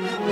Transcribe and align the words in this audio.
Serdar 0.00 0.29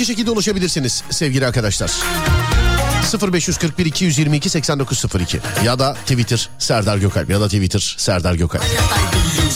iki 0.00 0.06
şekilde 0.06 0.30
ulaşabilirsiniz 0.30 1.02
sevgili 1.10 1.46
arkadaşlar. 1.46 1.90
0541 3.32 3.86
222 3.86 4.50
8902 4.50 5.40
ya 5.64 5.78
da 5.78 5.94
Twitter 5.94 6.48
Serdar 6.58 6.98
Gökalp 6.98 7.30
ya 7.30 7.40
da 7.40 7.46
Twitter 7.46 7.94
Serdar 7.98 8.34
Gökalp. 8.34 8.64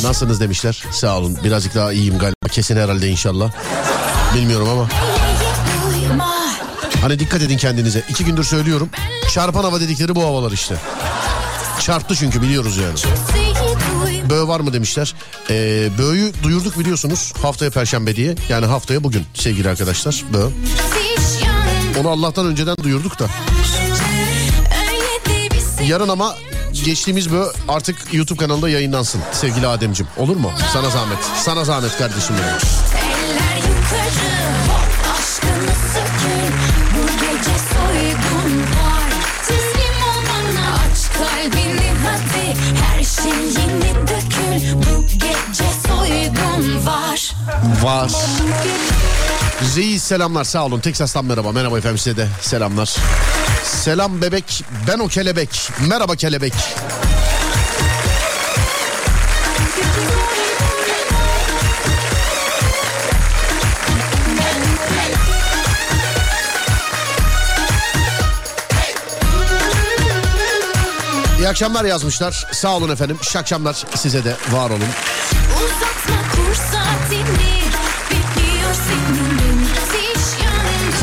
Nasılsınız 0.03 0.41
demişler. 0.41 0.85
Sağ 0.93 1.19
olun. 1.19 1.39
Birazcık 1.45 1.75
daha 1.75 1.93
iyiyim 1.93 2.19
galiba. 2.19 2.49
Kesin 2.51 2.77
herhalde 2.77 3.09
inşallah. 3.09 3.53
Bilmiyorum 4.35 4.69
ama. 4.69 4.89
Hani 7.01 7.19
dikkat 7.19 7.43
edin 7.43 7.57
kendinize. 7.57 8.03
İki 8.09 8.25
gündür 8.25 8.45
söylüyorum. 8.45 8.91
Çarpan 9.33 9.65
hava 9.65 9.81
dedikleri 9.81 10.15
bu 10.15 10.23
havalar 10.23 10.53
işte. 10.53 10.75
Çarptı 11.81 12.15
çünkü 12.15 12.43
biliyoruz 12.43 12.77
yani. 12.77 12.99
Böğ 14.31 14.49
var 14.49 14.61
mı 14.61 14.73
demişler. 14.73 15.15
Ee, 15.51 15.89
böğü 15.99 16.33
duyurduk 16.43 16.79
biliyorsunuz 16.79 17.33
haftaya 17.43 17.71
perşembe 17.71 18.17
diye. 18.17 18.35
Yani 18.49 18.67
haftaya 18.67 19.05
bugün 19.05 19.24
sevgili 19.45 19.69
arkadaşlar. 19.69 20.25
Yangınlar 20.35 20.51
Onu 22.01 22.09
Allah'tan 22.09 22.47
önceden 22.47 22.77
duyurduk 22.83 23.19
da. 23.19 23.27
Yarın 25.89 26.09
ama 26.09 26.35
geçtiğimiz 26.85 27.33
böğ 27.33 27.53
artık 27.69 28.15
YouTube 28.15 28.39
kanalında 28.39 28.69
yayınlansın 28.69 29.21
sevgili 29.33 29.67
Ademcim. 29.67 30.07
Olur 30.17 30.37
mu? 30.37 30.53
Sana 30.73 30.91
zahmet. 30.91 31.19
Sana 31.37 31.65
zahmet 31.65 31.99
kardeşim 31.99 32.37
benim. 32.37 32.55
Var 32.55 32.59
şey 45.55 45.69
soygun 45.89 46.87
var 47.83 49.34
Zeyi 49.63 50.01
selamlar 50.01 50.45
sağ 50.45 50.65
olun. 50.65 50.81
Teksas'tan 50.81 51.25
merhaba. 51.25 51.53
Merhaba 51.53 51.79
efendim 51.79 51.99
size 51.99 52.17
de 52.17 52.29
selamlar. 52.41 52.97
Selam 53.65 54.23
bebek 54.23 54.65
ben 54.89 54.99
o 54.99 55.09
kelebek. 55.09 55.71
Merhaba 55.89 56.17
kelebek. 56.17 56.53
İyi 71.39 71.49
akşamlar 71.49 71.85
yazmışlar. 71.85 72.47
Sağ 72.53 72.77
olun 72.77 72.89
efendim. 72.89 73.19
İyi 73.35 73.39
akşamlar 73.39 73.85
size 73.95 74.25
de 74.25 74.37
var 74.53 74.71
olun. 74.71 74.89
Uzatma 75.57 76.04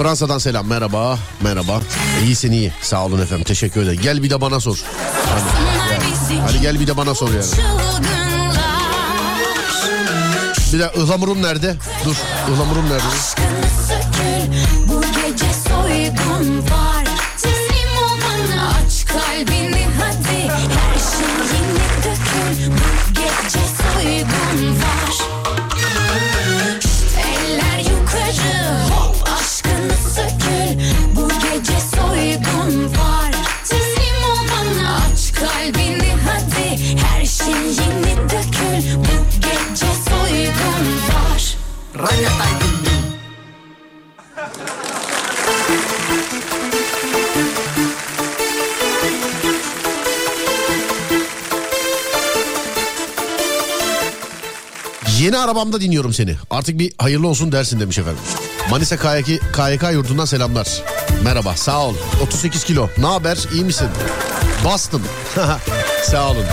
Fransa'dan 0.01 0.37
selam. 0.37 0.67
Merhaba. 0.67 1.19
Merhaba. 1.41 1.81
İyisin 2.23 2.51
iyi. 2.51 2.73
Sağ 2.81 3.05
olun 3.05 3.21
efendim. 3.21 3.43
Teşekkür 3.43 3.81
ederim. 3.83 3.99
Gel 4.03 4.23
bir 4.23 4.29
de 4.29 4.41
bana 4.41 4.59
sor. 4.59 4.83
Hani, 5.29 5.99
bizi 6.11 6.39
hani 6.39 6.61
gel 6.61 6.79
bir 6.79 6.87
de 6.87 6.97
bana 6.97 7.15
sor 7.15 7.29
yani. 7.29 7.45
Bir 10.73 10.79
de 10.79 10.85
ıhlamurun 10.85 11.41
nerede? 11.41 11.75
Dur. 12.05 12.15
Ihlamurun 12.53 12.85
nerede 12.89 14.80
arabamda 55.51 55.81
dinliyorum 55.81 56.13
seni. 56.13 56.35
Artık 56.49 56.79
bir 56.79 56.93
hayırlı 56.97 57.27
olsun 57.27 57.51
dersin 57.51 57.79
demiş 57.79 57.97
efendim. 57.97 58.21
Manisa 58.69 58.97
KYK, 58.97 59.25
KYK 59.25 59.91
yurdundan 59.91 60.25
selamlar. 60.25 60.83
Merhaba 61.23 61.55
sağ 61.55 61.87
ol. 61.87 61.95
38 62.23 62.63
kilo. 62.63 62.89
Ne 62.97 63.05
haber 63.05 63.37
iyi 63.53 63.63
misin? 63.63 63.87
Bastım. 64.65 65.01
sağ 66.03 66.31
olun. 66.31 66.45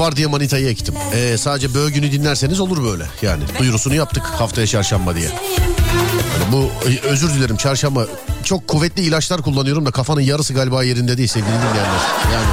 Var 0.00 0.16
diye 0.16 0.26
manitayı 0.26 0.68
ektim. 0.68 0.94
Ee, 1.14 1.38
sadece 1.38 1.74
böğ 1.74 1.90
günü 1.90 2.12
dinlerseniz 2.12 2.60
olur 2.60 2.84
böyle. 2.84 3.04
Yani 3.22 3.42
duyurusunu 3.58 3.94
yaptık 3.94 4.22
haftaya 4.24 4.66
çarşamba 4.66 5.14
diye. 5.16 5.24
Yani 5.24 6.52
bu 6.52 6.70
e, 6.90 7.08
özür 7.08 7.34
dilerim 7.34 7.56
çarşamba 7.56 8.06
çok 8.44 8.68
kuvvetli 8.68 9.02
ilaçlar 9.02 9.42
kullanıyorum 9.42 9.86
da 9.86 9.90
kafanın 9.90 10.20
yarısı 10.20 10.54
galiba 10.54 10.84
yerinde 10.84 11.18
değil 11.18 11.28
sevgili 11.28 11.52
dinleyenler. 11.52 12.00
Yani 12.32 12.46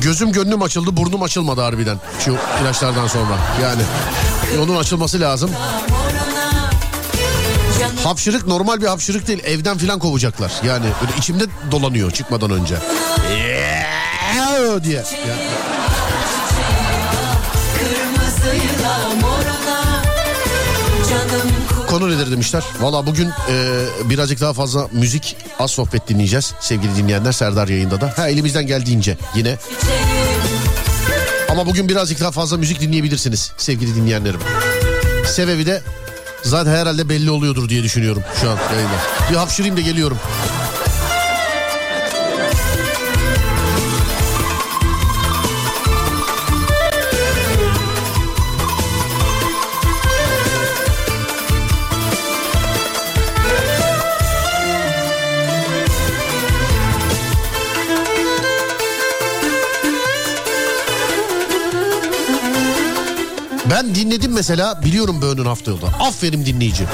gözüm 0.00 0.32
gönlüm 0.32 0.62
açıldı 0.62 0.96
burnum 0.96 1.22
açılmadı 1.22 1.60
harbiden 1.60 1.96
şu 2.24 2.36
ilaçlardan 2.62 3.06
sonra. 3.06 3.38
Yani 3.62 3.82
onun 4.62 4.76
açılması 4.76 5.20
lazım. 5.20 5.50
Hapşırık 8.04 8.46
normal 8.46 8.80
bir 8.80 8.86
hapşırık 8.86 9.26
değil 9.26 9.42
evden 9.44 9.78
filan 9.78 9.98
kovacaklar. 9.98 10.52
Yani 10.66 10.86
böyle 11.00 11.12
içimde 11.18 11.44
dolanıyor 11.70 12.10
çıkmadan 12.10 12.50
önce. 12.50 12.76
Diye. 14.58 15.02
Konu 21.88 22.10
nedir 22.10 22.30
demişler. 22.30 22.64
Valla 22.80 23.06
bugün 23.06 23.28
e, 23.28 23.84
birazcık 24.04 24.40
daha 24.40 24.52
fazla 24.52 24.88
müzik 24.92 25.36
az 25.58 25.70
sohbet 25.70 26.08
dinleyeceğiz 26.08 26.54
sevgili 26.60 26.96
dinleyenler 26.96 27.32
Serdar 27.32 27.68
yayında 27.68 28.00
da. 28.00 28.12
Ha 28.16 28.28
elimizden 28.28 28.66
geldiğince 28.66 29.18
yine. 29.34 29.56
Ama 31.48 31.66
bugün 31.66 31.88
birazcık 31.88 32.20
daha 32.20 32.30
fazla 32.30 32.56
müzik 32.56 32.80
dinleyebilirsiniz 32.80 33.52
sevgili 33.56 33.94
dinleyenlerim. 33.94 34.40
Sebebi 35.26 35.66
de 35.66 35.82
zaten 36.42 36.72
herhalde 36.72 37.08
belli 37.08 37.30
oluyordur 37.30 37.68
diye 37.68 37.82
düşünüyorum 37.82 38.22
şu 38.40 38.50
an 38.50 38.56
yayında. 38.72 38.96
Bir 39.30 39.36
hapşırayım 39.36 39.76
da 39.76 39.80
geliyorum. 39.80 40.18
Ben 63.70 63.94
dinledim 63.94 64.32
mesela 64.32 64.82
biliyorum 64.84 65.22
Böğün'ün 65.22 65.44
hafta 65.44 65.70
yolda. 65.70 65.86
Aferin 65.86 66.46
dinleyici. 66.46 66.84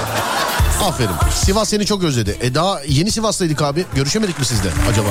Aferin. 0.82 1.10
Sivas 1.34 1.68
seni 1.68 1.86
çok 1.86 2.02
özledi. 2.02 2.38
E 2.40 2.54
daha 2.54 2.80
yeni 2.88 3.10
Sivas'taydık 3.10 3.62
abi. 3.62 3.84
Görüşemedik 3.94 4.38
mi 4.38 4.44
sizde 4.44 4.68
acaba? 4.90 5.08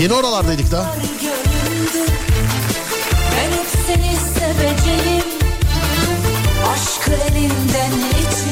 Yeni 0.00 0.12
oralardaydık 0.12 0.70
da. 0.70 0.86
Ben 3.32 3.50
hep 3.52 3.66
seni 3.86 4.16
seveceğim 4.34 5.24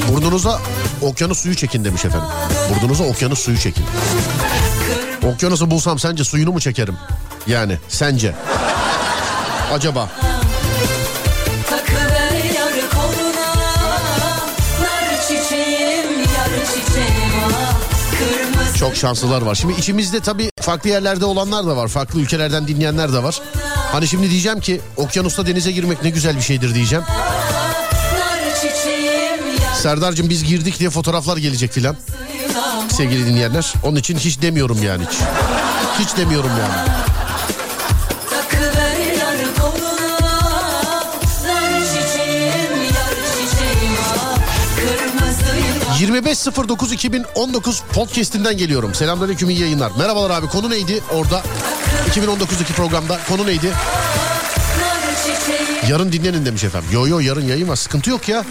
Burnunuza 0.08 0.60
okyanus 1.02 1.38
suyu 1.38 1.54
çekin 1.54 1.84
demiş 1.84 2.04
efendim. 2.04 2.28
Burnunuza 2.70 3.04
okyanus 3.04 3.38
suyu 3.38 3.58
çekin. 3.58 3.84
Okyanusu 5.34 5.70
bulsam 5.70 5.98
sence 5.98 6.24
suyunu 6.24 6.52
mu 6.52 6.60
çekerim? 6.60 6.96
Yani 7.46 7.78
sence. 7.88 8.34
Acaba. 9.72 10.08
Çok 18.78 18.96
şanslılar 18.96 19.42
var. 19.42 19.54
Şimdi 19.54 19.72
içimizde 19.72 20.20
tabii 20.20 20.50
farklı 20.60 20.90
yerlerde 20.90 21.24
olanlar 21.24 21.66
da 21.66 21.76
var. 21.76 21.88
Farklı 21.88 22.20
ülkelerden 22.20 22.68
dinleyenler 22.68 23.12
de 23.12 23.22
var. 23.22 23.40
Hani 23.92 24.08
şimdi 24.08 24.30
diyeceğim 24.30 24.60
ki 24.60 24.80
okyanusta 24.96 25.46
denize 25.46 25.72
girmek 25.72 26.02
ne 26.02 26.10
güzel 26.10 26.36
bir 26.36 26.42
şeydir 26.42 26.74
diyeceğim. 26.74 27.04
Serdar'cığım 29.82 30.30
biz 30.30 30.44
girdik 30.44 30.78
diye 30.78 30.90
fotoğraflar 30.90 31.36
gelecek 31.36 31.72
filan. 31.72 31.96
Sevgili 32.88 33.26
dinleyenler. 33.26 33.72
Onun 33.84 33.96
için 33.96 34.16
hiç 34.16 34.42
demiyorum 34.42 34.82
yani 34.82 35.04
hiç. 35.10 35.18
Hiç 35.98 36.16
demiyorum 36.16 36.50
yani. 36.60 37.01
25.09.2019 46.12 47.80
podcast'inden 47.92 48.56
geliyorum. 48.56 48.94
Selamünaleyküm 48.94 49.50
iyi 49.50 49.60
yayınlar. 49.60 49.92
Merhabalar 49.98 50.30
abi 50.30 50.46
konu 50.46 50.70
neydi 50.70 51.00
orada? 51.10 51.42
2019'daki 52.10 52.72
programda 52.72 53.18
konu 53.28 53.46
neydi? 53.46 53.70
Yarın 55.88 56.12
dinlenin 56.12 56.46
demiş 56.46 56.64
efendim. 56.64 56.88
Yo 56.92 57.08
yo 57.08 57.18
yarın 57.18 57.44
yayın 57.44 57.68
var 57.68 57.76
sıkıntı 57.76 58.10
yok 58.10 58.28
ya. 58.28 58.44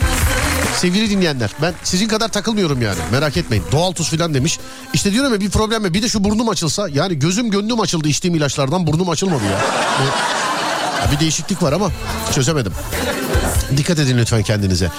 Sevgili 0.78 1.10
dinleyenler 1.10 1.50
ben 1.62 1.74
sizin 1.84 2.08
kadar 2.08 2.28
takılmıyorum 2.28 2.82
yani 2.82 3.00
merak 3.12 3.38
etmeyin. 3.38 3.64
Doğal 3.72 3.92
tuz 3.92 4.10
filan 4.10 4.34
demiş. 4.34 4.60
İşte 4.94 5.12
diyorum 5.12 5.34
ya 5.34 5.40
bir 5.40 5.50
problem 5.50 5.82
mi? 5.82 5.94
Bir 5.94 6.02
de 6.02 6.10
şu 6.10 6.24
burnum 6.24 6.50
açılsa 6.50 6.90
yani 6.90 7.20
gözüm 7.20 7.52
gönlüm 7.52 7.80
açıldı 7.80 8.08
içtiğim 8.08 8.36
ilaçlardan 8.36 8.88
burnum 8.88 9.10
açılmadı 9.10 9.44
ya. 9.44 9.60
Ya 11.06 11.12
bir 11.12 11.20
değişiklik 11.20 11.64
var 11.64 11.74
ama 11.74 11.90
çözemedim. 12.36 12.74
Dikkat 13.78 14.00
edin 14.00 14.18
lütfen 14.18 14.44
kendinize. 14.44 14.92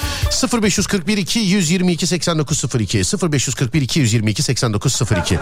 0541 0.62 1.16
222 1.18 2.06
8902 2.06 2.98
0541 2.98 3.82
222 3.82 4.42
8902 4.42 5.38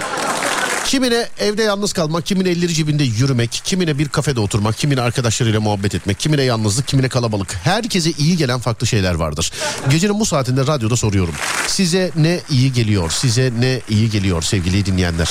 Kimine 0.87 1.29
evde 1.39 1.63
yalnız 1.63 1.93
kalmak, 1.93 2.27
kimine 2.27 2.49
elleri 2.51 2.75
cebinde 2.75 3.05
yürümek, 3.05 3.61
kimine 3.65 3.99
bir 3.99 4.09
kafede 4.09 4.41
oturmak, 4.41 4.79
kimine 4.79 5.01
arkadaşlarıyla 5.01 5.61
muhabbet 5.61 5.95
etmek, 5.95 6.19
kimine 6.21 6.43
yalnızlık, 6.43 6.89
kimine 6.89 7.09
kalabalık. 7.09 7.55
Herkese 7.65 8.11
iyi 8.19 8.37
gelen 8.37 8.61
farklı 8.61 8.87
şeyler 8.87 9.15
vardır. 9.15 9.53
Gecenin 9.91 10.21
bu 10.21 10.27
saatinde 10.27 10.61
radyoda 10.61 10.97
soruyorum. 10.97 11.35
Size 11.67 12.11
ne 12.17 12.41
iyi 12.51 12.73
geliyor? 12.73 13.11
Size 13.11 13.53
ne 13.59 13.81
iyi 13.89 14.11
geliyor 14.11 14.43
sevgili 14.43 14.87
dinleyenler? 14.87 15.29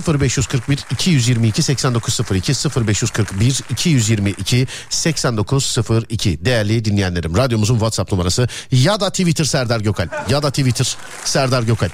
0541 0.00 0.78
222 0.90 1.62
8902 1.62 2.52
0541 2.86 3.60
222 3.70 4.66
8902 4.90 6.44
değerli 6.44 6.84
dinleyenlerim 6.84 7.36
radyomuzun 7.36 7.74
WhatsApp 7.74 8.12
numarası 8.12 8.48
ya 8.72 9.00
da 9.00 9.10
Twitter 9.10 9.44
Serdar 9.44 9.80
Gökalp 9.80 10.30
ya 10.30 10.42
da 10.42 10.50
Twitter 10.50 10.96
Serdar 11.24 11.62
Gökalp 11.62 11.92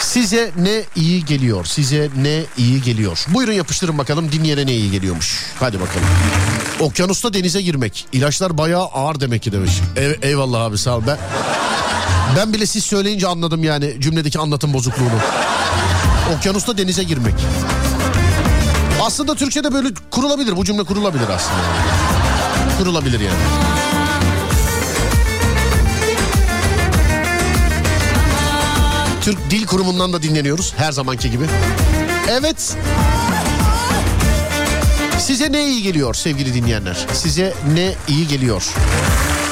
Size 0.00 0.50
ne 0.58 0.82
iyi 0.96 1.24
geliyor? 1.24 1.64
Size 1.64 2.10
ne 2.16 2.42
iyi 2.58 2.82
geliyor? 2.82 3.24
Buyurun 3.28 3.52
yapıştırın 3.52 3.98
bakalım 3.98 4.32
dinleyene 4.32 4.66
ne 4.66 4.72
iyi 4.72 4.90
geliyormuş. 4.90 5.46
Hadi 5.60 5.80
bakalım. 5.80 6.06
Okyanusta 6.80 7.34
denize 7.34 7.62
girmek. 7.62 8.06
İlaçlar 8.12 8.58
bayağı 8.58 8.84
ağır 8.84 9.20
demek 9.20 9.42
ki 9.42 9.52
demiş. 9.52 9.72
Ey- 9.96 10.18
eyvallah 10.22 10.60
abi 10.60 10.78
sağ 10.78 10.96
ol. 10.96 11.02
Ben, 11.06 11.18
ben 12.36 12.52
bile 12.52 12.66
siz 12.66 12.84
söyleyince 12.84 13.26
anladım 13.26 13.64
yani 13.64 13.96
cümledeki 14.00 14.38
anlatım 14.38 14.72
bozukluğunu. 14.72 15.18
Okyanusta 16.30 16.78
denize 16.78 17.02
girmek. 17.02 17.34
Aslında 19.02 19.34
Türkçe'de 19.34 19.72
böyle 19.72 19.88
kurulabilir. 20.10 20.56
Bu 20.56 20.64
cümle 20.64 20.84
kurulabilir 20.84 21.28
aslında. 21.28 21.62
Kurulabilir 22.78 23.20
yani. 23.20 23.38
Türk 29.22 29.50
Dil 29.50 29.66
Kurumu'ndan 29.66 30.12
da 30.12 30.22
dinleniyoruz 30.22 30.72
her 30.76 30.92
zamanki 30.92 31.30
gibi. 31.30 31.44
Evet. 32.28 32.76
Size 35.18 35.52
ne 35.52 35.68
iyi 35.68 35.82
geliyor 35.82 36.14
sevgili 36.14 36.54
dinleyenler? 36.54 37.06
Size 37.12 37.54
ne 37.74 37.94
iyi 38.08 38.28
geliyor? 38.28 38.64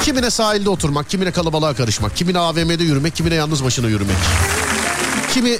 Kimine 0.03 0.29
sahilde 0.29 0.69
oturmak, 0.69 1.09
kimine 1.09 1.31
kalabalığa 1.31 1.73
karışmak, 1.73 2.17
kimine 2.17 2.39
AVM'de 2.39 2.83
yürümek, 2.83 3.15
kimine 3.15 3.35
yalnız 3.35 3.63
başına 3.63 3.87
yürümek. 3.87 4.15
Kimi 5.33 5.57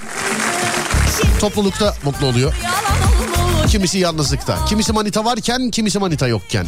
toplulukta 1.41 1.95
mutlu 2.03 2.27
oluyor. 2.27 2.53
Kimisi 3.67 3.99
yalnızlıkta. 3.99 4.65
Kimisi 4.65 4.93
manita 4.93 5.25
varken, 5.25 5.71
kimisi 5.71 5.99
manita 5.99 6.27
yokken. 6.27 6.67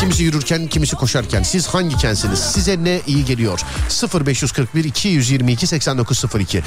Kimisi 0.00 0.22
yürürken, 0.22 0.68
kimisi 0.68 0.96
koşarken. 0.96 1.42
Siz 1.42 1.66
hangi 1.66 1.96
kensiniz? 1.96 2.38
Size 2.38 2.84
ne 2.84 3.00
iyi 3.06 3.24
geliyor? 3.24 3.60
0541 4.26 4.84
222 4.84 5.66
8902 5.66 6.62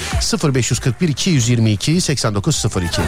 0541 0.53 1.07
222 1.07 2.01
8902 2.01 3.01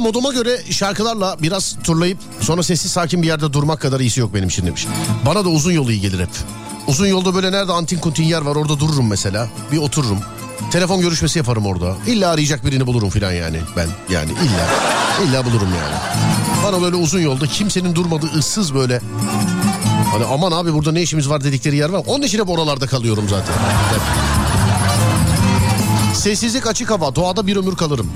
moduma 0.00 0.32
göre 0.32 0.60
şarkılarla 0.70 1.36
biraz 1.42 1.76
turlayıp 1.84 2.18
sonra 2.40 2.62
sessiz 2.62 2.92
sakin 2.92 3.22
bir 3.22 3.26
yerde 3.26 3.52
durmak 3.52 3.80
kadar 3.80 4.00
iyisi 4.00 4.20
yok 4.20 4.34
benim 4.34 4.48
için 4.48 4.66
demiş. 4.66 4.86
Bana 5.26 5.44
da 5.44 5.48
uzun 5.48 5.72
yol 5.72 5.88
iyi 5.88 6.00
gelir 6.00 6.20
hep. 6.20 6.30
Uzun 6.86 7.06
yolda 7.06 7.34
böyle 7.34 7.52
nerede 7.52 7.72
antin 7.72 7.98
kuntin 7.98 8.24
yer 8.24 8.42
var 8.42 8.56
orada 8.56 8.80
dururum 8.80 9.08
mesela. 9.08 9.48
Bir 9.72 9.78
otururum. 9.78 10.18
Telefon 10.70 11.00
görüşmesi 11.00 11.38
yaparım 11.38 11.66
orada. 11.66 11.96
İlla 12.06 12.30
arayacak 12.30 12.66
birini 12.66 12.86
bulurum 12.86 13.10
filan 13.10 13.32
yani 13.32 13.58
ben. 13.76 13.88
Yani 14.10 14.30
illa. 14.30 14.66
illa 15.24 15.44
bulurum 15.44 15.68
yani. 15.68 15.94
Bana 16.64 16.82
böyle 16.82 16.96
uzun 16.96 17.20
yolda 17.20 17.46
kimsenin 17.46 17.94
durmadığı 17.94 18.30
ıssız 18.38 18.74
böyle 18.74 19.00
Hani 20.12 20.24
aman 20.24 20.52
abi 20.52 20.74
burada 20.74 20.92
ne 20.92 21.02
işimiz 21.02 21.28
var 21.28 21.44
dedikleri 21.44 21.76
yer 21.76 21.88
var. 21.88 22.02
Onun 22.06 22.22
için 22.22 22.38
hep 22.38 22.48
oralarda 22.48 22.86
kalıyorum 22.86 23.24
zaten. 23.28 23.54
Sessizlik 26.14 26.66
açık 26.66 26.90
hava. 26.90 27.14
Doğada 27.14 27.46
bir 27.46 27.56
ömür 27.56 27.76
kalırım. 27.76 28.10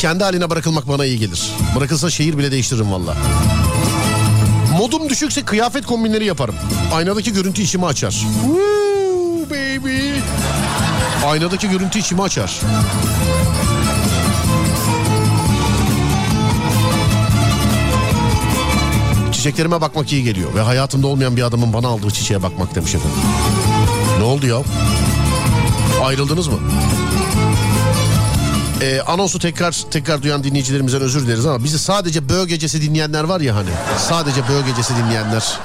Kendi 0.00 0.24
haline 0.24 0.50
bırakılmak 0.50 0.88
bana 0.88 1.04
iyi 1.04 1.18
gelir. 1.18 1.50
Bırakılsa 1.76 2.10
şehir 2.10 2.38
bile 2.38 2.50
değiştiririm 2.52 2.92
valla. 2.92 3.16
Modum 4.78 5.08
düşükse 5.08 5.44
kıyafet 5.44 5.86
kombinleri 5.86 6.26
yaparım. 6.26 6.54
Aynadaki 6.94 7.32
görüntü 7.32 7.62
içimi 7.62 7.86
açar. 7.86 8.10
Woo, 8.10 9.50
baby. 9.50 10.10
Aynadaki 11.26 11.68
görüntü 11.70 11.98
içimi 11.98 12.22
açar. 12.22 12.60
Çiçeklerime 19.32 19.80
bakmak 19.80 20.12
iyi 20.12 20.24
geliyor. 20.24 20.54
Ve 20.54 20.60
hayatımda 20.60 21.06
olmayan 21.06 21.36
bir 21.36 21.42
adamın 21.42 21.72
bana 21.72 21.88
aldığı 21.88 22.10
çiçeğe 22.10 22.42
bakmak 22.42 22.74
demiş 22.74 22.94
efendim. 22.94 23.18
Ne 24.18 24.24
oldu 24.24 24.46
ya? 24.46 24.56
Ayrıldınız 26.04 26.48
mı? 26.48 26.58
Ee, 28.80 29.00
anonsu 29.00 29.38
tekrar 29.38 29.84
tekrar 29.90 30.22
duyan 30.22 30.44
dinleyicilerimizden 30.44 31.00
özür 31.00 31.26
dileriz 31.26 31.46
ama 31.46 31.64
bizi 31.64 31.78
sadece 31.78 32.28
Böğ 32.28 32.46
Gecesi 32.46 32.82
dinleyenler 32.82 33.24
var 33.24 33.40
ya 33.40 33.56
hani. 33.56 33.68
Sadece 34.08 34.48
Böğ 34.48 34.66
Gecesi 34.66 34.96
dinleyenler. 34.96 35.58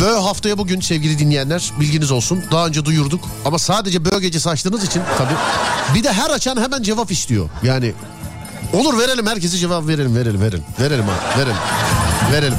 Böğ 0.00 0.14
haftaya 0.20 0.58
bugün 0.58 0.80
sevgili 0.80 1.18
dinleyenler 1.18 1.72
bilginiz 1.80 2.10
olsun. 2.10 2.44
Daha 2.50 2.66
önce 2.66 2.84
duyurduk 2.84 3.24
ama 3.44 3.58
sadece 3.58 4.04
Böğ 4.04 4.20
Gecesi 4.20 4.50
açtığınız 4.50 4.84
için 4.84 5.02
tabii. 5.18 5.34
Bir 5.98 6.04
de 6.04 6.12
her 6.12 6.30
açan 6.30 6.56
hemen 6.56 6.82
cevap 6.82 7.10
istiyor. 7.10 7.48
Yani 7.62 7.92
olur 8.72 8.98
verelim 8.98 9.26
herkese 9.26 9.58
cevap 9.58 9.88
verelim 9.88 10.16
verelim 10.16 10.40
verelim. 10.40 10.64
Verelim 10.80 11.04
ha 11.04 11.38
verelim. 11.38 11.56
Verelim. 12.32 12.58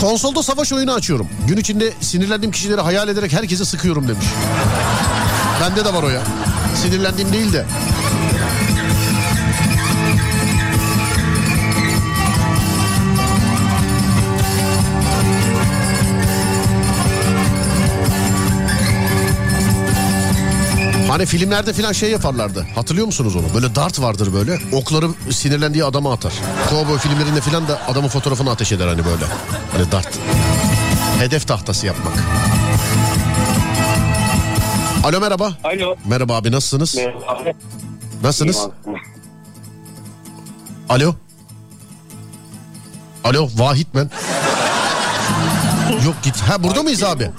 Konsolda 0.00 0.42
savaş 0.42 0.72
oyunu 0.72 0.92
açıyorum. 0.92 1.28
Gün 1.48 1.56
içinde 1.56 1.92
sinirlendiğim 2.00 2.52
kişileri 2.52 2.80
hayal 2.80 3.08
ederek 3.08 3.32
herkese 3.32 3.64
sıkıyorum 3.64 4.08
demiş. 4.08 4.26
Bende 5.60 5.84
de 5.84 5.94
var 5.94 6.02
o 6.02 6.08
ya. 6.08 6.20
Sinirlendiğim 6.74 7.32
değil 7.32 7.52
de. 7.52 7.64
Hani 21.08 21.26
filmlerde 21.26 21.72
filan 21.72 21.92
şey 21.92 22.10
yaparlardı. 22.10 22.66
Hatırlıyor 22.74 23.06
musunuz 23.06 23.36
onu? 23.36 23.44
Böyle 23.54 23.74
dart 23.74 24.00
vardır 24.00 24.32
böyle. 24.34 24.58
Okları 24.72 25.06
sinirlendiği 25.30 25.84
adama 25.84 26.12
atar. 26.12 26.32
Cowboy 26.70 26.98
filmlerinde 26.98 27.40
filan 27.40 27.68
da 27.68 27.80
adamın 27.88 28.08
fotoğrafını 28.08 28.50
ateş 28.50 28.72
eder 28.72 28.86
hani 28.86 29.04
böyle. 29.04 29.24
Hani 29.72 29.92
dart. 29.92 30.08
Hedef 31.18 31.48
tahtası 31.48 31.86
yapmak. 31.86 32.14
Alo 35.04 35.20
merhaba. 35.20 35.52
Alo. 35.64 35.96
Merhaba 36.04 36.36
abi 36.36 36.52
nasılsınız? 36.52 36.96
Merhaba. 36.96 37.52
Nasılsınız? 38.22 38.68
Alo. 40.88 41.14
Alo 43.24 43.48
Vahit 43.56 43.88
ben. 43.94 44.10
Yok 46.06 46.14
git. 46.22 46.36
Ha 46.36 46.62
burada 46.62 46.82
mıyız 46.82 47.02
abi? 47.02 47.30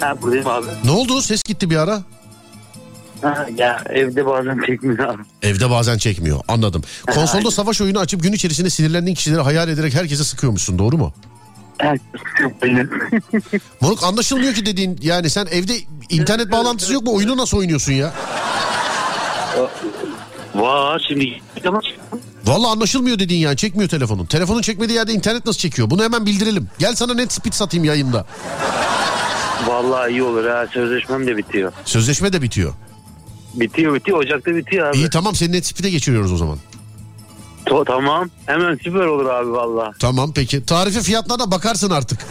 Ha 0.00 0.22
buradayım 0.22 0.46
abi. 0.46 0.66
Ne 0.84 0.90
oldu? 0.90 1.22
Ses 1.22 1.42
gitti 1.42 1.70
bir 1.70 1.76
ara. 1.76 2.02
Ha, 3.22 3.46
ya 3.56 3.84
evde 3.90 4.26
bazen 4.26 4.60
çekmiyor 4.66 4.98
abi. 5.08 5.22
Evde 5.42 5.70
bazen 5.70 5.98
çekmiyor. 5.98 6.40
Anladım. 6.48 6.82
Konsolda 7.14 7.50
savaş 7.50 7.80
oyunu 7.80 7.98
açıp 7.98 8.22
gün 8.22 8.32
içerisinde 8.32 8.70
sinirlendiğin 8.70 9.14
kişileri 9.14 9.40
hayal 9.40 9.68
ederek 9.68 9.94
herkese 9.94 10.24
sıkıyormuşsun. 10.24 10.78
Doğru 10.78 10.98
mu? 10.98 11.12
Moruk 13.80 14.02
anlaşılmıyor 14.02 14.54
ki 14.54 14.66
dediğin 14.66 14.98
yani 15.02 15.30
sen 15.30 15.46
evde 15.46 15.72
internet 16.10 16.52
bağlantısı 16.52 16.92
yok 16.92 17.02
mu? 17.02 17.14
Oyunu 17.14 17.36
nasıl 17.36 17.58
oynuyorsun 17.58 17.92
ya? 17.92 18.12
Var 20.54 21.04
şimdi 21.08 21.40
ama 21.66 21.80
Vallahi 22.46 22.70
anlaşılmıyor 22.70 23.18
dediğin 23.18 23.40
yani 23.40 23.56
çekmiyor 23.56 23.90
telefonun. 23.90 24.26
Telefonun 24.26 24.62
çekmediği 24.62 24.96
yerde 24.96 25.12
internet 25.12 25.46
nasıl 25.46 25.58
çekiyor? 25.58 25.90
Bunu 25.90 26.04
hemen 26.04 26.26
bildirelim. 26.26 26.68
Gel 26.78 26.94
sana 26.94 27.14
net 27.14 27.32
speed 27.32 27.52
satayım 27.52 27.84
yayında. 27.84 28.26
vallahi 29.66 30.10
iyi 30.10 30.22
olur 30.22 30.46
ha 30.46 30.66
sözleşmem 30.72 31.26
de 31.26 31.36
bitiyor. 31.36 31.72
Sözleşme 31.84 32.32
de 32.32 32.42
bitiyor. 32.42 32.72
Bitiyor 33.54 33.94
bitiyor 33.94 34.18
Ocak'ta 34.18 34.56
bitiyor 34.56 34.86
abi. 34.86 34.96
İyi 34.96 35.10
tamam 35.10 35.34
seni 35.34 35.52
net 35.52 35.66
speed'e 35.66 35.90
geçiriyoruz 35.90 36.32
o 36.32 36.36
zaman. 36.36 36.58
To- 37.66 37.84
tamam 37.84 38.30
hemen 38.46 38.78
süper 38.84 39.06
olur 39.06 39.26
abi 39.26 39.50
valla. 39.52 39.92
Tamam 39.98 40.32
peki. 40.34 40.66
Tarife 40.66 41.00
fiyatlarına 41.00 41.50
bakarsın 41.50 41.90
artık. 41.90 42.20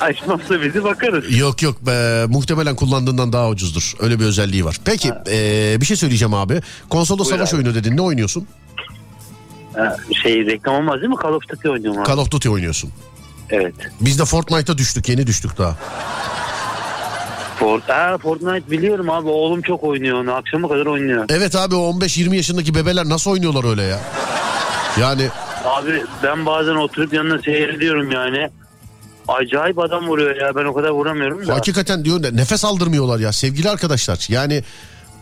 Açmazsa 0.00 0.62
bizi 0.62 0.84
bakarız. 0.84 1.38
Yok 1.38 1.62
yok 1.62 1.86
be, 1.86 2.26
muhtemelen 2.28 2.76
kullandığından 2.76 3.32
daha 3.32 3.48
ucuzdur. 3.48 3.94
Öyle 4.00 4.20
bir 4.20 4.24
özelliği 4.24 4.64
var. 4.64 4.76
Peki 4.84 5.12
ee, 5.30 5.76
bir 5.80 5.86
şey 5.86 5.96
söyleyeceğim 5.96 6.34
abi. 6.34 6.60
Konsolda 6.90 7.24
Buyur 7.24 7.30
savaş 7.36 7.48
abi. 7.54 7.56
oyunu 7.56 7.74
dedin. 7.74 7.96
Ne 7.96 8.00
oynuyorsun? 8.00 8.46
Şey 10.22 10.46
reklam 10.46 10.74
olmaz 10.74 10.96
değil 10.96 11.08
mi? 11.08 11.16
Call 11.22 11.32
of 11.32 11.42
Duty 11.48 11.68
oynuyorum 11.68 12.00
abi. 12.00 12.08
Call 12.08 12.18
of 12.18 12.30
Duty 12.30 12.48
oynuyorsun. 12.48 12.90
Evet. 13.50 13.74
Biz 14.00 14.18
de 14.18 14.24
Fortnite'a 14.24 14.78
düştük. 14.78 15.08
Yeni 15.08 15.26
düştük 15.26 15.58
daha. 15.58 15.76
Fort 17.60 17.88
ha, 17.88 18.18
Fortnite 18.18 18.70
biliyorum 18.70 19.10
abi. 19.10 19.28
Oğlum 19.28 19.62
çok 19.62 19.84
oynuyor 19.84 20.18
onu. 20.20 20.32
Akşama 20.34 20.68
kadar 20.68 20.86
oynuyor. 20.86 21.24
Evet 21.28 21.56
abi 21.56 21.74
o 21.74 21.90
15-20 21.92 22.34
yaşındaki 22.36 22.74
bebeler 22.74 23.08
nasıl 23.08 23.30
oynuyorlar 23.30 23.70
öyle 23.70 23.82
ya? 23.82 23.98
Yani 25.00 25.28
Abi 25.64 26.02
ben 26.22 26.46
bazen 26.46 26.74
oturup 26.74 27.12
yanına 27.12 27.38
seyrediyorum 27.42 28.10
yani. 28.10 28.48
Acayip 29.28 29.78
adam 29.78 30.08
vuruyor 30.08 30.36
ya. 30.36 30.56
Ben 30.56 30.64
o 30.64 30.74
kadar 30.74 30.88
vuramıyorum 30.90 31.46
da. 31.46 31.54
hakikaten 31.54 32.04
diyor 32.04 32.22
ne- 32.22 32.36
nefes 32.36 32.64
aldırmıyorlar 32.64 33.18
ya 33.18 33.32
sevgili 33.32 33.70
arkadaşlar. 33.70 34.26
Yani 34.28 34.62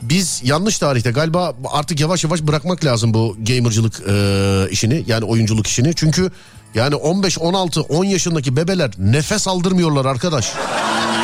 biz 0.02 0.40
yanlış 0.44 0.78
tarihte 0.78 1.10
galiba 1.10 1.54
artık 1.72 2.00
yavaş 2.00 2.24
yavaş 2.24 2.42
bırakmak 2.42 2.84
lazım 2.84 3.14
bu 3.14 3.36
gamercılık 3.48 4.00
e, 4.08 4.66
işini 4.70 5.04
yani 5.06 5.24
oyunculuk 5.24 5.66
işini. 5.66 5.94
Çünkü 5.94 6.30
yani 6.74 6.94
15, 6.94 7.38
16, 7.38 7.80
10 7.80 8.04
yaşındaki 8.04 8.56
bebeler 8.56 8.90
nefes 8.98 9.48
aldırmıyorlar 9.48 10.04
arkadaş. 10.04 10.52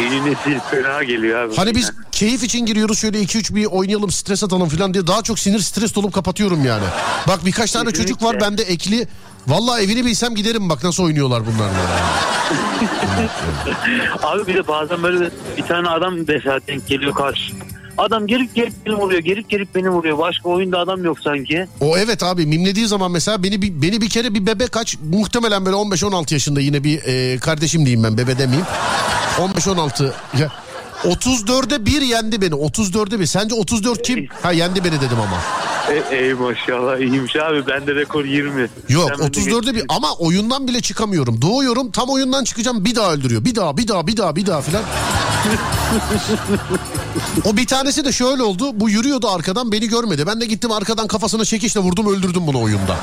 Yeni 0.02 0.24
nesil 0.24 0.60
fena 0.70 1.02
geliyor 1.02 1.38
abi. 1.38 1.56
Hani 1.56 1.74
biz 1.74 1.92
keyif 2.12 2.42
için 2.42 2.66
giriyoruz 2.66 2.98
şöyle 2.98 3.22
2-3 3.22 3.54
bir 3.54 3.64
oynayalım 3.64 4.10
stres 4.10 4.44
atalım 4.44 4.68
falan 4.68 4.94
diye 4.94 5.06
daha 5.06 5.22
çok 5.22 5.38
sinir 5.38 5.60
stres 5.60 5.94
dolup 5.94 6.12
kapatıyorum 6.12 6.64
yani. 6.64 6.84
Bak 7.28 7.44
birkaç 7.46 7.72
tane 7.72 7.90
çocuk 7.90 8.22
var 8.22 8.32
Kesinlikle. 8.32 8.46
bende 8.46 8.62
ekli. 8.72 9.08
Vallahi 9.46 9.82
evini 9.82 10.04
bilsem 10.04 10.34
giderim 10.34 10.68
bak 10.68 10.84
nasıl 10.84 11.04
oynuyorlar 11.04 11.42
bunlar. 11.46 11.70
Abi 14.22 14.46
bir 14.46 14.54
de 14.54 14.68
bazen 14.68 15.02
böyle 15.02 15.30
bir 15.56 15.62
tane 15.62 15.88
adam 15.88 16.14
mesela 16.28 16.60
denk 16.66 16.86
geliyor 16.86 17.14
karşı. 17.14 17.52
Adam 17.98 18.26
gelip 18.26 18.54
gelip 18.54 18.72
beni 18.86 18.94
vuruyor. 18.94 19.20
Gelip 19.20 19.50
gelip 19.50 19.74
beni 19.74 19.90
vuruyor. 19.90 20.18
Başka 20.18 20.48
oyunda 20.48 20.78
adam 20.78 21.04
yok 21.04 21.20
sanki. 21.20 21.66
O 21.80 21.98
evet 21.98 22.22
abi 22.22 22.46
mimlediği 22.46 22.86
zaman 22.86 23.10
mesela 23.10 23.42
beni 23.42 23.62
bir, 23.62 23.82
beni 23.82 24.00
bir 24.00 24.08
kere 24.08 24.34
bir 24.34 24.46
bebe 24.46 24.66
kaç 24.66 24.96
muhtemelen 25.12 25.66
böyle 25.66 25.76
15-16 25.76 26.32
yaşında 26.32 26.60
yine 26.60 26.84
bir 26.84 27.02
e, 27.04 27.38
kardeşim 27.38 27.86
diyeyim 27.86 28.04
ben 28.04 28.18
bebe 28.18 28.38
demeyeyim. 28.38 28.66
15-16 29.38 30.04
ya 30.38 30.52
34'e 31.04 31.86
1 31.86 32.00
yendi 32.02 32.40
beni 32.40 32.54
34'e 32.54 33.20
1 33.20 33.26
sence 33.26 33.54
34 33.54 34.02
kim? 34.02 34.26
Ha 34.42 34.52
yendi 34.52 34.84
beni 34.84 35.00
dedim 35.00 35.20
ama. 35.20 35.40
E, 35.90 36.16
ey 36.16 36.34
maşallah 36.34 36.98
iyiymiş 36.98 37.36
abi. 37.36 37.66
Bende 37.66 37.94
rekor 37.94 38.24
20. 38.24 38.68
Yok 38.88 39.08
Sen 39.08 39.18
beni 39.18 39.44
34'e 39.44 39.74
1 39.74 39.84
ama 39.88 40.12
oyundan 40.12 40.68
bile 40.68 40.80
çıkamıyorum. 40.80 41.42
Doğuyorum 41.42 41.90
tam 41.90 42.08
oyundan 42.08 42.44
çıkacağım 42.44 42.84
bir 42.84 42.94
daha 42.94 43.12
öldürüyor. 43.12 43.44
Bir 43.44 43.54
daha 43.54 43.76
bir 43.76 43.88
daha 43.88 44.06
bir 44.06 44.16
daha 44.16 44.36
bir 44.36 44.46
daha 44.46 44.60
filan. 44.60 44.82
o 47.44 47.56
bir 47.56 47.66
tanesi 47.66 48.04
de 48.04 48.12
şöyle 48.12 48.42
oldu. 48.42 48.70
Bu 48.80 48.90
yürüyordu 48.90 49.28
arkadan 49.28 49.72
beni 49.72 49.88
görmedi. 49.88 50.26
Ben 50.26 50.40
de 50.40 50.46
gittim 50.46 50.72
arkadan 50.72 51.06
kafasına 51.06 51.44
çekişle 51.44 51.80
vurdum 51.80 52.14
öldürdüm 52.14 52.46
bunu 52.46 52.62
oyunda. 52.62 52.96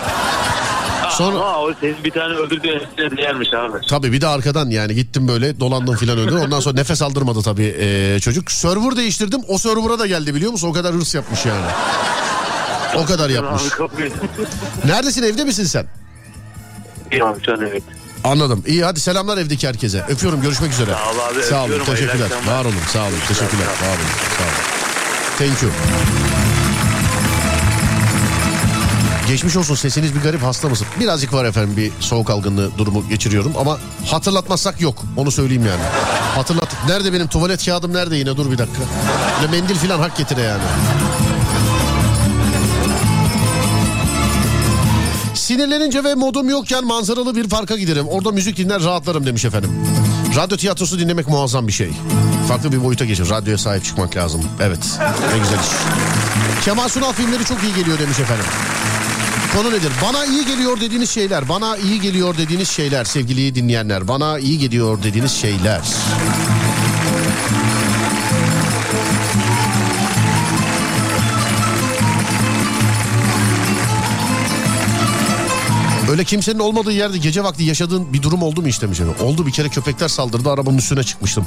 Sonra 1.10 1.36
Ama 1.36 1.60
o 1.60 1.74
ses 1.82 1.96
bir 2.04 2.12
tane 2.12 2.34
öldürdüğü 2.34 2.68
hepsine 2.68 3.18
değermiş 3.18 3.54
abi. 3.54 3.78
Tabii 3.90 4.12
bir 4.12 4.22
de 4.22 4.28
arkadan 4.28 4.70
yani 4.70 4.96
gittim 4.96 5.28
böyle 5.28 5.60
dolandım 5.60 5.96
filan 5.96 6.18
öldü. 6.18 6.36
Ondan 6.46 6.60
sonra 6.60 6.76
nefes 6.76 7.02
aldırmadı 7.02 7.42
tabii 7.42 7.76
ee, 7.80 8.20
çocuk. 8.22 8.52
Server 8.52 8.96
değiştirdim 8.98 9.42
o 9.48 9.58
server'a 9.58 10.00
da 10.00 10.08
geldi 10.08 10.36
biliyor 10.36 10.52
musun? 10.52 10.68
O 10.68 10.74
kadar 10.74 10.94
hırs 10.94 11.16
yapmış 11.16 11.46
yani. 11.46 11.66
O 12.96 13.06
kadar 13.06 13.30
yapmış. 13.30 13.64
Neredesin 14.86 15.24
evde 15.24 15.44
misin 15.44 15.64
sen? 15.66 15.86
İyi 17.12 17.24
abi 17.24 17.46
şu 17.46 17.54
an 17.54 17.62
evet. 17.62 17.84
Anladım. 18.24 18.64
İyi 18.68 18.84
hadi 18.84 19.00
selamlar 19.00 19.38
evdeki 19.38 19.68
herkese. 19.68 20.06
Öpüyorum 20.10 20.42
görüşmek 20.42 20.72
üzere. 20.72 20.92
Sağ 20.92 21.12
ol 21.12 21.34
abi, 21.36 21.44
Sağ 21.44 21.64
olun 21.64 21.84
teşekkürler. 21.86 22.30
Var 22.48 22.66
olun 22.66 22.74
sağ 22.94 23.04
olun 23.04 23.20
teşekkürler. 23.28 23.66
Var 23.66 23.88
olun 23.88 24.12
sağ 24.38 24.44
olun. 24.44 25.50
Thank 25.50 25.64
you. 25.64 25.72
Geçmiş 29.28 29.56
olsun 29.58 29.76
sesiniz 29.76 30.16
bir 30.16 30.22
garip 30.22 30.44
hasta 30.44 30.70
mısın? 30.70 30.88
Birazcık 31.00 31.34
var 31.34 31.46
efendim 31.46 31.78
bir 31.78 31.92
soğuk 32.00 32.30
algınlığı 32.30 32.78
durumu 32.78 33.10
geçiriyorum 33.10 33.54
ama 33.58 33.78
hatırlatmazsak 34.06 34.82
yok 34.82 35.04
onu 35.18 35.32
söyleyeyim 35.32 35.66
yani. 35.66 35.82
Hatırlat. 36.36 36.68
Nerede 36.88 37.14
benim 37.14 37.28
tuvalet 37.28 37.66
kağıdım 37.66 37.94
nerede 37.94 38.16
yine 38.16 38.38
dur 38.38 38.52
bir 38.52 38.58
dakika. 38.58 38.82
Böyle 39.42 39.62
mendil 39.62 39.76
filan 39.76 40.00
hak 40.00 40.18
getire 40.18 40.42
yani. 40.42 40.64
Sinirlenince 45.52 46.04
ve 46.04 46.16
modum 46.16 46.50
yokken 46.50 46.86
manzaralı 46.86 47.36
bir 47.36 47.50
parka 47.50 47.78
giderim. 47.78 48.08
Orada 48.08 48.32
müzik 48.32 48.58
dinler 48.58 48.84
rahatlarım 48.84 49.26
demiş 49.26 49.46
efendim. 49.46 49.72
Radyo 50.36 50.58
tiyatrosu 50.58 51.00
dinlemek 51.00 51.28
muazzam 51.28 51.68
bir 51.68 51.72
şey. 51.72 51.90
Farklı 52.48 52.72
bir 52.72 52.84
boyuta 52.84 53.06
geçir. 53.06 53.30
Radyoya 53.30 53.58
sahip 53.58 53.84
çıkmak 53.84 54.16
lazım. 54.16 54.42
Evet. 54.62 54.80
Ne 55.34 55.40
güzel 55.40 55.60
iş. 55.60 56.66
Kemal 56.66 56.88
Sunal 56.88 57.14
filmleri 57.14 57.46
çok 57.46 57.64
iyi 57.64 57.74
geliyor 57.76 58.00
demiş 58.00 58.20
efendim. 58.20 58.46
Konu 59.56 59.72
nedir? 59.72 59.92
Bana 60.04 60.26
iyi 60.26 60.46
geliyor 60.46 60.82
dediğiniz 60.82 61.10
şeyler. 61.10 61.50
Bana 61.50 61.78
iyi 61.78 62.02
geliyor 62.02 62.38
dediğiniz 62.38 62.70
şeyler 62.70 63.06
sevgili 63.06 63.56
dinleyenler. 63.56 64.08
Bana 64.08 64.40
iyi 64.40 64.60
geliyor 64.60 65.04
dediğiniz 65.04 65.32
şeyler. 65.32 65.82
Öyle 76.12 76.24
kimsenin 76.24 76.60
olmadığı 76.60 76.92
yerde 76.92 77.18
gece 77.18 77.44
vakti 77.44 77.64
yaşadığın 77.64 78.14
bir 78.14 78.22
durum 78.22 78.44
oldu 78.44 78.62
mu 78.62 78.68
işte 78.68 78.88
efendim. 78.88 79.16
Oldu 79.22 79.46
bir 79.46 79.52
kere 79.52 79.70
köpekler 79.70 80.08
saldırdı 80.08 80.50
arabanın 80.50 80.78
üstüne 80.78 81.04
çıkmıştım. 81.04 81.46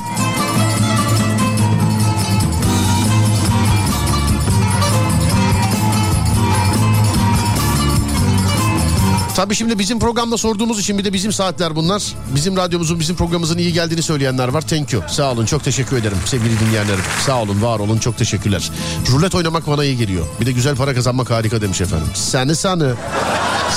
Tabii 9.36 9.54
şimdi 9.54 9.78
bizim 9.78 9.98
programda 9.98 10.36
sorduğumuz 10.36 10.80
için 10.80 10.98
bir 10.98 11.04
de 11.04 11.12
bizim 11.12 11.32
saatler 11.32 11.76
bunlar. 11.76 12.02
Bizim 12.34 12.56
radyomuzun, 12.56 13.00
bizim 13.00 13.16
programımızın 13.16 13.58
iyi 13.58 13.72
geldiğini 13.72 14.02
söyleyenler 14.02 14.48
var. 14.48 14.60
Thank 14.60 14.92
you. 14.92 15.02
Sağ 15.08 15.32
olun, 15.32 15.46
çok 15.46 15.64
teşekkür 15.64 15.96
ederim 15.96 16.16
sevgili 16.26 16.60
dinleyenlerim. 16.60 17.04
Sağ 17.26 17.42
olun, 17.42 17.62
var 17.62 17.78
olun, 17.78 17.98
çok 17.98 18.18
teşekkürler. 18.18 18.70
Rulet 19.10 19.34
oynamak 19.34 19.66
bana 19.66 19.84
iyi 19.84 19.96
geliyor. 19.96 20.26
Bir 20.40 20.46
de 20.46 20.52
güzel 20.52 20.76
para 20.76 20.94
kazanmak 20.94 21.30
harika 21.30 21.60
demiş 21.60 21.80
efendim. 21.80 22.06
Seni 22.14 22.56
sanı. 22.56 22.94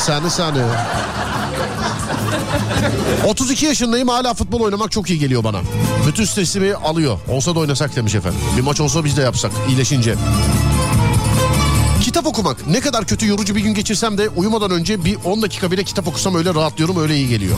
Seni 0.06 0.30
sanı. 0.30 0.66
32 3.26 3.66
yaşındayım 3.66 4.08
hala 4.08 4.34
futbol 4.34 4.62
oynamak 4.62 4.92
çok 4.92 5.10
iyi 5.10 5.20
geliyor 5.20 5.44
bana. 5.44 5.62
Bütün 6.08 6.26
stresimi 6.26 6.76
alıyor. 6.76 7.20
Olsa 7.30 7.56
da 7.56 7.60
oynasak 7.60 7.96
demiş 7.96 8.16
efendim. 8.16 8.40
Bir 8.58 8.62
maç 8.62 8.80
olsa 8.82 9.06
biz 9.06 9.18
de 9.18 9.22
yapsak 9.22 9.52
iyileşince. 9.70 10.16
Kitap 12.18 12.28
okumak 12.28 12.68
ne 12.68 12.80
kadar 12.80 13.06
kötü 13.06 13.28
yorucu 13.28 13.56
bir 13.56 13.62
gün 13.62 13.74
geçirsem 13.74 14.18
de 14.18 14.30
uyumadan 14.30 14.72
önce 14.72 15.06
bir 15.06 15.18
10 15.24 15.42
dakika 15.42 15.72
bile 15.72 15.84
kitap 15.84 16.08
okusam 16.08 16.36
öyle 16.36 16.54
rahatlıyorum 16.54 17.00
öyle 17.00 17.16
iyi 17.16 17.28
geliyor. 17.28 17.58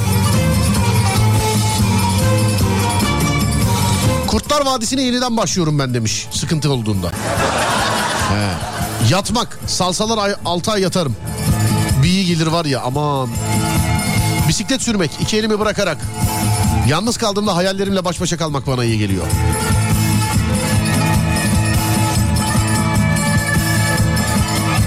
Kurtlar 4.27 4.65
Vadisi'ne 4.65 5.01
yeniden 5.01 5.37
başlıyorum 5.37 5.79
ben 5.79 5.93
demiş 5.93 6.27
sıkıntı 6.31 6.71
olduğunda. 6.71 7.11
He. 8.29 8.49
Yatmak 9.09 9.59
salsalar 9.67 10.17
ay, 10.17 10.35
6 10.45 10.71
ay 10.71 10.81
yatarım. 10.81 11.15
Bir 12.03 12.09
iyi 12.09 12.25
gelir 12.25 12.47
var 12.47 12.65
ya 12.65 12.81
aman. 12.81 13.29
Bisiklet 14.47 14.81
sürmek 14.81 15.11
iki 15.21 15.37
elimi 15.37 15.59
bırakarak. 15.59 15.97
Yalnız 16.87 17.17
kaldığımda 17.17 17.55
hayallerimle 17.55 18.05
baş 18.05 18.21
başa 18.21 18.37
kalmak 18.37 18.67
bana 18.67 18.83
iyi 18.83 18.99
geliyor. 18.99 19.25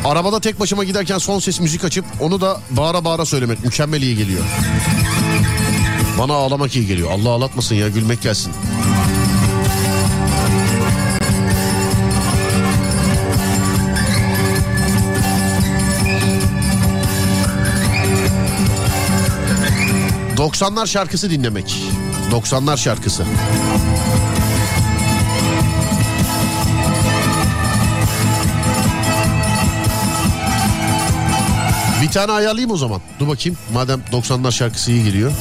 Arabada 0.04 0.40
tek 0.40 0.60
başıma 0.60 0.84
giderken 0.84 1.18
son 1.18 1.38
ses 1.38 1.60
müzik 1.60 1.84
açıp 1.84 2.04
onu 2.20 2.40
da 2.40 2.60
bağıra 2.70 3.04
bağıra 3.04 3.24
söylemek 3.24 3.64
mükemmel 3.64 4.02
iyi 4.02 4.16
geliyor. 4.16 4.44
Bana 6.18 6.34
ağlamak 6.34 6.76
iyi 6.76 6.86
geliyor. 6.86 7.10
Allah 7.10 7.30
ağlatmasın 7.30 7.74
ya 7.74 7.88
gülmek 7.88 8.22
gelsin. 8.22 8.52
...90'lar 20.36 20.86
şarkısı 20.86 21.30
dinlemek. 21.30 21.76
90'lar 22.30 22.76
şarkısı. 22.76 23.24
Tane 32.12 32.32
ayarlayayım 32.32 32.70
o 32.70 32.76
zaman. 32.76 33.00
Dur 33.20 33.28
bakayım. 33.28 33.58
Madem 33.72 34.00
90'lar 34.12 34.52
şarkısı 34.52 34.90
iyi 34.90 35.04
geliyor. 35.04 35.32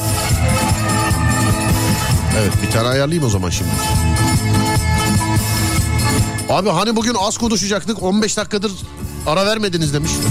Evet 2.41 2.51
bir 2.63 2.71
tane 2.71 2.87
ayarlayayım 2.87 3.25
o 3.25 3.29
zaman 3.29 3.49
şimdi. 3.49 3.69
Abi 6.49 6.69
hani 6.69 6.95
bugün 6.95 7.15
az 7.19 7.37
konuşacaktık 7.37 8.03
15 8.03 8.37
dakikadır 8.37 8.71
ara 9.27 9.45
vermediniz 9.45 9.93
demiş. 9.93 10.11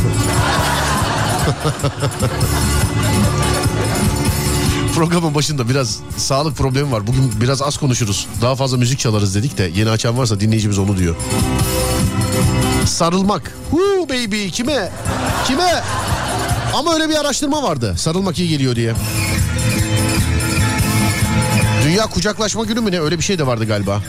Programın 4.94 5.34
başında 5.34 5.68
biraz 5.68 5.98
sağlık 6.16 6.56
problemi 6.56 6.92
var. 6.92 7.06
Bugün 7.06 7.32
biraz 7.40 7.62
az 7.62 7.76
konuşuruz. 7.76 8.26
Daha 8.42 8.56
fazla 8.56 8.76
müzik 8.76 8.98
çalarız 8.98 9.34
dedik 9.34 9.58
de 9.58 9.70
yeni 9.74 9.90
açan 9.90 10.18
varsa 10.18 10.40
dinleyicimiz 10.40 10.78
onu 10.78 10.96
diyor. 10.96 11.16
Sarılmak. 12.86 13.54
Huu 13.70 14.08
baby 14.08 14.48
kime? 14.48 14.92
Kime? 15.46 15.82
Ama 16.74 16.94
öyle 16.94 17.08
bir 17.08 17.14
araştırma 17.14 17.62
vardı. 17.62 17.94
Sarılmak 17.98 18.38
iyi 18.38 18.48
geliyor 18.48 18.76
diye. 18.76 18.94
Dünya 21.84 22.06
kucaklaşma 22.06 22.64
günü 22.64 22.80
mü 22.80 22.92
ne? 22.92 23.00
Öyle 23.00 23.18
bir 23.18 23.22
şey 23.22 23.38
de 23.38 23.46
vardı 23.46 23.66
galiba. 23.66 24.02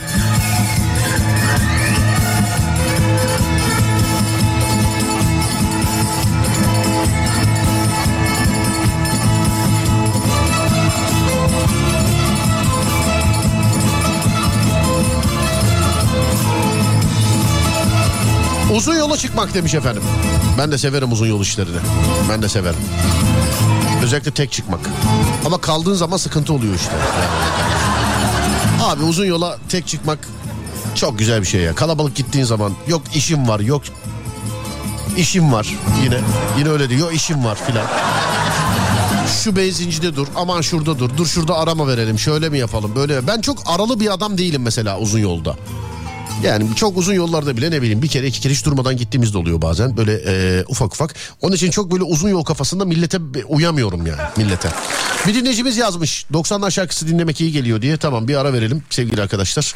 Uzun 18.82 18.94
yola 18.94 19.16
çıkmak 19.16 19.54
demiş 19.54 19.74
efendim. 19.74 20.02
Ben 20.58 20.72
de 20.72 20.78
severim 20.78 21.12
uzun 21.12 21.26
yol 21.26 21.40
işlerini. 21.40 21.76
Ben 22.30 22.42
de 22.42 22.48
severim. 22.48 22.80
Özellikle 24.04 24.30
tek 24.30 24.52
çıkmak. 24.52 24.80
Ama 25.46 25.58
kaldığın 25.58 25.94
zaman 25.94 26.16
sıkıntı 26.16 26.52
oluyor 26.52 26.74
işte. 26.74 26.92
Abi 28.82 29.02
uzun 29.02 29.24
yola 29.24 29.58
tek 29.68 29.86
çıkmak 29.86 30.18
çok 30.94 31.18
güzel 31.18 31.40
bir 31.40 31.46
şey 31.46 31.60
ya. 31.60 31.74
Kalabalık 31.74 32.14
gittiğin 32.14 32.44
zaman 32.44 32.72
yok 32.88 33.02
işim 33.14 33.48
var 33.48 33.60
yok 33.60 33.82
işim 35.16 35.52
var 35.52 35.76
yine. 36.04 36.18
Yine 36.58 36.68
öyle 36.68 36.90
diyor 36.90 37.12
işim 37.12 37.44
var 37.44 37.58
filan. 37.66 37.86
Şu 39.44 39.56
benzincide 39.56 40.16
dur 40.16 40.26
aman 40.36 40.60
şurada 40.60 40.98
dur 40.98 41.10
dur 41.16 41.26
şurada 41.26 41.58
arama 41.58 41.88
verelim 41.88 42.18
şöyle 42.18 42.48
mi 42.48 42.58
yapalım 42.58 42.92
böyle. 42.96 43.26
Ben 43.26 43.40
çok 43.40 43.58
aralı 43.66 44.00
bir 44.00 44.12
adam 44.12 44.38
değilim 44.38 44.62
mesela 44.62 44.98
uzun 44.98 45.18
yolda. 45.18 45.56
Yani 46.42 46.76
çok 46.76 46.96
uzun 46.96 47.14
yollarda 47.14 47.56
bile 47.56 47.70
ne 47.70 47.82
bileyim 47.82 48.02
bir 48.02 48.08
kere 48.08 48.26
iki 48.26 48.40
kere 48.40 48.52
hiç 48.52 48.64
durmadan 48.64 48.96
gittiğimiz 48.96 49.34
de 49.34 49.38
oluyor 49.38 49.62
bazen 49.62 49.96
böyle 49.96 50.12
e, 50.26 50.64
ufak 50.68 50.94
ufak. 50.94 51.14
Onun 51.40 51.54
için 51.54 51.70
çok 51.70 51.92
böyle 51.92 52.02
uzun 52.02 52.28
yol 52.28 52.44
kafasında 52.44 52.84
millete 52.84 53.18
uyamıyorum 53.48 54.06
yani 54.06 54.20
millete. 54.36 54.68
Bir 55.26 55.34
dinleyicimiz 55.34 55.76
yazmış 55.76 56.26
90'lar 56.32 56.70
şarkısı 56.70 57.08
dinlemek 57.08 57.40
iyi 57.40 57.52
geliyor 57.52 57.82
diye 57.82 57.96
tamam 57.96 58.28
bir 58.28 58.36
ara 58.36 58.52
verelim 58.52 58.82
sevgili 58.90 59.22
arkadaşlar. 59.22 59.74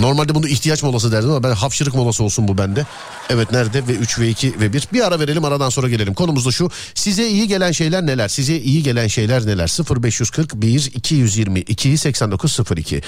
Normalde 0.00 0.34
bunu 0.34 0.48
ihtiyaç 0.48 0.82
molası 0.82 1.12
derdim 1.12 1.30
ama 1.30 1.42
ben 1.42 1.52
hapşırık 1.52 1.94
molası 1.94 2.24
olsun 2.24 2.48
bu 2.48 2.58
bende. 2.58 2.86
Evet 3.30 3.52
nerede 3.52 3.88
ve 3.88 3.92
3 3.92 4.18
ve 4.18 4.28
2 4.28 4.60
ve 4.60 4.72
1. 4.72 4.88
Bir 4.92 5.06
ara 5.06 5.20
verelim 5.20 5.44
aradan 5.44 5.70
sonra 5.70 5.88
gelelim. 5.88 6.14
Konumuz 6.14 6.46
da 6.46 6.50
şu. 6.50 6.70
Size 6.94 7.28
iyi 7.28 7.48
gelen 7.48 7.72
şeyler 7.72 8.06
neler? 8.06 8.28
Size 8.28 8.56
iyi 8.56 8.82
gelen 8.82 9.06
şeyler 9.06 9.46
neler? 9.46 9.68
0541 10.02 10.90
222 10.94 11.98
8902 11.98 13.02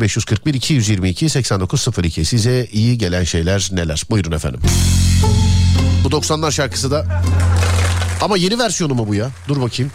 0541 0.00 0.54
222 0.54 1.28
8902 1.28 2.24
Size 2.24 2.68
iyi 2.72 2.98
gelen 2.98 3.24
şeyler 3.24 3.68
neler? 3.72 4.02
Buyurun 4.10 4.32
efendim. 4.32 4.60
Bu 6.04 6.08
90'lar 6.08 6.52
şarkısı 6.52 6.90
da 6.90 7.22
ama 8.20 8.36
yeni 8.36 8.58
versiyonu 8.58 8.94
mu 8.94 9.08
bu 9.08 9.14
ya? 9.14 9.30
Dur 9.48 9.62
bakayım. 9.62 9.92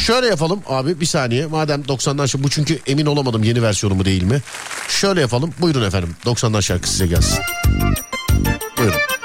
Şöyle 0.00 0.26
yapalım 0.26 0.60
abi 0.66 1.00
bir 1.00 1.06
saniye. 1.06 1.46
Madem 1.46 1.82
90'lar 1.82 2.16
şarkısı 2.28 2.42
bu 2.44 2.50
çünkü 2.50 2.78
emin 2.86 3.06
olamadım 3.06 3.42
yeni 3.42 3.62
versiyonu 3.62 3.94
mu 3.94 4.04
değil 4.04 4.22
mi? 4.22 4.42
Şöyle 4.88 5.20
yapalım. 5.20 5.54
Buyurun 5.60 5.82
efendim. 5.82 6.16
90'lar 6.24 6.62
şarkısı 6.62 6.92
size 6.92 7.06
gelsin. 7.06 7.38
Buyurun. 8.78 9.19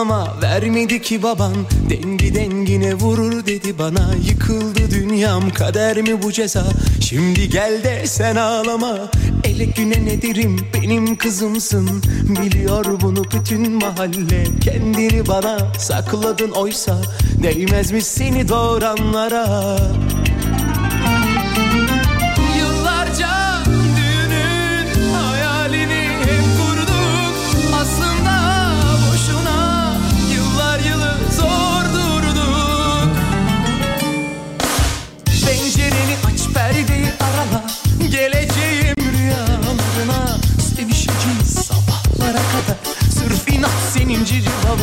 Ama 0.00 0.36
vermedi 0.42 1.02
ki 1.02 1.22
baban. 1.22 1.54
Dengi 1.90 2.34
dengine 2.34 2.94
vurur 2.94 3.46
dedi 3.46 3.78
bana. 3.78 4.10
Yıkıldı 4.28 4.90
dünyam 4.90 5.50
kader 5.50 6.02
mi 6.02 6.22
bu 6.22 6.32
ceza? 6.32 6.64
Şimdi 7.00 7.48
gel 7.48 7.84
de 7.84 8.06
sen 8.06 8.36
ağlama. 8.36 8.98
Ele 9.44 9.64
güne 9.64 10.04
ne 10.04 10.22
derim 10.22 10.56
benim 10.74 11.16
kızımsın. 11.16 12.02
Biliyor 12.24 13.00
bunu 13.00 13.24
bütün 13.24 13.72
mahalle. 13.72 14.44
Kendini 14.60 15.26
bana 15.28 15.58
sakladın 15.78 16.50
oysa. 16.50 16.96
Değmezmiş 17.42 18.04
seni 18.04 18.48
doğuranlara 18.48 19.76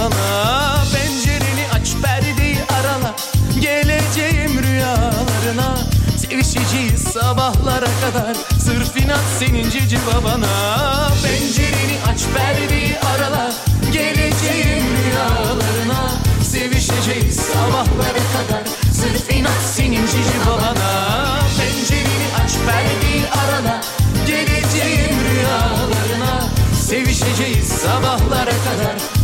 babana 0.08 0.84
Pencereni 0.94 1.66
aç 1.74 1.88
perdeyi 2.04 2.58
arala 2.80 3.16
Geleceğim 3.60 4.64
rüyalarına. 4.64 5.78
Sevişeceğiz 6.18 7.02
sabahlara 7.14 7.86
kadar. 8.02 8.36
Sırf 8.60 8.98
inat 8.98 9.24
senin 9.40 9.70
cici 9.70 9.98
babana. 10.08 10.48
Pencereni 11.24 11.98
aç 12.12 12.22
perdeyi 12.36 12.96
arala 13.00 13.52
Geleceğim 13.94 14.86
rüyalarına. 14.98 16.12
Sevişeceğiz 16.44 17.36
sabahlara 17.36 18.24
kadar. 18.34 18.64
Sırf 18.94 19.32
inat 19.32 19.62
senin 19.76 20.06
cici 20.08 20.40
babana. 20.46 20.90
Pencereni 21.58 22.28
aç 22.44 22.52
perdeyi 22.52 23.24
arala 23.28 23.82
Geleceğim 24.28 25.18
rüyalarına. 25.30 26.44
Sevişeceğiz 26.88 27.68
sabahlara 27.68 28.46
kadar 28.46 29.17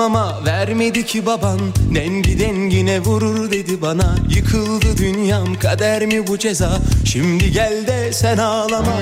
Ama 0.00 0.44
vermedi 0.46 1.06
ki 1.06 1.26
baban. 1.26 1.60
Dengi 1.94 2.38
dengine 2.38 3.00
vurur 3.00 3.50
dedi 3.50 3.82
bana. 3.82 4.14
Yıkıldı 4.36 4.96
dünyam 4.96 5.54
kader 5.54 6.06
mi 6.06 6.26
bu 6.26 6.38
ceza? 6.38 6.78
Şimdi 7.04 7.52
gel 7.52 7.86
de 7.86 8.12
sen 8.12 8.38
ağlama. 8.38 8.96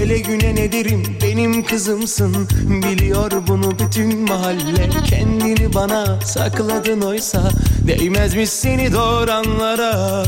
Ele 0.00 0.18
güne 0.18 0.54
ne 0.54 0.72
derim 0.72 1.02
benim 1.22 1.64
kızımsın. 1.64 2.48
Biliyor 2.64 3.32
bunu 3.46 3.72
bütün 3.78 4.18
mahalle. 4.18 4.90
Kendini 5.04 5.74
bana 5.74 6.20
sakladın 6.20 7.00
oysa. 7.00 7.50
Değmezmiş 7.86 8.50
seni 8.50 8.92
doğuranlara 8.92 10.24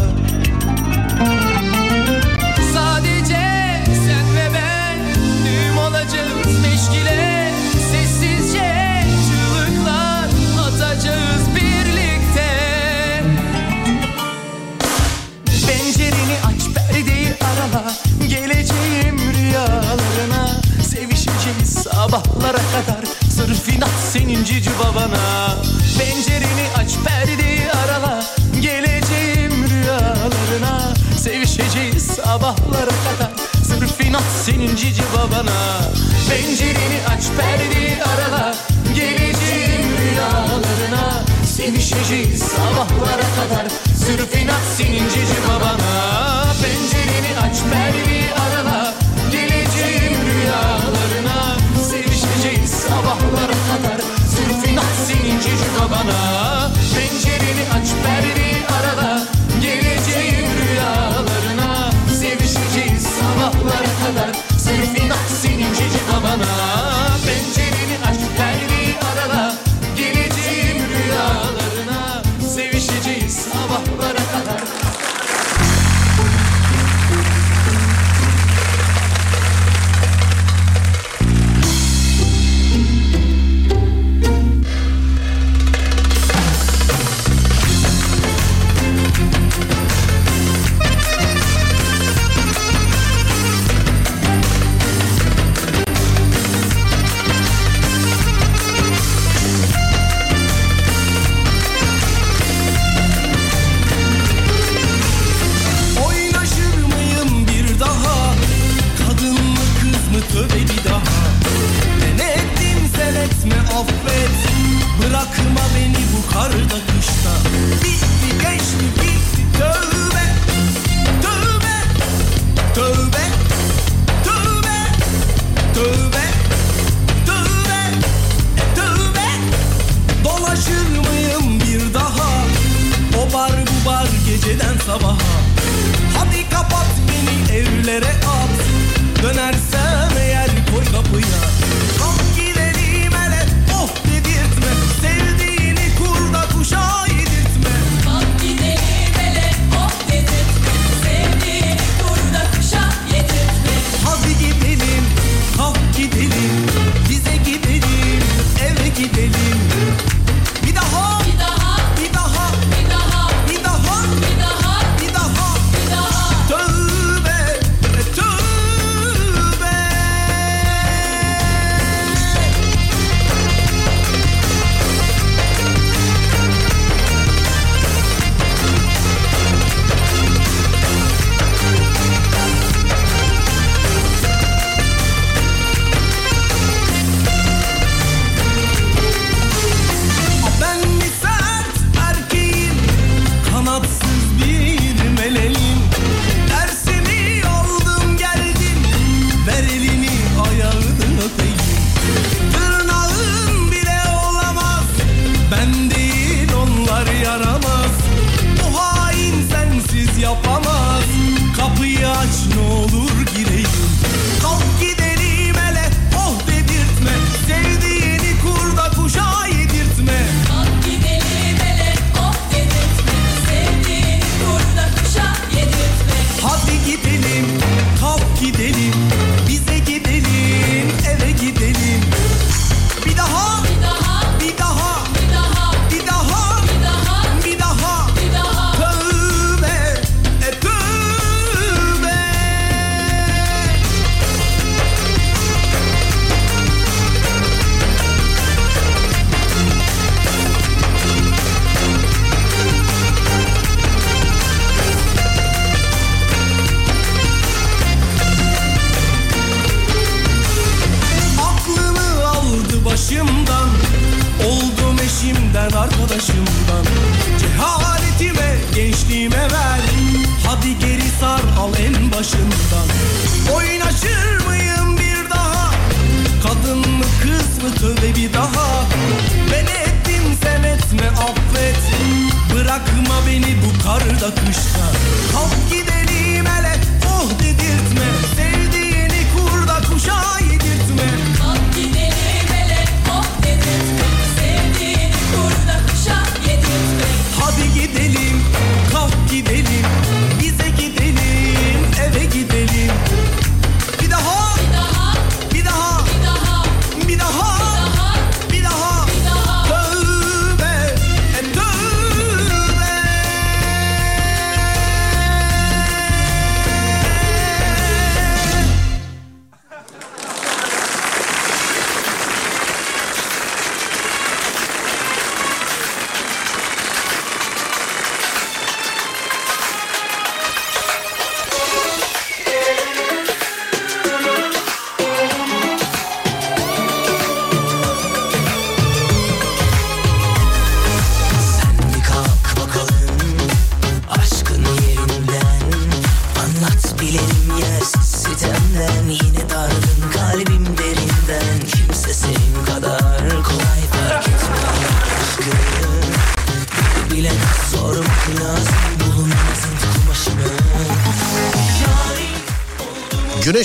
cici 24.44 24.70
babana 24.78 25.54
Pencereni 25.98 26.66
aç 26.76 26.90
perdeyi 27.04 27.72
arala. 27.72 28.24
Geleceğim 28.60 29.52
rüyalarına 29.68 30.94
Sevişeceğiz 31.18 32.06
sabahlara 32.06 32.94
kadar 33.04 33.30
Sırf 33.64 34.00
inat 34.00 34.22
senin 34.44 34.76
cici 34.76 35.02
babana 35.16 35.80
Pencereni 36.28 36.98
aç 37.08 37.24
perdeyi 37.36 37.96
arala. 38.02 38.54
Geleceğim 38.94 39.86
rüyalarına 40.00 41.24
Sevişeceğiz 41.56 42.42
sabahlara 42.42 43.28
kadar. 43.36 43.66
Sırf 43.96 44.42
inat 44.42 44.62
senin 44.76 45.08
cici 45.08 45.38
babana 45.48 46.44
Pencereni 46.62 47.38
aç 47.40 47.56
perdeyi 47.72 48.13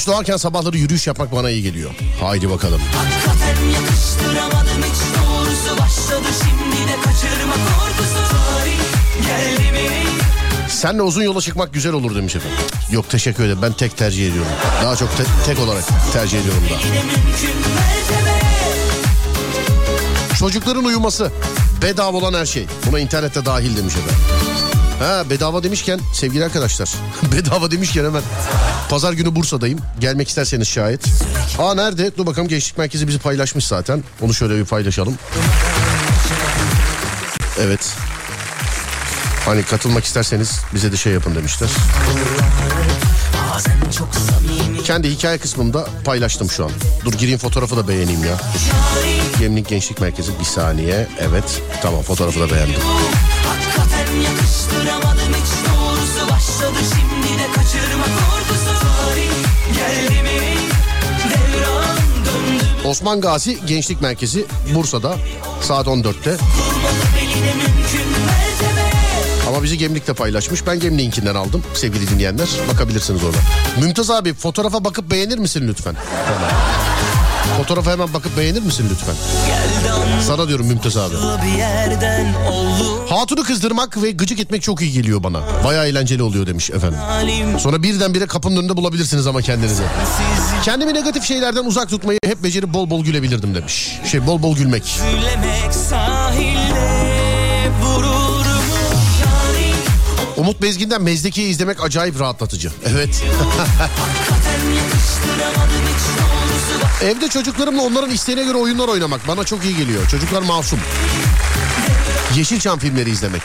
doğarken 0.10 0.38
sabahları 0.38 0.78
yürüyüş 0.78 1.08
yapmak 1.08 1.32
bana 1.32 1.50
iyi 1.50 1.64
geliyor. 1.64 1.92
Haydi 2.22 2.50
bakalım. 2.50 2.82
hakikaten 2.94 3.66
yakıştıramadım 3.66 4.84
hiç 4.84 5.00
doğrusu 5.18 5.82
Başladı 5.82 6.28
şimdi 6.40 6.88
de 6.92 6.96
kaçırma 7.04 7.54
korkusu 7.54 8.30
Tarih 8.32 8.80
geldi 9.28 9.72
mi? 9.72 9.90
Senle 10.70 11.02
uzun 11.02 11.22
yola 11.22 11.42
çıkmak 11.42 11.74
güzel 11.74 11.94
olur 11.94 12.16
demiş 12.16 12.36
efendim. 12.36 12.58
Yok 12.92 13.10
teşekkür 13.10 13.44
ederim 13.44 13.60
ben 13.62 13.74
tek 13.74 13.98
tercih 13.98 14.30
ediyorum. 14.32 14.52
Daha 14.84 14.96
çok 14.96 15.18
te- 15.18 15.24
tek 15.46 15.60
olarak 15.60 15.84
tercih 16.14 16.40
ediyorum 16.40 16.64
da. 16.70 16.76
Çocukların 20.40 20.86
uyuması. 20.86 21.32
Bedava 21.82 22.18
olan 22.18 22.34
her 22.34 22.46
şey. 22.46 22.66
Buna 22.92 23.00
internette 23.00 23.46
dahil 23.46 23.78
demiş 23.78 23.94
efendim. 23.96 24.16
Ha 25.00 25.24
bedava 25.30 25.64
demişken 25.64 26.00
sevgili 26.14 26.46
arkadaşlar. 26.46 26.90
bedava 27.36 27.72
demişken 27.72 28.06
hemen. 28.06 28.22
Pazar 28.90 29.14
günü 29.14 29.36
Bursa'dayım. 29.36 29.80
Gelmek 30.00 30.28
isterseniz 30.28 30.68
şayet. 30.68 31.06
Aa 31.60 31.76
nerede? 31.76 32.18
Dur 32.18 32.26
bakalım 32.26 32.48
Gençlik 32.48 32.78
Merkezi 32.78 33.08
bizi 33.08 33.20
paylaşmış 33.20 33.68
zaten. 33.68 34.04
Onu 34.22 34.34
şöyle 34.34 34.58
bir 34.58 34.66
paylaşalım. 34.66 35.16
Evet. 37.60 37.96
Hani 39.46 39.64
katılmak 39.64 40.04
isterseniz 40.06 40.60
bize 40.74 40.92
de 40.92 40.98
şey 40.98 41.14
yapın 41.14 41.36
demişler. 41.36 41.70
Kendi 44.84 45.10
hikaye 45.10 45.38
kısmında 45.38 45.88
paylaştım 46.06 46.50
şu 46.50 46.66
an. 46.66 46.72
Dur 47.06 47.14
gireyim 47.14 47.40
fotoğrafı 47.40 47.78
da 47.78 47.88
beğeneyim 47.88 48.26
ya. 48.26 48.38
Gemlik 49.40 49.68
Gençlik 49.68 50.02
Merkezi 50.02 50.40
bir 50.40 50.46
saniye. 50.46 51.08
Evet 51.20 51.62
tamam 51.82 52.02
fotoğrafı 52.02 52.40
da 52.40 52.50
beğendim. 52.52 52.82
Hakikaten 53.48 54.16
yakıştıramadım 54.16 55.34
hiç 55.34 55.68
doğrusu 55.68 56.32
Başladı 56.32 56.80
şimdi 56.90 57.09
Osman 62.90 63.22
Gazi 63.22 63.66
Gençlik 63.66 64.02
Merkezi 64.02 64.46
Bursa'da 64.76 65.16
saat 65.62 65.88
14'te. 65.88 66.38
Kurmalı 66.38 66.38
beline 67.16 67.54
mümkün 67.54 68.08
mertebe 68.26 69.48
Ama 69.48 69.64
bizi 69.64 69.78
Gemlik'te 69.78 70.14
paylaşmış. 70.14 70.68
Ben 70.68 70.80
Gemlik'inkinden 70.80 71.36
aldım 71.36 71.64
sevgili 71.74 72.10
dinleyenler. 72.10 72.48
Bakabilirsiniz 72.74 73.24
ona. 73.24 73.84
Mümtaz 73.86 74.10
abi 74.10 74.34
fotoğrafa 74.34 74.84
bakıp 74.84 75.12
beğenir 75.12 75.38
misin 75.38 75.68
lütfen? 75.68 75.96
Tamam. 76.28 76.59
Fotoğrafa 77.60 77.92
hemen 77.92 78.14
bakıp 78.14 78.38
beğenir 78.38 78.62
misin 78.62 78.88
lütfen? 78.92 79.16
Sana 80.28 80.48
diyorum 80.48 80.68
Mümtaz 80.68 80.98
abi. 80.98 81.16
Hatunu 83.10 83.44
kızdırmak 83.44 84.04
ve 84.04 84.12
gıcık 84.12 84.40
etmek 84.40 84.62
çok 84.62 84.82
iyi 84.82 84.92
geliyor 84.92 85.24
bana. 85.24 85.42
Baya 85.64 85.86
eğlenceli 85.86 86.24
oluyor 86.24 86.48
demiş 86.48 86.70
efendim. 86.70 87.00
Sonra 87.60 87.84
birdenbire 87.84 88.26
kapının 88.26 88.58
önünde 88.58 88.78
bulabilirsiniz 88.78 89.28
ama 89.28 89.42
kendinizi. 89.42 89.84
Kendimi 90.64 90.94
negatif 90.94 91.24
şeylerden 91.24 91.66
uzak 91.66 91.90
tutmayı 91.90 92.20
hep 92.26 92.44
becerip 92.44 92.74
bol 92.74 92.90
bol 92.90 93.04
gülebilirdim 93.04 93.56
demiş. 93.56 94.00
Şey 94.12 94.28
bol 94.28 94.42
bol 94.42 94.56
gülmek. 94.56 95.00
Umut 100.38 100.62
Bezgin'den 100.62 101.02
Mezdeki'yi 101.02 101.50
izlemek 101.50 101.84
acayip 101.84 102.20
rahatlatıcı. 102.20 102.72
Evet. 102.86 103.24
Evde 107.04 107.28
çocuklarımla 107.28 107.82
onların 107.82 108.10
isteğine 108.10 108.44
göre 108.44 108.58
oyunlar 108.58 108.88
oynamak 108.88 109.28
bana 109.28 109.44
çok 109.44 109.66
iyi 109.66 109.78
geliyor. 109.78 110.08
Çocuklar 110.08 110.42
masum. 110.42 110.80
Yeşilçam 112.36 112.80
filmleri 112.80 113.10
izlemek. 113.10 113.42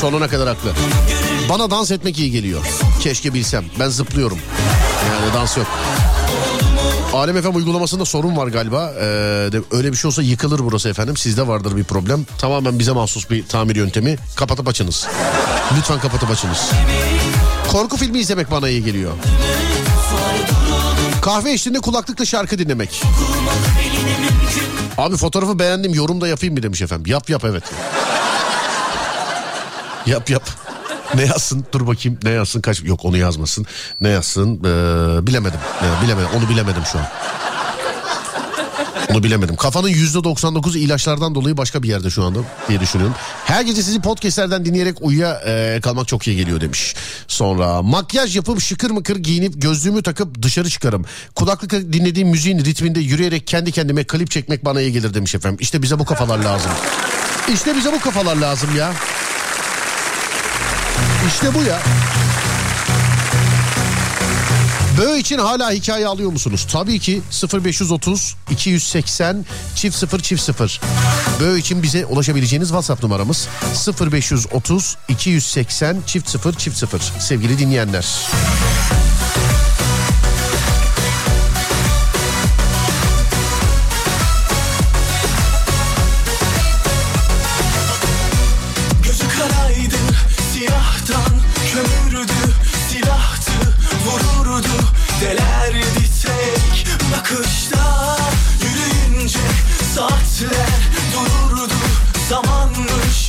Sonuna 0.00 0.28
kadar 0.28 0.48
haklı. 0.48 0.72
Bana 1.48 1.70
dans 1.70 1.90
etmek 1.90 2.18
iyi 2.18 2.30
geliyor. 2.30 2.60
Keşke 3.00 3.34
bilsem. 3.34 3.64
Ben 3.80 3.88
zıplıyorum. 3.88 4.38
Yani 5.10 5.34
dans 5.34 5.56
yok. 5.56 5.66
Alem 7.14 7.42
FM 7.42 7.56
uygulamasında 7.56 8.04
sorun 8.04 8.36
var 8.36 8.46
galiba. 8.46 8.92
Ee, 9.00 9.04
öyle 9.70 9.92
bir 9.92 9.96
şey 9.96 10.08
olsa 10.08 10.22
yıkılır 10.22 10.58
burası 10.60 10.88
efendim. 10.88 11.16
Sizde 11.16 11.46
vardır 11.48 11.76
bir 11.76 11.84
problem. 11.84 12.26
Tamamen 12.38 12.78
bize 12.78 12.92
mahsus 12.92 13.30
bir 13.30 13.46
tamir 13.46 13.76
yöntemi. 13.76 14.16
Kapatıp 14.36 14.68
açınız. 14.68 15.06
Lütfen 15.78 16.00
kapatıp 16.00 16.30
açınız. 16.30 16.70
Korku 17.68 17.96
filmi 17.96 18.18
izlemek 18.18 18.50
bana 18.50 18.68
iyi 18.68 18.84
geliyor. 18.84 19.12
Kahve 21.22 21.52
eşliğinde 21.52 21.80
kulaklıkla 21.80 22.24
şarkı 22.24 22.58
dinlemek. 22.58 23.02
Abi 24.98 25.16
fotoğrafı 25.16 25.58
beğendim 25.58 25.94
yorum 25.94 26.20
da 26.20 26.28
yapayım 26.28 26.54
mı 26.54 26.62
demiş 26.62 26.82
efendim. 26.82 27.12
Yap 27.12 27.30
yap 27.30 27.44
evet. 27.44 27.64
yap 30.06 30.30
yap. 30.30 30.42
Ne 31.14 31.24
yazsın? 31.24 31.66
Dur 31.72 31.86
bakayım 31.86 32.18
ne 32.22 32.30
yazsın 32.30 32.60
kaç... 32.60 32.82
Yok 32.82 33.04
onu 33.04 33.16
yazmasın. 33.16 33.66
Ne 34.00 34.08
yazsın? 34.08 34.58
Ee, 34.58 35.26
bilemedim. 35.26 35.60
Ee, 35.82 36.04
bilemedim. 36.04 36.28
Onu 36.36 36.48
bilemedim 36.48 36.82
şu 36.92 36.98
an. 36.98 37.04
Onu 39.10 39.22
bilemedim. 39.22 39.56
Kafanın 39.56 39.88
yüzde 39.88 40.24
99 40.24 40.76
ilaçlardan 40.76 41.34
dolayı 41.34 41.56
başka 41.56 41.82
bir 41.82 41.88
yerde 41.88 42.10
şu 42.10 42.24
anda 42.24 42.38
diye 42.68 42.80
düşünüyorum. 42.80 43.16
Her 43.44 43.62
gece 43.62 43.82
sizi 43.82 44.00
podcastlerden 44.00 44.64
dinleyerek 44.64 44.96
uyuya 45.00 45.40
e, 45.46 45.80
kalmak 45.82 46.08
çok 46.08 46.26
iyi 46.28 46.36
geliyor 46.36 46.60
demiş. 46.60 46.94
Sonra 47.28 47.82
makyaj 47.82 48.36
yapıp 48.36 48.60
şıkır 48.60 48.90
mıkır 48.90 49.16
giyinip 49.16 49.62
gözlüğümü 49.62 50.02
takıp 50.02 50.42
dışarı 50.42 50.70
çıkarım. 50.70 51.04
Kulaklıkla 51.34 51.92
dinlediğim 51.92 52.28
müziğin 52.28 52.64
ritminde 52.64 53.00
yürüyerek 53.00 53.46
kendi 53.46 53.72
kendime 53.72 54.04
klip 54.04 54.30
çekmek 54.30 54.64
bana 54.64 54.80
iyi 54.80 54.92
gelir 54.92 55.14
demiş 55.14 55.34
efendim. 55.34 55.58
İşte 55.60 55.82
bize 55.82 55.98
bu 55.98 56.04
kafalar 56.04 56.38
lazım. 56.38 56.70
İşte 57.54 57.76
bize 57.76 57.92
bu 57.92 58.00
kafalar 58.00 58.36
lazım 58.36 58.76
ya. 58.76 58.92
İşte 61.28 61.54
bu 61.54 61.62
ya. 61.62 61.78
Böğ 64.98 65.18
için 65.18 65.38
hala 65.38 65.72
hikaye 65.72 66.06
alıyor 66.06 66.30
musunuz? 66.30 66.66
Tabii 66.72 66.98
ki 66.98 67.22
0530 67.64 68.36
280 68.50 69.44
çift 69.74 69.96
0 69.96 70.20
çift 70.20 70.42
0. 70.42 70.80
Böğ 71.40 71.58
için 71.58 71.82
bize 71.82 72.06
ulaşabileceğiniz 72.06 72.68
WhatsApp 72.68 73.02
numaramız 73.02 73.48
0530 74.00 74.96
280 75.08 75.96
çift 76.06 76.28
0 76.30 76.54
çift 76.54 76.76
0. 76.76 77.00
Sevgili 77.18 77.58
dinleyenler. 77.58 78.06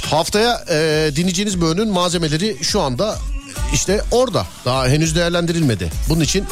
Haftaya 0.09 0.63
e, 0.69 1.11
dinleyeceğiniz 1.15 1.61
böğünün 1.61 1.89
malzemeleri 1.89 2.57
şu 2.61 2.81
anda 2.81 3.17
işte 3.73 4.01
orada. 4.11 4.45
Daha 4.65 4.87
henüz 4.87 5.15
değerlendirilmedi. 5.15 5.91
Bunun 6.09 6.21
için 6.21 6.45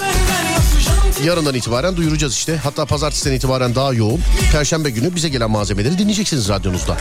yarından 1.26 1.56
itibaren 1.56 1.98
duyuracağız 1.98 2.34
işte. 2.34 2.58
Hatta 2.58 2.86
pazartesiden 2.86 3.34
itibaren 3.34 3.76
daha 3.76 3.94
yoğun. 3.94 4.22
Perşembe 4.52 4.90
günü 4.90 5.16
bize 5.16 5.30
gelen 5.30 5.52
malzemeleri 5.52 5.98
dinleyeceksiniz 5.98 6.50
radyonuzda. 6.50 6.98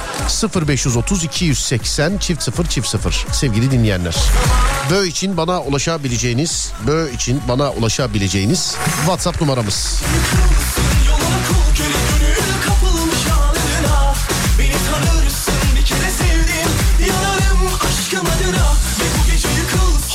0530 0.66 1.24
280 1.24 2.18
çift 2.18 2.42
0 2.42 2.66
çift 2.66 2.88
0 2.88 3.26
sevgili 3.32 3.70
dinleyenler. 3.70 4.16
Bö 4.90 5.06
için 5.06 5.36
bana 5.36 5.62
ulaşabileceğiniz, 5.62 6.72
Bö 6.86 7.10
için 7.10 7.40
bana 7.48 7.70
ulaşabileceğiniz 7.72 8.76
WhatsApp 9.04 9.40
numaramız. 9.40 10.02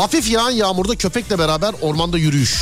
Hafif 0.01 0.29
yağan 0.29 0.51
yağmurda 0.51 0.95
köpekle 0.95 1.39
beraber 1.39 1.73
ormanda 1.81 2.17
yürüyüş. 2.17 2.61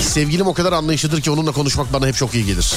Sevgilim 0.00 0.46
o 0.46 0.54
kadar 0.54 0.72
anlayışlıdır 0.72 1.20
ki 1.20 1.30
onunla 1.30 1.52
konuşmak 1.52 1.92
bana 1.92 2.06
hep 2.06 2.16
çok 2.16 2.34
iyi 2.34 2.46
gelir. 2.46 2.74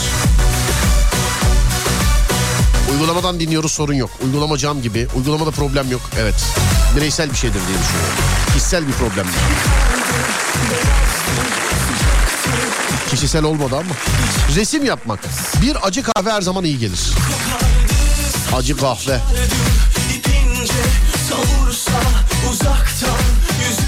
Uygulamadan 2.92 3.40
dinliyoruz 3.40 3.72
sorun 3.72 3.94
yok. 3.94 4.10
Uygulama 4.26 4.58
cam 4.58 4.82
gibi. 4.82 5.08
Uygulamada 5.16 5.52
problem 5.52 5.92
yok. 5.92 6.02
Evet. 6.20 6.36
Bireysel 6.98 7.32
bir 7.32 7.36
şeydir 7.36 7.60
diye 7.68 7.78
düşünüyorum. 7.80 8.16
Kişisel 8.54 8.88
bir 8.88 8.94
problem. 8.94 9.26
Kişisel 13.10 13.44
olmadı 13.44 13.76
ama. 13.76 13.94
Resim 14.56 14.86
yapmak. 14.86 15.20
Bir 15.62 15.88
acı 15.88 16.04
kahve 16.04 16.32
her 16.32 16.42
zaman 16.42 16.64
iyi 16.64 16.80
gelir. 16.80 17.00
Acı 18.56 18.78
kahve. 18.78 19.20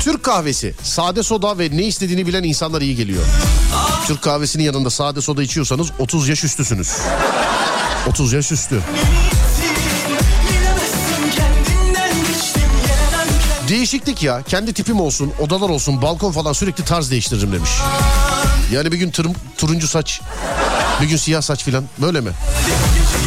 Türk 0.04 0.24
kahvesi, 0.24 0.74
sade 0.84 1.24
soda 1.24 1.60
ve 1.60 1.70
ne 1.74 1.84
istediğini 1.84 2.28
bilen 2.28 2.44
insanlar 2.44 2.82
iyi 2.82 2.96
geliyor. 2.96 3.24
Türk 4.08 4.22
kahvesinin 4.22 4.64
yanında 4.64 4.90
sade 4.90 5.22
soda 5.22 5.44
içiyorsanız 5.44 5.88
30 6.00 6.30
yaş 6.30 6.44
üstüsünüz. 6.44 6.92
30 8.10 8.34
yaş 8.34 8.52
üstü. 8.52 8.82
Değişiklik 13.70 14.24
ya. 14.24 14.42
Kendi 14.42 14.74
tipim 14.74 15.00
olsun, 15.00 15.34
odalar 15.40 15.70
olsun, 15.70 16.02
balkon 16.02 16.32
falan 16.32 16.54
sürekli 16.54 16.86
tarz 16.86 17.12
değiştiririm 17.12 17.52
demiş. 17.52 17.70
Yani 18.72 18.92
bir 18.92 18.98
gün 18.98 19.12
tırım, 19.12 19.34
turuncu 19.58 19.88
saç, 19.88 20.22
bir 21.02 21.08
gün 21.08 21.18
siyah 21.18 21.42
saç 21.42 21.64
filan. 21.64 21.84
Böyle 22.02 22.22
mi? 22.22 22.30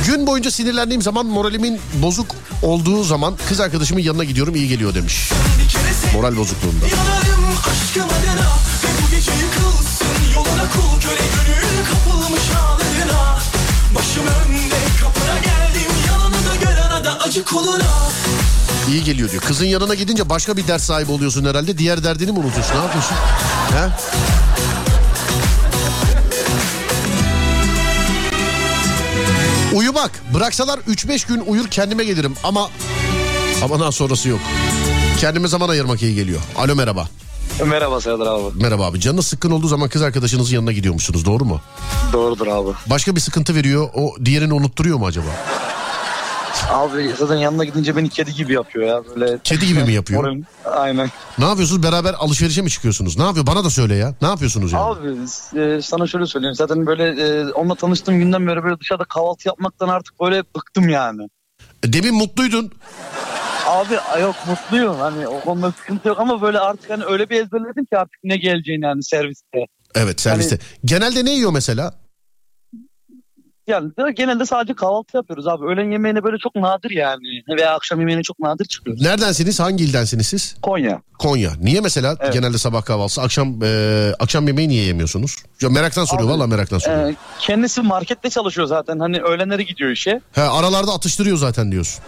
Gün 0.07 0.27
boyunca 0.27 0.51
sinirlendiğim 0.51 1.03
zaman 1.03 1.27
moralimin 1.27 1.81
bozuk 1.95 2.35
olduğu 2.63 3.05
zaman 3.05 3.37
kız 3.49 3.61
arkadaşımın 3.61 4.01
yanına 4.01 4.25
gidiyorum 4.25 4.55
iyi 4.55 4.69
geliyor 4.69 4.95
demiş. 4.95 5.31
Moral 6.15 6.37
bozukluğunda. 6.37 6.87
Yanarım 6.87 7.45
aşkım 7.71 8.03
adına 8.05 8.49
Ve 8.85 8.89
bu 9.03 9.11
gece 9.11 9.33
yıkılsın 9.33 10.07
Yoluna 10.35 10.71
kul 10.73 11.01
köle 11.01 11.23
gönül 11.47 11.85
kapılmış 11.91 12.49
halına 12.55 13.39
Başım 13.95 14.27
önde 14.27 14.77
kapına 15.01 15.35
geldim 15.39 15.93
Yalanı 16.09 16.35
da 16.35 16.57
görana 16.65 17.05
da 17.05 17.21
acı 17.21 17.45
koluna 17.45 17.85
İyi 18.89 19.05
geliyor 19.05 19.31
diyor. 19.31 19.43
Kızın 19.43 19.65
yanına 19.65 19.95
gidince 19.95 20.29
başka 20.29 20.57
bir 20.57 20.67
dert 20.67 20.83
sahibi 20.83 21.13
oluyorsun 21.13 21.45
herhalde. 21.45 21.79
Diğer 21.79 22.05
derdini 22.05 22.33
mi 22.33 22.39
unutuyorsun? 22.39 22.75
Ne 22.75 22.79
yapıyorsun? 22.79 23.15
He? 23.71 23.89
Uyumak. 30.01 30.35
Bıraksalar 30.35 30.79
3-5 30.79 31.29
gün 31.29 31.43
uyur 31.47 31.69
kendime 31.69 32.05
gelirim 32.05 32.35
ama 32.45 32.71
ama 33.63 33.81
daha 33.81 33.93
sonrası 33.93 34.29
yok. 34.29 34.41
Kendime 35.19 35.49
zaman 35.49 35.69
ayırmak 35.69 36.03
iyi 36.03 36.15
geliyor. 36.15 36.41
Alo 36.57 36.77
merhaba. 36.77 37.09
Merhaba 37.67 38.01
Serdar 38.01 38.27
abi. 38.27 38.63
Merhaba 38.63 38.87
abi. 38.87 39.01
Canınız 39.01 39.27
sıkkın 39.27 39.51
olduğu 39.51 39.69
zaman 39.69 39.89
kız 39.89 40.03
arkadaşınızın 40.03 40.55
yanına 40.55 40.73
gidiyormuşsunuz 40.73 41.25
doğru 41.25 41.45
mu? 41.45 41.61
Doğrudur 42.13 42.47
abi. 42.47 42.69
Başka 42.87 43.17
bir 43.17 43.21
sıkıntı 43.21 43.55
veriyor. 43.55 43.89
O 43.95 44.15
diğerini 44.25 44.55
unutturuyor 44.55 44.99
mu 44.99 45.07
acaba? 45.07 45.29
Abi 46.71 47.13
zaten 47.19 47.37
yanına 47.37 47.65
gidince 47.65 47.97
beni 47.97 48.09
kedi 48.09 48.35
gibi 48.35 48.53
yapıyor 48.53 48.87
ya. 48.87 49.03
Böyle 49.17 49.39
Kedi 49.45 49.67
gibi 49.67 49.85
mi 49.85 49.93
yapıyor? 49.93 50.25
Moralim- 50.25 50.45
Aynen. 50.65 51.09
Ne 51.39 51.45
yapıyorsunuz? 51.45 51.83
Beraber 51.83 52.15
alışverişe 52.19 52.63
mi 52.63 52.71
çıkıyorsunuz? 52.71 53.19
Ne 53.19 53.25
yapıyor? 53.25 53.47
Bana 53.47 53.65
da 53.65 53.71
söyle 53.71 53.95
ya. 53.95 54.15
Ne 54.23 54.29
yapıyorsunuz 54.29 54.73
yani? 54.73 54.83
Abi 54.85 55.09
e, 55.61 55.83
sana 55.83 56.07
şöyle 56.07 56.27
söyleyeyim. 56.27 56.55
Zaten 56.55 56.87
böyle 56.87 57.05
e, 57.23 57.53
onunla 57.53 57.75
tanıştığım 57.75 58.19
günden 58.19 58.47
beri 58.47 58.65
böyle 58.65 58.81
dışarıda 58.81 59.05
kahvaltı 59.05 59.49
yapmaktan 59.49 59.89
artık 59.89 60.21
böyle 60.21 60.43
bıktım 60.57 60.89
yani. 60.89 61.29
Demin 61.85 62.15
mutluydun. 62.15 62.73
Abi 63.67 63.95
yok 64.21 64.37
mutluyum 64.49 64.97
hani 64.99 65.29
o 65.29 65.41
konuda 65.41 65.73
sıkıntı 65.73 66.09
yok 66.09 66.21
ama 66.21 66.43
böyle 66.43 66.59
artık 66.59 66.91
hani 66.91 67.05
öyle 67.05 67.31
bir 67.31 67.43
ezberledim 67.43 67.85
ki 67.85 67.99
artık 67.99 68.19
ne 68.25 68.37
geleceğini 68.37 68.85
yani 68.85 69.03
serviste. 69.05 69.59
Evet 69.95 70.21
serviste. 70.21 70.59
Genelde 70.85 71.25
ne 71.25 71.31
yiyor 71.35 71.53
mesela? 71.53 71.95
Yani 73.71 73.91
de 73.91 74.13
genelde 74.13 74.47
sadece 74.47 74.75
kahvaltı 74.75 75.17
yapıyoruz 75.17 75.47
abi. 75.47 75.65
Öğlen 75.67 75.91
yemeğine 75.93 76.25
böyle 76.25 76.39
çok 76.39 76.55
nadir 76.55 76.91
yani. 76.91 77.23
Veya 77.57 77.75
akşam 77.75 78.01
yemeğine 78.01 78.23
çok 78.23 78.39
nadir 78.39 78.65
çıkıyor. 78.65 78.97
Neredensiniz? 79.01 79.61
Hangi 79.61 79.85
ildensiniz 79.85 80.27
siz? 80.27 80.57
Konya. 80.63 81.03
Konya. 81.19 81.51
Niye 81.61 81.81
mesela 81.81 82.17
Evet. 82.21 82.33
genelde 82.33 82.59
sabah 82.59 82.85
kahvaltısı, 82.85 83.23
akşam 83.23 83.63
e, 83.65 84.13
akşam 84.19 84.47
yemeği 84.47 84.69
niye 84.69 84.85
yemiyorsunuz? 84.85 85.37
Ya 85.63 85.69
meraktan 85.71 86.05
soruyor 86.05 86.29
Abi, 86.29 86.39
valla 86.39 86.47
meraktan 86.47 86.79
soruyor. 86.79 87.11
Ee, 87.11 87.15
kendisi 87.39 87.83
markette 87.83 88.31
çalışıyor 88.31 88.67
zaten. 88.67 88.99
Hani 88.99 89.21
öğlenleri 89.21 89.67
gidiyor 89.67 89.91
işe. 89.91 90.21
He, 90.33 90.43
aralarda 90.43 90.93
atıştırıyor 90.93 91.37
zaten 91.37 91.73
diyorsun. 91.73 92.05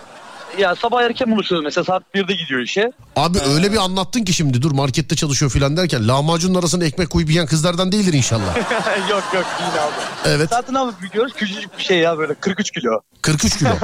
Ya 0.59 0.77
sabah 0.77 1.03
erken 1.03 1.31
buluşuyoruz 1.31 1.65
mesela 1.65 1.85
saat 1.85 2.03
1'de 2.15 2.35
gidiyor 2.35 2.61
işe. 2.61 2.93
Abi 3.17 3.39
öyle 3.55 3.73
bir 3.73 3.77
anlattın 3.77 4.25
ki 4.25 4.33
şimdi 4.33 4.63
dur 4.63 4.73
markette 4.73 5.17
çalışıyor 5.17 5.51
filan 5.51 5.77
derken 5.77 6.09
lahmacunun 6.09 6.59
arasına 6.59 6.85
ekmek 6.85 7.11
koyup 7.11 7.31
yiyen 7.31 7.47
kızlardan 7.47 7.93
değildir 7.93 8.13
inşallah. 8.13 8.57
yok 9.11 9.25
yok 9.35 9.47
değil 9.59 9.85
abi. 9.85 9.93
Evet 10.25 10.51
Zaten 10.51 10.75
abi 10.75 10.93
biliyoruz 11.03 11.33
küçücük 11.37 11.79
bir 11.79 11.83
şey 11.85 11.99
ya 11.99 12.19
böyle 12.19 12.35
43 12.35 12.71
kilo. 12.71 13.01
43 13.23 13.59
kilo. 13.59 13.69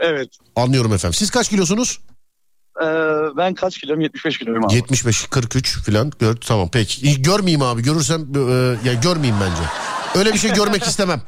Evet. 0.00 0.28
Anlıyorum 0.56 0.92
efendim. 0.92 1.14
Siz 1.14 1.30
kaç 1.30 1.48
kilosunuz? 1.48 1.98
Ee, 2.82 2.86
ben 3.36 3.54
kaç 3.54 3.78
kiloyum? 3.78 4.00
75 4.00 4.38
kiloyum 4.38 4.64
abi. 4.64 4.74
75 4.74 5.26
43 5.26 5.78
filan. 5.84 6.12
Gör, 6.18 6.36
tamam 6.36 6.68
peki. 6.72 7.22
Görmeyeyim 7.22 7.62
abi. 7.62 7.82
Görürsem 7.82 8.20
e, 8.20 8.38
ya 8.88 8.94
görmeyeyim 9.02 9.36
bence. 9.40 9.62
Öyle 10.18 10.32
bir 10.32 10.38
şey 10.38 10.52
görmek 10.52 10.82
istemem. 10.86 11.22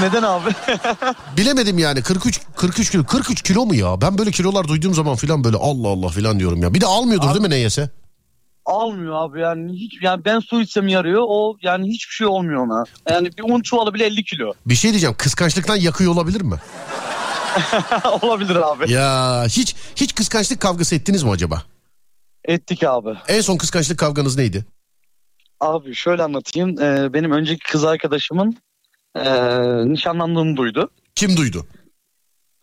Neden 0.00 0.22
abi? 0.22 0.48
Bilemedim 1.36 1.78
yani 1.78 2.02
43 2.02 2.40
43 2.56 2.90
kilo 2.90 3.04
43 3.04 3.42
kilo 3.42 3.66
mu 3.66 3.74
ya? 3.74 4.00
Ben 4.00 4.18
böyle 4.18 4.30
kilolar 4.30 4.68
duyduğum 4.68 4.94
zaman 4.94 5.16
filan 5.16 5.44
böyle 5.44 5.56
Allah 5.56 5.88
Allah 5.88 6.08
filan 6.08 6.38
diyorum 6.38 6.62
ya. 6.62 6.74
Bir 6.74 6.80
de 6.80 6.86
almıyordur 6.86 7.28
değil 7.28 7.40
mi 7.40 7.50
ne 7.50 7.56
yese? 7.56 7.90
Almıyor 8.66 9.14
abi 9.14 9.40
yani 9.40 9.72
hiç 9.72 10.02
yani 10.02 10.24
ben 10.24 10.40
su 10.40 10.60
içsem 10.60 10.88
yarıyor 10.88 11.22
o 11.28 11.56
yani 11.62 11.88
hiçbir 11.88 12.14
şey 12.14 12.26
olmuyor 12.26 12.66
ona. 12.66 12.84
Yani 13.10 13.30
bir 13.38 13.42
un 13.42 13.60
çuvalı 13.62 13.94
bile 13.94 14.06
50 14.06 14.24
kilo. 14.24 14.52
Bir 14.66 14.74
şey 14.74 14.90
diyeceğim 14.90 15.16
kıskançlıktan 15.18 15.76
yakıyor 15.76 16.12
olabilir 16.12 16.40
mi? 16.40 16.56
Olabilir 18.22 18.56
abi. 18.56 18.92
Ya 18.92 19.44
hiç 19.48 19.76
hiç 19.96 20.14
kıskançlık 20.14 20.60
kavgası 20.60 20.94
ettiniz 20.94 21.22
mi 21.22 21.30
acaba? 21.30 21.62
Ettik 22.44 22.82
abi. 22.84 23.10
En 23.28 23.40
son 23.40 23.56
kıskançlık 23.56 23.98
kavganız 23.98 24.36
neydi? 24.36 24.64
Abi 25.60 25.94
şöyle 25.94 26.22
anlatayım. 26.22 26.80
Ee, 26.80 27.12
benim 27.12 27.32
önceki 27.32 27.70
kız 27.72 27.84
arkadaşımın 27.84 28.56
ee, 29.16 29.88
nişanlandığını 29.92 30.56
duydu. 30.56 30.90
Kim 31.14 31.36
duydu? 31.36 31.66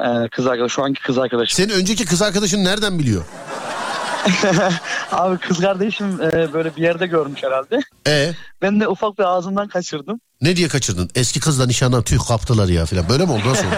Ee, 0.02 0.06
kız 0.32 0.48
arkadaş, 0.48 0.72
şu 0.72 0.84
anki 0.84 1.02
kız 1.02 1.18
arkadaşım. 1.18 1.56
Senin 1.56 1.80
önceki 1.82 2.06
kız 2.06 2.22
arkadaşın 2.22 2.64
nereden 2.66 3.00
biliyor? 3.00 3.24
Abi 5.12 5.38
kız 5.38 5.60
kardeşim 5.60 6.22
e, 6.22 6.54
böyle 6.54 6.76
bir 6.76 6.82
yerde 6.82 7.08
görmüş 7.08 7.44
herhalde. 7.44 7.80
E 8.08 8.34
Ben 8.62 8.80
de 8.80 8.88
ufak 8.88 9.20
bir 9.20 9.24
ağzından 9.24 9.68
kaçırdım. 9.68 10.20
ne 10.42 10.56
diye 10.56 10.68
kaçırdın? 10.68 11.10
Eski 11.16 11.40
kızla 11.40 11.66
nişandan 11.66 12.04
tüh 12.04 12.28
kaptılar 12.28 12.68
ya 12.68 12.86
filan. 12.86 13.10
Böyle 13.10 13.26
mi 13.26 13.32
oldu 13.32 13.50
nasıl 13.50 13.66
oldu? 13.68 13.76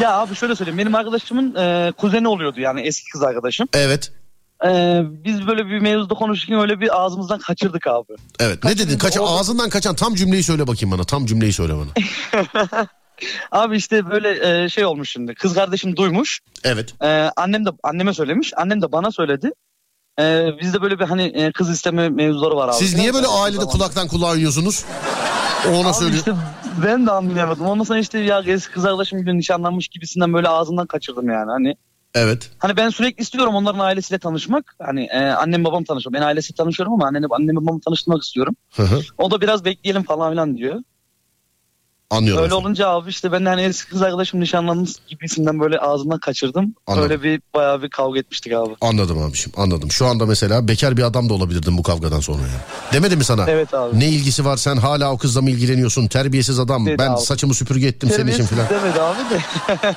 Ya 0.00 0.12
abi 0.18 0.34
şöyle 0.34 0.56
söyleyeyim. 0.56 0.78
Benim 0.78 0.94
arkadaşımın 0.94 1.54
e, 1.54 1.92
kuzeni 1.96 2.28
oluyordu 2.28 2.60
yani 2.60 2.80
eski 2.80 3.10
kız 3.10 3.22
arkadaşım. 3.22 3.68
Evet. 3.74 4.12
Ee, 4.64 5.02
biz 5.24 5.46
böyle 5.46 5.66
bir 5.66 5.78
mevzuda 5.78 6.14
konuşurken 6.14 6.60
öyle 6.60 6.80
bir 6.80 7.00
ağzımızdan 7.00 7.38
kaçırdık 7.38 7.86
abi. 7.86 8.12
Evet. 8.40 8.64
Ne 8.64 8.78
dedin? 8.78 8.98
Kaça, 8.98 9.22
oldu. 9.22 9.30
ağzından 9.30 9.70
kaçan 9.70 9.94
tam 9.94 10.14
cümleyi 10.14 10.42
söyle 10.42 10.66
bakayım 10.66 10.96
bana. 10.96 11.04
Tam 11.04 11.26
cümleyi 11.26 11.52
söyle 11.52 11.72
bana. 11.76 11.88
Abi 13.52 13.76
işte 13.76 14.10
böyle 14.10 14.62
e, 14.64 14.68
şey 14.68 14.84
olmuş 14.84 15.10
şimdi. 15.10 15.34
Kız 15.34 15.54
kardeşim 15.54 15.96
duymuş. 15.96 16.40
Evet. 16.64 16.94
Ee, 17.02 17.30
annem 17.36 17.66
de 17.66 17.70
anneme 17.82 18.14
söylemiş. 18.14 18.52
Annem 18.56 18.82
de 18.82 18.92
bana 18.92 19.10
söyledi. 19.12 19.50
Ee, 20.20 20.46
bizde 20.60 20.82
böyle 20.82 20.98
bir 20.98 21.04
hani 21.04 21.22
e, 21.22 21.52
kız 21.52 21.70
isteme 21.70 22.08
mevzuları 22.08 22.56
var 22.56 22.68
abi. 22.68 22.74
Siz 22.76 22.94
niye 22.94 23.14
böyle 23.14 23.26
ailede 23.26 23.60
Zaman. 23.60 23.72
kulaktan 23.72 24.08
kulağa 24.08 24.30
oynuyorsunuz? 24.30 24.84
O 25.68 25.70
ona 25.70 25.88
Abi 25.88 25.94
söylüyor. 25.96 26.18
işte 26.18 26.34
ben 26.86 27.06
de 27.06 27.10
anlayamadım. 27.10 27.66
Ondan 27.66 27.84
sonra 27.84 27.98
işte 27.98 28.18
ya 28.18 28.42
eski 28.46 28.72
kız 28.72 28.84
arkadaşım 28.84 29.18
gibi 29.18 29.38
nişanlanmış 29.38 29.88
gibisinden 29.88 30.32
böyle 30.32 30.48
ağzından 30.48 30.86
kaçırdım 30.86 31.28
yani. 31.30 31.50
Hani 31.50 31.74
Evet. 32.14 32.50
hani 32.58 32.76
ben 32.76 32.88
sürekli 32.88 33.22
istiyorum 33.22 33.54
onların 33.54 33.78
ailesiyle 33.78 34.18
tanışmak. 34.18 34.74
Hani 34.82 35.04
e, 35.04 35.18
annem 35.18 35.64
babam 35.64 35.84
tanışıyor. 35.84 36.12
Ben 36.12 36.22
ailesiyle 36.22 36.56
tanışıyorum 36.56 36.94
ama 36.94 37.06
annemi 37.06 37.26
annem 37.30 37.56
babamı 37.56 37.80
tanıştırmak 37.80 38.22
istiyorum. 38.22 38.56
Hı 38.72 38.82
hı. 38.82 39.00
O 39.18 39.30
da 39.30 39.40
biraz 39.40 39.64
bekleyelim 39.64 40.02
falan 40.02 40.30
filan 40.30 40.56
diyor. 40.56 40.82
Anlıyorum. 42.10 42.42
Öyle 42.42 42.46
efendim. 42.54 42.66
olunca 42.66 42.88
abi 42.88 43.10
işte 43.10 43.32
ben 43.32 43.44
de 43.44 43.48
hani 43.48 43.62
eski 43.62 43.90
kız 43.90 44.02
arkadaşım 44.02 44.40
nişanlanmış 44.40 44.90
gibisinden 45.08 45.60
böyle 45.60 45.78
ağzımdan 45.78 46.18
kaçırdım. 46.18 46.74
Anladım. 46.86 47.10
Öyle 47.10 47.22
bir 47.22 47.40
bayağı 47.54 47.82
bir 47.82 47.90
kavga 47.90 48.18
etmiştik 48.20 48.52
abi. 48.52 48.74
Anladım 48.80 49.18
abiciğim 49.22 49.52
anladım. 49.56 49.90
Şu 49.90 50.06
anda 50.06 50.26
mesela 50.26 50.68
bekar 50.68 50.96
bir 50.96 51.02
adam 51.02 51.28
da 51.28 51.34
olabilirdin 51.34 51.78
bu 51.78 51.82
kavgadan 51.82 52.20
sonra 52.20 52.42
ya. 52.42 52.92
Demedi 52.92 53.16
mi 53.16 53.24
sana? 53.24 53.44
Evet 53.48 53.74
abi. 53.74 54.00
Ne 54.00 54.08
ilgisi 54.08 54.44
var 54.44 54.56
sen 54.56 54.76
hala 54.76 55.12
o 55.12 55.18
kızla 55.18 55.42
mı 55.42 55.50
ilgileniyorsun? 55.50 56.06
Terbiyesiz 56.06 56.58
adam. 56.58 56.86
Dedi 56.86 56.98
ben 56.98 57.10
abi. 57.10 57.20
saçımı 57.20 57.54
süpürge 57.54 57.86
ettim 57.86 58.10
senin 58.10 58.32
için 58.32 58.46
Terbiyesiz 58.46 58.68
filan. 58.68 58.82
demedi 58.82 59.00
abi 59.00 59.18
de. 59.30 59.96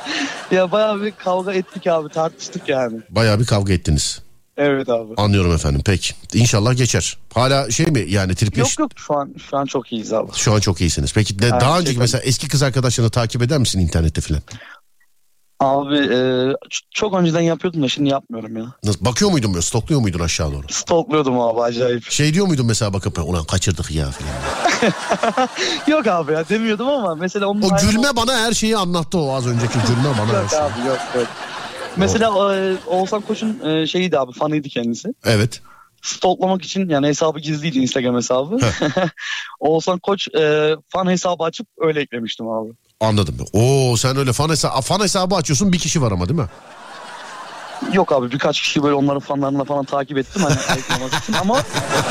ya 0.56 0.72
bayağı 0.72 1.02
bir 1.02 1.12
kavga 1.12 1.54
ettik 1.54 1.88
abi 1.88 2.10
tartıştık 2.10 2.70
yani. 2.70 3.00
Bayağı 3.10 3.40
bir 3.40 3.46
kavga 3.46 3.74
ettiniz. 3.74 4.22
Evet 4.64 4.90
abi. 4.90 5.14
Anlıyorum 5.18 5.54
efendim 5.54 5.82
peki. 5.86 6.14
İnşallah 6.34 6.78
geçer. 6.78 7.18
Hala 7.34 7.72
şey 7.72 7.86
mi 7.86 8.06
yani 8.10 8.36
trip 8.36 8.58
Yok 8.58 8.80
yok 8.80 8.92
şu 8.96 9.14
an 9.14 9.34
şu 9.50 9.58
an 9.58 9.66
çok 9.66 9.92
iyiyiz 9.92 10.14
abi. 10.14 10.32
Şu 10.36 10.54
an 10.54 10.60
çok 10.60 10.82
iyisiniz. 10.82 11.14
Peki 11.14 11.40
de, 11.40 11.50
daha 11.50 11.76
önceki 11.80 11.92
süper. 11.92 12.02
mesela 12.02 12.22
eski 12.22 12.48
kız 12.48 12.64
arkadaşlarını 12.64 13.12
takip 13.12 13.42
eder 13.42 13.58
misin 13.58 13.80
internette 13.80 14.22
filan? 14.22 14.42
Abi 15.60 15.98
e, 15.98 16.20
çok 16.92 17.14
önceden 17.14 17.42
yapıyordum 17.42 17.84
da 17.84 17.90
şimdi 17.90 18.10
yapmıyorum 18.10 18.58
ya. 18.58 18.66
Nasıl, 18.84 19.06
bakıyor 19.06 19.32
muydun 19.32 19.54
böyle 19.54 19.62
stokluyor 19.62 20.02
muydun 20.02 20.20
aşağı 20.20 20.52
doğru? 20.52 20.66
Stalklıyordum 20.70 21.40
abi 21.40 21.62
acayip. 21.62 22.12
Şey 22.12 22.34
diyor 22.34 22.48
muydun 22.48 22.66
mesela 22.66 22.94
bakıp 22.94 23.20
ulan 23.20 23.44
kaçırdık 23.44 23.92
ya 23.92 24.08
filan. 24.12 24.34
Yok 25.98 26.08
abi 26.08 26.34
ya 26.34 26.50
demiyordum 26.50 26.88
ama 26.88 27.16
mesela 27.16 27.48
onun 27.48 27.62
O 27.62 27.70
gülme 27.82 28.16
bana 28.16 28.40
her 28.40 28.54
şeyi 28.54 28.78
anlattı 28.78 29.18
o 29.18 29.34
az 29.34 29.48
önceki 29.48 29.74
gülme 29.88 30.18
bana 30.20 30.40
Yok 30.40 30.54
abi 30.54 30.88
yok 30.88 31.00
yok. 31.16 31.28
Mesela 31.96 32.56
e, 32.56 32.76
Oğuzhan 32.88 33.22
Koç'un 33.22 33.60
e, 33.70 33.88
şeyiydi 33.88 34.20
abi 34.20 34.32
fanıydı 34.34 34.70
kendisi. 34.70 35.10
Evet. 35.26 35.62
Stalklamak 36.02 36.62
için 36.62 36.90
yani 36.90 37.08
hesabı 37.08 37.40
gizliydi 37.40 37.80
Instagram 37.80 38.16
hesabı. 38.16 38.58
Oğuzhan 39.60 40.00
Koç 40.00 40.28
e, 40.36 40.76
fan 40.90 41.10
hesabı 41.10 41.44
açıp 41.44 41.68
öyle 41.80 42.02
eklemiştim 42.02 42.50
abi. 42.50 42.70
Anladım. 43.00 43.36
Oo 43.54 43.98
sen 43.98 44.18
öyle 44.18 44.34
fan 44.34 44.50
hesabı, 44.50 44.82
fan 44.82 45.00
hesabı 45.00 45.36
açıyorsun 45.36 45.74
bir 45.74 45.80
kişi 45.80 46.02
var 46.02 46.12
ama 46.12 46.30
değil 46.30 46.40
mi? 46.40 46.48
Yok 47.94 48.12
abi 48.12 48.32
birkaç 48.32 48.62
kişi 48.62 48.84
böyle 48.84 48.94
onların 48.94 49.20
fanlarına 49.20 49.64
falan 49.64 49.86
takip 49.86 50.18
ettim 50.18 50.42
hani 50.44 50.54
için 51.24 51.34
ama 51.34 51.54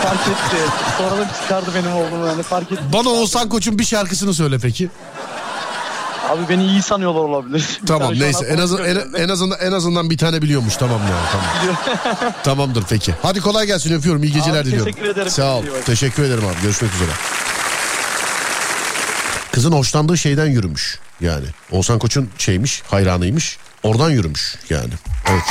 fark 0.02 0.28
etti. 0.28 0.56
Sonradan 0.98 1.28
çıkardı 1.42 1.70
benim 1.74 1.96
olduğumu 1.96 2.26
yani 2.26 2.42
fark 2.42 2.72
etti. 2.72 2.82
Bana 2.92 3.08
Oğuzhan 3.08 3.48
Koç'un 3.48 3.78
bir 3.78 3.84
şarkısını 3.84 4.34
söyle 4.34 4.58
peki. 4.62 4.90
Abi 6.28 6.48
beni 6.48 6.64
iyi 6.66 6.82
sanıyorlar 6.82 7.20
olabilir. 7.20 7.80
Tamam 7.86 8.12
neyse 8.18 8.46
en, 8.46 8.58
azından, 8.58 8.86
en, 8.86 9.22
en 9.22 9.28
azından 9.28 9.58
en 9.60 9.72
azından 9.72 10.10
bir 10.10 10.18
tane 10.18 10.42
biliyormuş 10.42 10.76
tamam 10.76 11.00
ya 11.00 11.16
tamam. 11.32 12.32
Tamamdır 12.44 12.84
peki. 12.88 13.14
Hadi 13.22 13.40
kolay 13.40 13.66
gelsin 13.66 13.94
öpüyorum 13.94 14.22
iyi 14.22 14.32
geceler 14.32 14.60
Abi, 14.60 14.66
diliyorum. 14.66 14.92
teşekkür 14.92 15.08
ederim. 15.10 15.30
Sağ 15.30 15.56
ol. 15.56 15.64
Teşekkür 15.86 16.22
ederim 16.22 16.44
abi. 16.46 16.62
Görüşmek 16.62 16.94
üzere. 16.94 17.10
Kızın 19.52 19.72
hoşlandığı 19.72 20.18
şeyden 20.18 20.46
yürümüş 20.46 20.98
yani. 21.20 21.46
Oğuzhan 21.70 21.98
Koç'un 21.98 22.30
şeymiş 22.38 22.82
hayranıymış. 22.90 23.58
Oradan 23.82 24.10
yürümüş 24.10 24.56
yani. 24.70 24.92
Evet. 25.30 25.44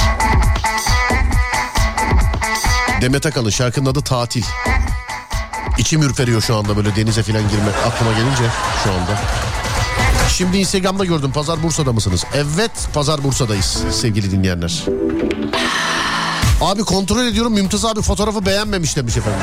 Demet 3.02 3.26
Akalın 3.26 3.50
şarkının 3.50 3.90
adı 3.90 4.02
Tatil. 4.02 4.44
İçim 5.78 6.02
ürperiyor 6.04 6.42
şu 6.42 6.56
anda 6.56 6.78
böyle 6.78 6.96
denize 6.96 7.24
falan 7.24 7.50
girmek 7.50 7.76
aklıma 7.88 8.12
gelince 8.12 8.44
şu 8.84 8.92
anda. 8.92 9.20
Şimdi 10.38 10.58
Instagram'da 10.58 11.06
gördüm. 11.06 11.32
Pazar 11.32 11.64
Bursa'da 11.64 11.94
mısınız? 11.94 12.24
Evet 12.34 12.72
Pazar 12.94 13.24
Bursa'dayız 13.24 13.78
sevgili 13.92 14.32
dinleyenler. 14.32 14.84
Abi 16.62 16.84
kontrol 16.84 17.26
ediyorum 17.26 17.54
Mümtaz 17.54 17.86
abi 17.86 18.02
fotoğrafı 18.02 18.46
beğenmemiş 18.46 18.96
demiş 18.96 19.18
efendim. 19.18 19.40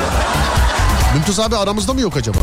Mümtaz 1.13 1.39
abi 1.39 1.55
aramızda 1.57 1.93
mı 1.93 2.01
yok 2.01 2.17
acaba? 2.17 2.37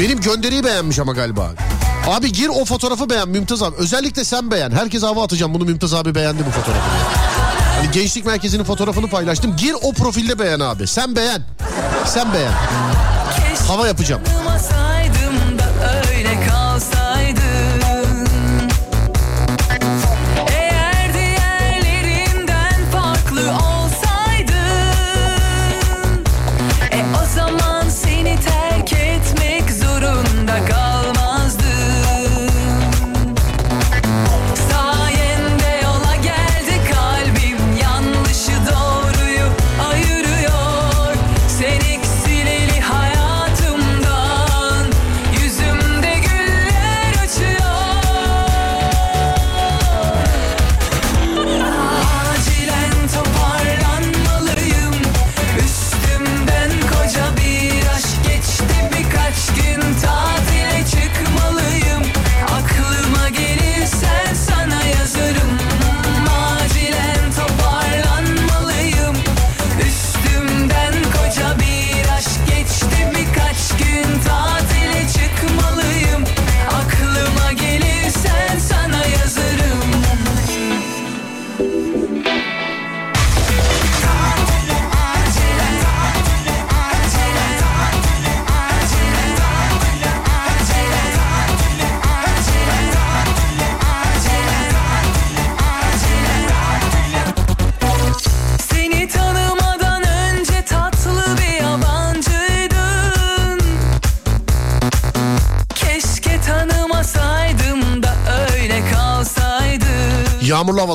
Benim 0.00 0.20
gönderiyi 0.20 0.64
beğenmiş 0.64 0.98
ama 0.98 1.12
galiba. 1.12 1.50
Abi 2.06 2.32
gir 2.32 2.48
o 2.48 2.64
fotoğrafı 2.64 3.10
beğen 3.10 3.28
Mümtaz 3.28 3.62
abi. 3.62 3.76
Özellikle 3.76 4.24
sen 4.24 4.50
beğen. 4.50 4.70
Herkes 4.70 5.02
hava 5.02 5.24
atacağım 5.24 5.54
bunu 5.54 5.64
Mümtaz 5.64 5.94
abi 5.94 6.14
beğendi 6.14 6.46
bu 6.46 6.50
fotoğrafı. 6.50 6.80
Hani 7.76 7.90
gençlik 7.90 8.26
merkezinin 8.26 8.64
fotoğrafını 8.64 9.08
paylaştım. 9.10 9.56
Gir 9.56 9.74
o 9.82 9.92
profilde 9.92 10.38
beğen 10.38 10.60
abi. 10.60 10.86
Sen 10.86 11.16
beğen. 11.16 11.42
Sen 12.06 12.32
beğen. 12.32 12.52
Hava 13.66 13.86
yapacağım. 13.86 14.22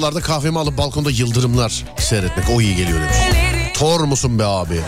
Havalarda 0.02 0.22
kahvemi 0.22 0.60
alıp 0.60 0.78
balkonda 0.78 1.12
yıldırımlar 1.12 1.86
seyretmek 2.00 2.50
o 2.50 2.62
iyi 2.62 2.76
geliyor 2.76 3.00
demiş. 3.02 3.18
Tor 3.74 4.00
musun 4.00 4.40
be 4.40 4.46
abi? 4.46 4.82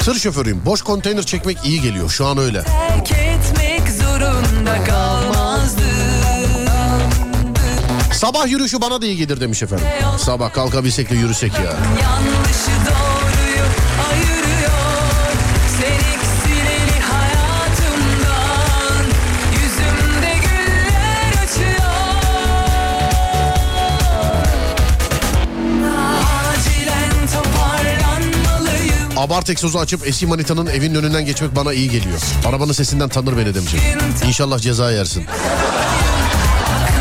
Tır 0.00 0.14
şoförüyüm. 0.18 0.62
Boş 0.66 0.82
konteyner 0.82 1.22
çekmek 1.22 1.58
iyi 1.64 1.82
geliyor. 1.82 2.10
Şu 2.10 2.26
an 2.26 2.38
öyle. 2.38 2.62
Sabah 8.12 8.48
yürüyüşü 8.48 8.80
bana 8.80 9.02
da 9.02 9.06
iyi 9.06 9.16
gelir 9.16 9.40
demiş 9.40 9.62
efendim. 9.62 9.86
Sabah 10.18 10.52
kalkabilsek 10.52 11.10
de 11.10 11.14
yürüsek 11.14 11.52
ya. 11.54 11.60
Yanlışı 11.60 12.70
doğruyu 12.86 13.09
Abart 29.20 29.50
egzozu 29.50 29.78
açıp 29.78 30.06
eski 30.06 30.26
manitanın 30.26 30.66
evinin 30.66 30.94
önünden 30.94 31.24
geçmek 31.24 31.56
bana 31.56 31.72
iyi 31.72 31.90
geliyor. 31.90 32.18
Arabanın 32.48 32.72
sesinden 32.72 33.08
tanır 33.08 33.36
beni 33.36 33.54
demiş. 33.54 33.72
İnşallah 34.26 34.58
ceza 34.58 34.90
yersin. 34.90 35.24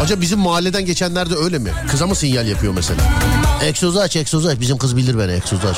Acaba 0.03 0.21
bizim 0.21 0.39
mahalleden 0.39 0.85
geçenler 0.85 1.29
de 1.29 1.35
öyle 1.35 1.59
mi? 1.59 1.69
Kıza 1.91 2.07
mı 2.07 2.15
sinyal 2.15 2.47
yapıyor 2.47 2.73
mesela? 2.73 3.01
Egzozu 3.63 3.99
aç, 3.99 4.15
egzozu 4.15 4.49
aç. 4.49 4.59
Bizim 4.59 4.77
kız 4.77 4.97
bilir 4.97 5.19
beni, 5.19 5.31
egzozu 5.31 5.67
aç. 5.67 5.77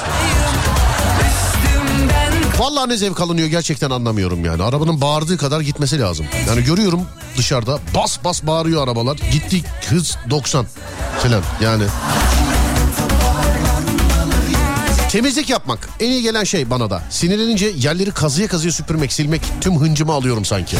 Vallahi 2.59 2.89
ne 2.89 2.97
zevk 2.97 3.21
alınıyor 3.21 3.47
gerçekten 3.47 3.89
anlamıyorum 3.89 4.45
yani. 4.45 4.63
Arabanın 4.63 5.01
bağırdığı 5.01 5.37
kadar 5.37 5.61
gitmesi 5.61 5.99
lazım. 5.99 6.25
Yani 6.47 6.63
görüyorum 6.63 7.01
dışarıda 7.37 7.79
bas 7.95 8.17
bas 8.23 8.43
bağırıyor 8.43 8.83
arabalar. 8.83 9.17
Gitti 9.31 9.63
hız 9.89 10.17
90 10.29 10.65
falan 11.23 11.41
yani. 11.61 11.83
Temizlik 15.11 15.49
yapmak 15.49 15.89
en 15.99 16.11
iyi 16.11 16.21
gelen 16.21 16.43
şey 16.43 16.69
bana 16.69 16.89
da. 16.89 17.03
Sinirlenince 17.09 17.73
yerleri 17.75 18.11
kazıya 18.11 18.47
kazıya 18.47 18.71
süpürmek, 18.71 19.13
silmek 19.13 19.41
tüm 19.61 19.79
hıncımı 19.79 20.13
alıyorum 20.13 20.45
sanki. 20.45 20.77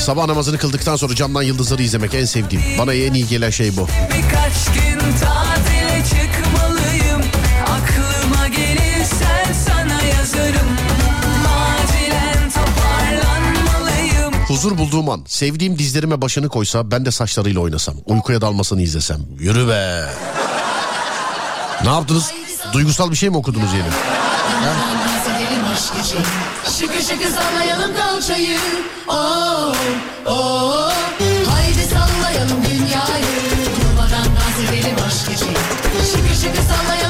Sabah 0.00 0.26
namazını 0.26 0.58
kıldıktan 0.58 0.96
sonra 0.96 1.14
camdan 1.14 1.42
yıldızları 1.42 1.82
izlemek 1.82 2.14
en 2.14 2.24
sevdiğim. 2.24 2.64
Bana 2.78 2.94
en 2.94 3.14
iyi 3.14 3.26
gelen 3.26 3.50
şey 3.50 3.76
bu. 3.76 3.88
Birkaç 3.88 4.74
gün 4.74 4.98
tatile 4.98 6.02
çıkmalıyım 6.04 7.22
Aklıma 7.62 8.48
gelirsen 8.48 9.52
sana 9.66 10.02
yazarım 10.02 10.93
Huzur 14.64 14.78
bulduğum 14.78 15.10
an 15.10 15.24
sevdiğim 15.26 15.78
dizlerime 15.78 16.22
başını 16.22 16.48
koysa 16.48 16.90
ben 16.90 17.06
de 17.06 17.10
saçlarıyla 17.10 17.60
oynasam. 17.60 17.94
Uykuya 18.06 18.40
dalmasını 18.40 18.82
izlesem. 18.82 19.20
Yürü 19.38 19.68
be. 19.68 20.04
Ne 21.84 21.88
yaptınız? 21.88 22.32
Duygusal 22.72 23.10
bir 23.10 23.16
şey 23.16 23.30
mi 23.30 23.36
okudunuz 23.36 23.72
yeni? 23.72 23.88
Şıkı 26.78 27.02
şıkı 27.02 27.32
sallayalım 27.32 27.96
kalçayı. 27.96 28.58
Oo, 29.08 29.72
oo. 30.26 30.90
Haydi 31.50 31.88
sallayalım 31.94 32.64
dünyayı. 32.64 33.24
Durmadan 33.80 34.26
dans 34.26 34.68
edelim 34.70 34.96
aşk 35.06 35.36
için. 35.36 35.54
Şıkı 36.12 36.34
şıkı 36.34 36.62
sallayalım 36.62 37.03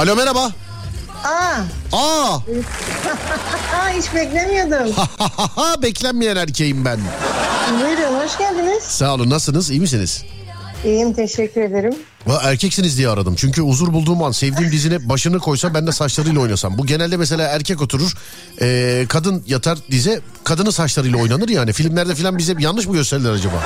Alo 0.00 0.16
merhaba. 0.16 0.52
Aa, 1.24 1.60
Aa, 1.92 2.38
hiç 3.98 4.14
beklemiyordum. 4.14 4.94
beklenmeyen 5.82 6.36
erkeğim 6.36 6.84
ben. 6.84 7.00
Buyurun 7.80 8.20
hoş 8.24 8.38
geldiniz. 8.38 8.82
Sağ 8.82 9.14
olun 9.14 9.30
nasılsınız 9.30 9.70
iyi 9.70 9.80
misiniz? 9.80 10.24
İyiyim 10.84 11.12
teşekkür 11.12 11.60
ederim. 11.60 11.94
Erkeksiniz 12.42 12.98
diye 12.98 13.08
aradım. 13.08 13.34
Çünkü 13.38 13.62
huzur 13.62 13.92
bulduğum 13.92 14.22
an 14.22 14.30
sevdiğim 14.32 14.72
dizine 14.72 15.08
başını 15.08 15.38
koysa 15.38 15.74
ben 15.74 15.86
de 15.86 15.92
saçlarıyla 15.92 16.40
oynasam. 16.40 16.78
Bu 16.78 16.86
genelde 16.86 17.16
mesela 17.16 17.48
erkek 17.48 17.82
oturur, 17.82 18.14
eee, 18.60 19.06
kadın 19.08 19.44
yatar 19.46 19.78
dize, 19.90 20.20
kadının 20.44 20.70
saçlarıyla 20.70 21.18
oynanır 21.18 21.48
yani. 21.48 21.72
Filmlerde 21.72 22.14
falan 22.14 22.38
bize 22.38 22.54
yanlış 22.58 22.86
mı 22.86 22.94
gösterirler 22.94 23.30
acaba? 23.30 23.62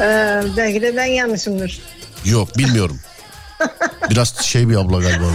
Ee, 0.00 0.42
belki 0.56 0.82
de 0.82 0.96
ben 0.96 1.04
yanlışımdır. 1.04 1.80
Yok 2.24 2.58
bilmiyorum. 2.58 2.98
Biraz 4.10 4.36
şey 4.44 4.68
bir 4.68 4.76
abla 4.76 5.00
galiba. 5.00 5.24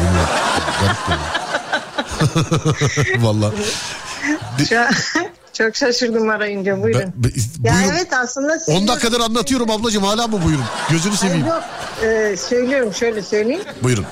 an 4.80 4.94
çok 5.54 5.76
şaşırdım 5.76 6.30
arayınca 6.30 6.84
buyurun. 6.84 7.14
Ben- 7.16 7.30
ya 7.70 7.74
buyurun. 7.74 7.90
evet 7.94 8.14
aslında 8.14 8.54
10 8.54 8.58
seviyorum. 8.58 8.88
dakikadır 8.88 9.20
anlatıyorum 9.20 9.72
ablacığım 9.72 10.04
hala 10.04 10.28
mı 10.28 10.42
buyurun? 10.46 10.64
Gözünü 10.90 11.16
Hayır, 11.16 11.34
seveyim. 11.34 11.48
Yok 11.48 11.64
e, 12.04 12.36
söylüyorum 12.38 12.94
şöyle 12.94 13.22
söyleyeyim. 13.22 13.62
Buyurun. 13.84 14.06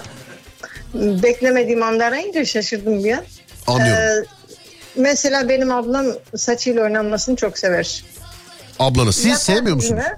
Beklemediğim 0.94 1.84
anda 1.84 2.06
arayınca 2.06 2.46
şaşırdım 2.46 3.04
bir 3.04 3.12
an. 3.14 3.24
Anlıyorum. 3.68 4.04
Ee, 4.04 4.26
mesela 4.96 5.50
benim 5.50 5.72
ablam 5.72 6.06
saçıyla 6.38 6.84
oynanmasını 6.84 7.36
çok 7.36 7.58
sever. 7.58 8.04
Ablanız 8.80 9.16
siz 9.16 9.26
Yatar 9.26 9.40
sevmiyor 9.40 9.76
musunuz? 9.76 10.02
dizime. 10.02 10.18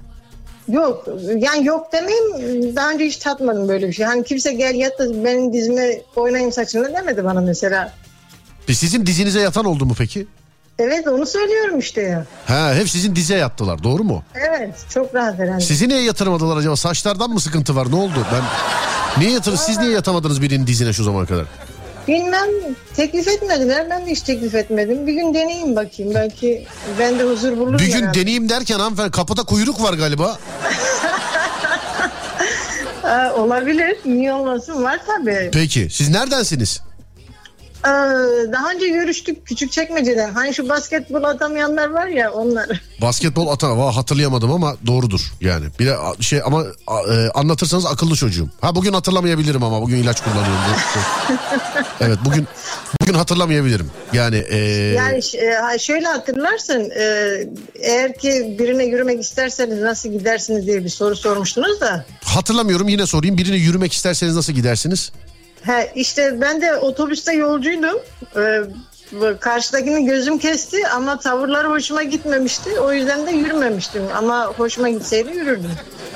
Yok 0.70 1.06
yani 1.36 1.66
yok 1.66 1.92
demeyeyim 1.92 2.76
daha 2.76 2.90
önce 2.90 3.04
hiç 3.04 3.16
tatmadım 3.16 3.68
böyle 3.68 3.88
bir 3.88 3.92
şey. 3.92 4.06
Hani 4.06 4.24
kimse 4.24 4.52
gel 4.52 4.74
yat 4.74 4.98
da 4.98 5.24
benim 5.24 5.52
dizime 5.52 6.00
oynayayım 6.16 6.52
saçını 6.52 6.92
demedi 6.94 7.24
bana 7.24 7.40
mesela. 7.40 7.92
Peki 8.66 8.78
Sizin 8.78 9.06
dizinize 9.06 9.40
yatan 9.40 9.64
oldu 9.64 9.86
mu 9.86 9.94
peki? 9.98 10.26
Evet 10.78 11.08
onu 11.08 11.26
söylüyorum 11.26 11.78
işte 11.78 12.02
ya. 12.02 12.26
Ha 12.46 12.74
hep 12.74 12.90
sizin 12.90 13.16
dize 13.16 13.34
yattılar 13.36 13.82
doğru 13.82 14.04
mu? 14.04 14.22
Evet 14.34 14.74
çok 14.94 15.14
rahat 15.14 15.38
herhalde. 15.38 15.60
Sizi 15.64 15.88
niye 15.88 16.02
yatırmadılar 16.02 16.56
acaba? 16.56 16.76
Saçlardan 16.76 17.30
mı 17.30 17.40
sıkıntı 17.40 17.76
var? 17.76 17.90
Ne 17.90 17.96
oldu? 17.96 18.26
Ben 18.32 18.42
niye 19.22 19.30
yatır? 19.30 19.56
Siz 19.56 19.78
niye 19.78 19.92
yatamadınız 19.92 20.42
birinin 20.42 20.66
dizine 20.66 20.92
şu 20.92 21.04
zamana 21.04 21.26
kadar? 21.26 21.44
Bilmem 22.10 22.48
teklif 22.96 23.28
etmediler 23.28 23.90
ben 23.90 24.06
de 24.06 24.10
hiç 24.10 24.20
teklif 24.20 24.54
etmedim. 24.54 25.06
Bir 25.06 25.12
gün 25.12 25.34
deneyeyim 25.34 25.76
bakayım 25.76 26.14
belki 26.14 26.66
ben 26.98 27.18
de 27.18 27.22
huzur 27.24 27.56
bulurum. 27.56 27.78
Bir 27.78 27.86
gün 27.86 27.92
herhalde. 27.92 28.20
deneyeyim 28.20 28.48
derken 28.48 28.78
hanımefendi 28.78 29.10
kapıda 29.10 29.42
kuyruk 29.42 29.82
var 29.82 29.94
galiba. 29.94 30.38
Aa, 33.04 33.32
olabilir 33.34 33.96
niye 34.04 34.32
olmasın 34.32 34.82
var 34.82 35.00
tabii. 35.06 35.50
Peki 35.52 35.88
siz 35.90 36.08
neredensiniz? 36.08 36.80
Ee, 37.84 37.90
daha 38.52 38.70
önce 38.70 38.88
görüştük 38.88 39.46
küçük 39.46 39.72
çekmeceden. 39.72 40.34
Hani 40.34 40.54
şu 40.54 40.68
basketbol 40.68 41.22
atamayanlar 41.22 41.90
var 41.90 42.06
ya 42.06 42.32
onlar. 42.32 42.68
Basketbol 43.02 43.48
atan 43.48 43.78
Vah, 43.78 43.96
hatırlayamadım 43.96 44.52
ama 44.52 44.76
doğrudur 44.86 45.20
yani. 45.40 45.66
Bir 45.78 45.86
de 45.86 45.96
şey 46.20 46.40
ama 46.44 46.64
e, 47.12 47.30
anlatırsanız 47.34 47.86
akıllı 47.86 48.16
çocuğum. 48.16 48.48
Ha 48.60 48.74
bugün 48.74 48.92
hatırlamayabilirim 48.92 49.62
ama 49.62 49.82
bugün 49.82 49.96
ilaç 49.96 50.20
kullanıyorum. 50.20 50.60
Evet 52.00 52.18
bugün 52.24 52.46
bugün 53.02 53.14
hatırlamayabilirim. 53.14 53.90
Yani 54.12 54.36
e, 54.48 54.56
Yani 54.96 55.20
e, 55.74 55.78
şöyle 55.78 56.06
hatırlarsın 56.06 56.90
e, 56.90 57.04
eğer 57.74 58.18
ki 58.18 58.56
birine 58.58 58.84
yürümek 58.84 59.20
isterseniz 59.20 59.78
nasıl 59.82 60.08
gidersiniz 60.08 60.66
diye 60.66 60.84
bir 60.84 60.88
soru 60.88 61.16
sormuştunuz 61.16 61.80
da. 61.80 62.04
hatırlamıyorum 62.24 62.88
yine 62.88 63.06
sorayım. 63.06 63.38
Birine 63.38 63.56
yürümek 63.56 63.92
isterseniz 63.92 64.36
nasıl 64.36 64.52
gidersiniz? 64.52 65.12
He, 65.62 65.92
işte 65.94 66.40
ben 66.40 66.62
de 66.62 66.76
otobüste 66.76 67.32
yolcuydum. 67.32 67.98
Ee, 68.36 68.60
karşıdakini 69.40 70.04
gözüm 70.04 70.38
kesti 70.38 70.88
ama 70.88 71.18
tavırları 71.18 71.68
hoşuma 71.68 72.02
gitmemişti. 72.02 72.80
O 72.80 72.92
yüzden 72.92 73.26
de 73.26 73.30
yürümemiştim 73.30 74.02
ama 74.16 74.46
hoşuma 74.46 74.88
gitseydi 74.88 75.30
yürürdüm. 75.30 75.70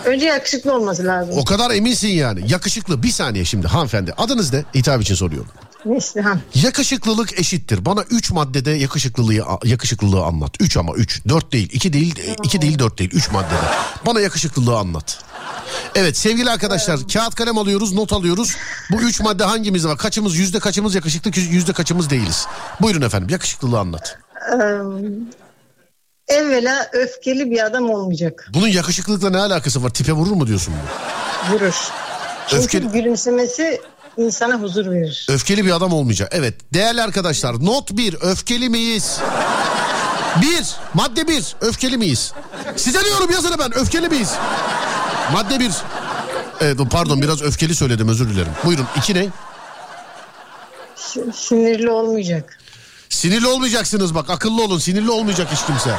Önce 0.04 0.26
yakışıklı 0.26 0.74
olması 0.74 1.04
lazım. 1.04 1.34
O 1.38 1.44
kadar 1.44 1.70
eminsin 1.70 2.08
yani. 2.08 2.40
Yakışıklı. 2.52 3.02
Bir 3.02 3.08
saniye 3.10 3.44
şimdi 3.44 3.66
hanımefendi. 3.66 4.12
Adınız 4.16 4.52
ne? 4.52 4.64
Hitap 4.74 5.02
için 5.02 5.14
soruyorum. 5.14 5.50
Neslihan. 5.86 6.40
Yakışıklılık 6.54 7.38
eşittir. 7.40 7.84
Bana 7.84 8.02
3 8.10 8.30
maddede 8.30 8.70
yakışıklılığı 8.70 9.34
yakışıklılığı 9.64 10.24
anlat. 10.24 10.50
3 10.60 10.76
ama 10.76 10.94
3. 10.94 11.22
4 11.28 11.52
değil. 11.52 11.68
2 11.72 11.92
değil. 11.92 12.18
2 12.44 12.62
değil 12.62 12.78
4 12.78 12.98
değil. 12.98 13.10
3 13.12 13.30
maddede. 13.30 13.58
Bana 14.06 14.20
yakışıklılığı 14.20 14.78
anlat. 14.78 15.18
Evet 15.94 16.16
sevgili 16.16 16.50
arkadaşlar 16.50 17.00
kağıt 17.12 17.34
kalem 17.34 17.58
alıyoruz 17.58 17.92
not 17.92 18.12
alıyoruz. 18.12 18.56
Bu 18.90 18.96
üç 19.00 19.20
madde 19.20 19.44
hangimizde 19.44 19.88
var? 19.88 19.98
Kaçımız 19.98 20.36
yüzde 20.36 20.58
kaçımız 20.60 20.94
yakışıklı 20.94 21.30
yüzde 21.40 21.72
kaçımız 21.72 22.10
değiliz. 22.10 22.46
Buyurun 22.80 23.02
efendim 23.02 23.28
yakışıklılığı 23.28 23.78
anlat. 23.78 24.18
Ee, 24.52 26.34
evvela 26.34 26.88
öfkeli 26.92 27.50
bir 27.50 27.66
adam 27.66 27.90
olmayacak. 27.90 28.50
Bunun 28.54 28.68
yakışıklılıkla 28.68 29.30
ne 29.30 29.38
alakası 29.38 29.82
var? 29.82 29.90
Tipe 29.90 30.12
vurur 30.12 30.32
mu 30.32 30.46
diyorsun 30.46 30.74
bu? 30.74 31.54
Vurur. 31.54 31.74
Çünkü 32.48 32.64
Öfkeli- 32.78 32.92
gülümsemesi 32.92 33.80
insana 34.16 34.54
huzur 34.54 34.90
verir. 34.90 35.26
Öfkeli 35.30 35.64
bir 35.64 35.70
adam 35.70 35.92
olmayacak. 35.92 36.32
Evet 36.34 36.54
değerli 36.74 37.02
arkadaşlar 37.02 37.64
not 37.64 37.96
1 37.96 38.16
öfkeli 38.20 38.68
miyiz? 38.68 39.20
Bir, 40.42 40.66
madde 40.94 41.28
bir, 41.28 41.56
öfkeli 41.60 41.96
miyiz? 41.96 42.32
Size 42.76 43.04
diyorum 43.04 43.30
yazın 43.30 43.52
hemen, 43.52 43.74
öfkeli 43.78 44.08
miyiz? 44.08 44.32
Madde 45.32 45.60
bir. 45.60 45.72
Evet, 46.60 46.78
pardon 46.90 47.22
biraz 47.22 47.42
öfkeli 47.42 47.74
söyledim 47.74 48.08
özür 48.08 48.28
dilerim. 48.28 48.52
Buyurun, 48.64 48.86
iki 48.96 49.14
ne? 49.14 49.26
Sinirli 51.34 51.90
olmayacak. 51.90 52.58
Sinirli 53.08 53.46
olmayacaksınız 53.46 54.14
bak, 54.14 54.30
akıllı 54.30 54.64
olun, 54.64 54.78
sinirli 54.78 55.10
olmayacak 55.10 55.48
hiç 55.52 55.66
kimse. 55.66 55.94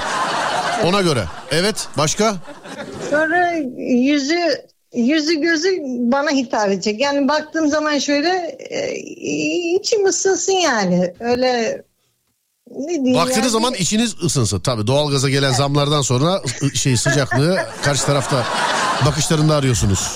Ona 0.83 1.01
göre. 1.01 1.25
Evet, 1.51 1.87
başka? 1.97 2.35
Sonra 3.09 3.51
yüzü 3.77 4.61
yüzü 4.95 5.41
gözü 5.41 5.69
bana 5.83 6.29
hitap 6.31 6.67
edecek. 6.69 6.99
Yani 6.99 7.27
baktığım 7.27 7.67
zaman 7.67 7.97
şöyle 7.97 8.57
e, 8.69 8.95
içim 9.79 10.05
ısınsın 10.05 10.53
yani. 10.53 11.13
Öyle 11.19 11.81
ne 12.77 12.87
diyeyim 12.87 13.15
Baktığınız 13.15 13.37
yani? 13.37 13.49
zaman 13.49 13.73
içiniz 13.73 14.15
ısınsın. 14.23 14.59
Tabii 14.59 14.87
doğalgaza 14.87 15.29
gelen 15.29 15.51
zamlardan 15.53 16.01
sonra 16.01 16.41
şey 16.73 16.97
sıcaklığı 16.97 17.57
karşı 17.83 18.05
tarafta 18.05 18.43
bakışlarında 19.05 19.55
arıyorsunuz. 19.55 20.11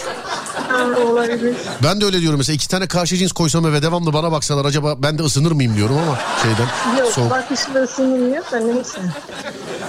Olabilir. 1.06 1.56
Ben 1.84 2.02
de 2.02 2.06
öyle 2.06 2.22
diyorum 2.22 2.38
mesela 2.38 2.56
iki 2.56 2.68
tane 2.68 2.88
karşı 2.88 3.18
cins 3.18 3.32
koysam 3.32 3.66
eve 3.68 3.82
devamlı 3.82 4.14
bana 4.14 4.32
baksalar 4.32 4.66
acaba 4.66 5.04
ben 5.04 5.18
de 5.18 5.24
ısınır 5.24 5.52
mıyım 5.52 5.76
diyorum 5.76 5.98
ama 5.98 6.20
şeyden 6.44 7.00
Yok 7.04 7.12
soğuk. 7.14 7.32
bakışla 7.32 7.84
ısınılmıyor 7.84 8.52
da 8.52 8.60
neyse. 8.60 9.00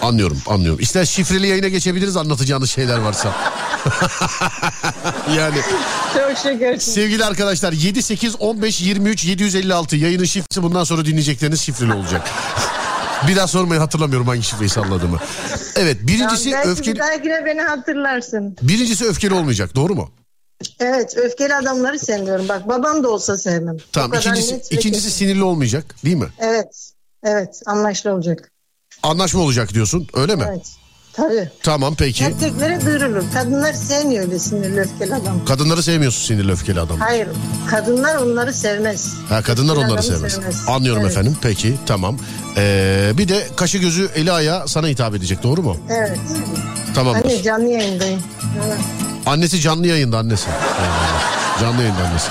Anlıyorum 0.03 0.39
anlıyorum. 0.47 0.81
İster 0.81 1.05
şifreli 1.05 1.47
yayına 1.47 1.69
geçebiliriz 1.69 2.17
anlatacağınız 2.17 2.71
şeyler 2.71 2.99
varsa. 2.99 3.35
yani 5.37 5.59
Çok 6.15 6.39
şekersin. 6.39 6.93
sevgili 6.93 7.25
arkadaşlar 7.25 7.73
7 7.73 8.03
8 8.03 8.37
15 8.41 8.81
23 8.81 9.25
756 9.25 9.97
yayının 9.97 10.25
şifresi 10.25 10.63
bundan 10.63 10.85
sonra 10.85 11.05
dinleyecekleriniz 11.05 11.61
şifreli 11.61 11.93
olacak. 11.93 12.29
Bir 13.29 13.37
daha 13.37 13.47
sormayın 13.47 13.81
hatırlamıyorum 13.81 14.27
hangi 14.29 14.43
şifreyi 14.43 14.69
salladığımı. 14.69 15.19
Evet 15.77 15.97
birincisi 16.07 16.51
Tamam, 16.51 16.67
belki 16.67 16.71
öfkeli 16.81 16.95
bir 16.95 17.01
dahakine 17.01 17.47
beni 17.47 17.61
hatırlarsın. 17.61 18.57
birincisi 18.63 19.05
öfkeli 19.05 19.35
olmayacak 19.35 19.75
doğru 19.75 19.95
mu? 19.95 20.11
Evet 20.81 21.17
öfkeli 21.17 21.55
adamları 21.55 21.99
sevmiyorum. 21.99 22.49
Bak 22.49 22.69
babam 22.69 23.03
da 23.05 23.09
olsa 23.11 23.39
sevmem. 23.39 23.77
Tamam 23.93 24.19
ikincisi, 24.19 24.55
ikincisi 24.71 25.05
kesin. 25.05 25.19
sinirli 25.19 25.43
olmayacak 25.43 25.95
değil 26.05 26.17
mi? 26.17 26.29
Evet. 26.39 26.91
Evet 27.25 27.63
anlaşlı 27.67 28.13
olacak. 28.15 28.51
Anlaşma 29.03 29.41
olacak 29.41 29.75
diyorsun 29.75 30.07
öyle 30.15 30.37
mi? 30.37 30.45
Evet. 30.49 30.67
Tabii. 31.13 31.51
Tamam 31.63 31.95
peki. 31.99 32.25
Erkeklere 32.25 32.87
duyurulur. 32.87 33.23
Kadınlar 33.35 33.73
sevmiyor 33.73 34.25
öyle 34.25 34.39
sinirli 34.39 34.81
öfkeli 34.81 35.15
adam. 35.15 35.45
Kadınları 35.45 35.83
sevmiyorsun 35.83 36.27
sinirli 36.27 36.53
öfkeli 36.53 36.81
adam. 36.81 37.01
Hayır. 37.01 37.29
Kadınlar 37.71 38.17
onları 38.17 38.55
sevmez. 38.55 39.15
Ha 39.29 39.43
kadınlar 39.43 39.75
Öfkeli 39.75 39.91
onları 39.93 40.03
sevmez. 40.03 40.33
sevmez. 40.33 40.65
Anlıyorum 40.69 41.03
Evet. 41.03 41.13
efendim. 41.13 41.37
Peki 41.43 41.75
tamam. 41.87 42.19
Ee, 42.57 43.13
bir 43.19 43.29
de 43.29 43.47
kaşı 43.57 43.79
gözü 43.79 44.09
eli 44.15 44.33
ayağı 44.33 44.69
sana 44.69 44.87
hitap 44.87 45.15
edecek 45.15 45.43
doğru 45.43 45.63
mu? 45.63 45.77
Evet. 45.91 46.19
Tamamdır. 46.95 47.25
Anne 47.25 47.43
canlı 47.43 47.69
yayındayım. 47.69 48.23
Evet. 48.67 48.79
Annesi 49.27 49.61
canlı 49.61 49.87
yayında 49.87 50.19
annesi. 50.19 50.47
Canlı 51.61 51.83
yayında 51.83 52.05
annesi. 52.09 52.29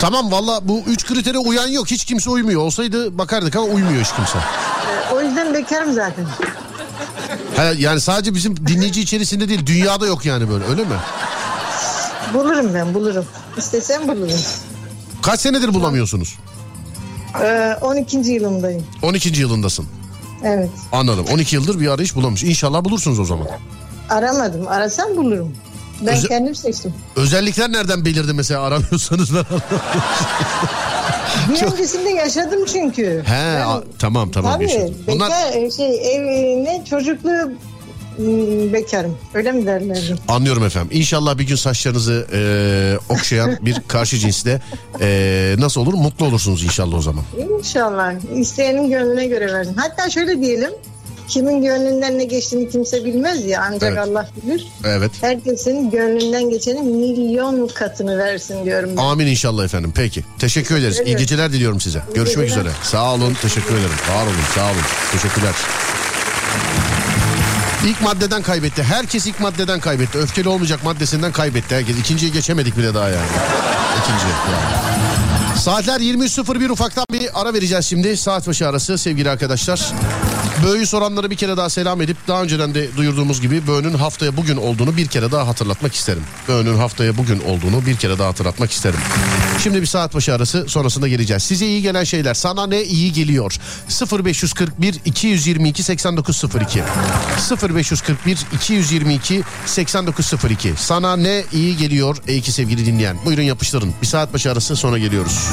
Tamam 0.00 0.32
valla 0.32 0.60
bu 0.68 0.82
üç 0.86 1.06
kritere 1.06 1.38
uyan 1.38 1.68
yok. 1.68 1.90
Hiç 1.90 2.04
kimse 2.04 2.30
uymuyor. 2.30 2.60
Olsaydı 2.60 3.18
bakardık 3.18 3.56
ama 3.56 3.66
uymuyor 3.66 4.04
hiç 4.04 4.12
kimse. 4.12 4.38
O 5.20 5.22
yüzden 5.24 5.54
bekarım 5.54 5.92
zaten. 5.92 6.24
Ha, 7.56 7.64
yani 7.78 8.00
sadece 8.00 8.34
bizim 8.34 8.56
dinleyici 8.66 9.00
içerisinde 9.00 9.48
değil 9.48 9.66
dünyada 9.66 10.06
yok 10.06 10.24
yani 10.24 10.48
böyle 10.50 10.64
öyle 10.64 10.82
mi? 10.84 10.96
Bulurum 12.34 12.74
ben 12.74 12.94
bulurum. 12.94 13.24
İstesem 13.56 14.08
bulurum. 14.08 14.40
Kaç 15.22 15.40
senedir 15.40 15.74
bulamıyorsunuz? 15.74 16.38
Ee, 17.42 17.76
12. 17.80 18.16
yılımdayım. 18.16 18.86
12. 19.02 19.40
yılındasın. 19.40 19.86
Evet. 20.44 20.70
Anladım. 20.92 21.26
12 21.32 21.56
yıldır 21.56 21.80
bir 21.80 21.88
arayış 21.88 22.14
bulamış. 22.14 22.42
İnşallah 22.44 22.84
bulursunuz 22.84 23.18
o 23.18 23.24
zaman. 23.24 23.46
Aramadım. 24.10 24.68
Arasam 24.68 25.16
bulurum. 25.16 25.56
Ben 26.06 26.14
Özel- 26.16 26.28
kendim 26.28 26.54
seçtim. 26.54 26.94
Özellikler 27.16 27.72
nereden 27.72 28.04
belirdi 28.04 28.32
mesela 28.32 28.60
aramıyorsanız 28.62 29.34
ben 29.34 29.44
öncesinde 31.72 32.10
yaşadım 32.10 32.60
çünkü. 32.72 33.22
He 33.26 33.64
a- 33.64 33.82
tamam 33.98 34.30
tamam. 34.30 34.52
Tabii. 34.54 34.62
yaşadım. 34.64 34.94
Bunlar 35.06 35.30
Bekar, 35.30 35.62
e, 35.62 35.70
şey, 35.70 36.16
ev, 36.16 36.24
ne 36.64 36.84
çocukluğu 36.90 37.52
m, 38.18 38.72
bekarım. 38.72 39.18
Öyle 39.34 39.52
mi 39.52 39.66
derlerdi? 39.66 40.14
anlıyorum 40.28 40.64
efendim. 40.64 40.90
İnşallah 40.92 41.38
bir 41.38 41.46
gün 41.46 41.56
saçlarınızı 41.56 42.26
e, 42.32 42.40
okşayan 43.12 43.56
bir 43.60 43.76
karşı 43.88 44.18
cinsle 44.18 44.60
e, 45.00 45.54
nasıl 45.58 45.80
olur? 45.80 45.94
Mutlu 45.94 46.26
olursunuz 46.26 46.64
inşallah 46.64 46.98
o 46.98 47.02
zaman. 47.02 47.24
İnşallah. 47.58 48.12
İsteyenin 48.34 48.90
gönlüne 48.90 49.26
göre 49.26 49.52
versin. 49.52 49.74
Hatta 49.76 50.10
şöyle 50.10 50.40
diyelim. 50.40 50.70
Kimin 51.30 51.62
gönlünden 51.62 52.18
ne 52.18 52.24
geçtiğini 52.24 52.70
kimse 52.70 53.04
bilmez 53.04 53.44
ya 53.44 53.62
ancak 53.68 53.82
Evet. 53.92 53.98
Allah 53.98 54.28
bilir. 54.36 54.66
Evet. 54.84 55.10
Herkesin 55.20 55.90
gönlünden 55.90 56.50
geçenin 56.50 56.84
milyon 56.96 57.68
katını 57.74 58.18
versin 58.18 58.64
diyorum 58.64 58.90
ben. 58.96 59.02
Amin 59.02 59.26
inşallah 59.26 59.64
efendim. 59.64 59.92
Peki. 59.96 60.24
Teşekkür 60.38 60.76
ederiz. 60.76 60.96
İyi 60.98 61.02
ederim. 61.02 61.18
geceler 61.18 61.52
diliyorum 61.52 61.80
size. 61.80 62.02
Görüşmek 62.14 62.48
geceler. 62.48 62.60
üzere. 62.64 62.74
Sağ 62.82 63.14
olun. 63.14 63.36
Teşekkür 63.42 63.74
ederim. 63.74 63.90
Var 64.10 64.22
olun. 64.26 64.34
Sağ 64.54 64.64
olun. 64.64 64.82
Teşekkürler. 65.12 65.54
İlk 67.86 68.00
maddeden 68.02 68.42
kaybetti. 68.42 68.82
Herkes 68.82 69.26
ilk 69.26 69.40
maddeden 69.40 69.80
kaybetti. 69.80 70.18
Öfkeli 70.18 70.48
olmayacak 70.48 70.84
maddesinden 70.84 71.32
kaybetti 71.32 71.74
herkes. 71.74 71.98
İkinciye 71.98 72.30
geçemedik 72.32 72.76
bile 72.76 72.94
daha 72.94 73.08
yani. 73.08 73.26
İkinci 74.02 74.24
yani. 74.24 75.58
Saatler 75.58 76.00
23.01 76.00 76.70
ufaktan 76.70 77.04
bir 77.12 77.40
ara 77.40 77.54
vereceğiz 77.54 77.86
şimdi. 77.86 78.16
Saat 78.16 78.48
başı 78.48 78.68
arası 78.68 78.98
sevgili 78.98 79.30
arkadaşlar. 79.30 79.92
Böğü 80.64 80.86
soranlara 80.86 81.30
bir 81.30 81.36
kere 81.36 81.56
daha 81.56 81.70
selam 81.70 82.00
edip 82.02 82.16
daha 82.28 82.42
önceden 82.42 82.74
de 82.74 82.96
duyurduğumuz 82.96 83.40
gibi 83.40 83.66
Böğü'nün 83.66 83.94
haftaya 83.94 84.36
bugün 84.36 84.56
olduğunu 84.56 84.96
bir 84.96 85.06
kere 85.06 85.32
daha 85.32 85.46
hatırlatmak 85.46 85.94
isterim. 85.94 86.22
Böğü'nün 86.48 86.76
haftaya 86.76 87.16
bugün 87.16 87.40
olduğunu 87.40 87.86
bir 87.86 87.96
kere 87.96 88.18
daha 88.18 88.28
hatırlatmak 88.28 88.70
isterim. 88.70 89.00
Şimdi 89.62 89.80
bir 89.80 89.86
saat 89.86 90.14
başı 90.14 90.34
arası 90.34 90.64
sonrasında 90.68 91.08
geleceğiz. 91.08 91.42
Size 91.42 91.66
iyi 91.66 91.82
gelen 91.82 92.04
şeyler 92.04 92.34
sana 92.34 92.66
ne 92.66 92.82
iyi 92.82 93.12
geliyor? 93.12 93.56
0541 94.24 95.00
222 95.04 95.82
8902 95.82 96.82
0541 97.74 98.38
222 98.52 99.42
8902 99.66 100.74
Sana 100.76 101.16
ne 101.16 101.44
iyi 101.52 101.76
geliyor 101.76 102.16
ey 102.26 102.38
iki 102.38 102.52
sevgili 102.52 102.86
dinleyen? 102.86 103.18
Buyurun 103.24 103.42
yapıştırın. 103.42 103.94
Bir 104.02 104.06
saat 104.06 104.34
başı 104.34 104.52
arası 104.52 104.76
sonra 104.76 104.98
geliyoruz. 104.98 105.48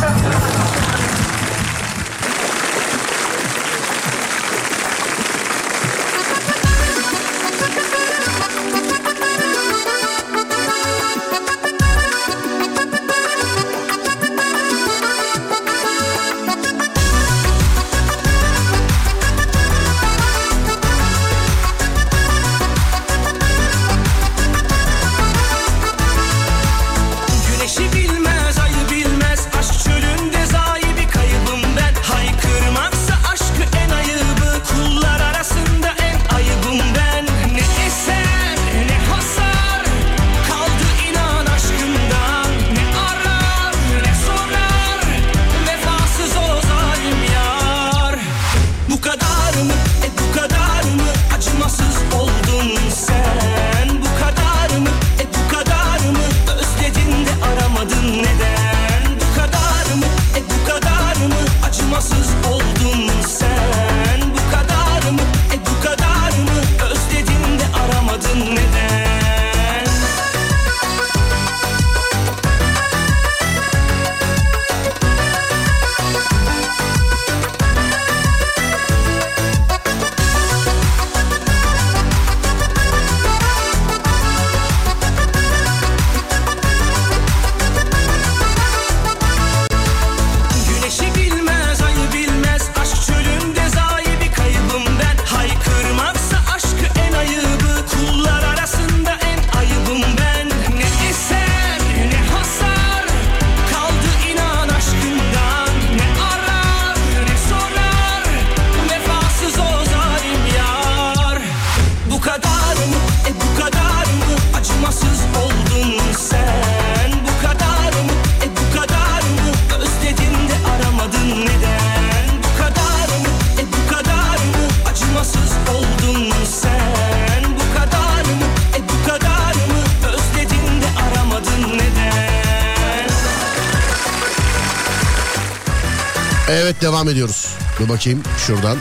Devam 136.97 137.09
ediyoruz. 137.09 137.47
Bir 137.79 137.89
bakayım 137.89 138.23
şuradan. 138.47 138.77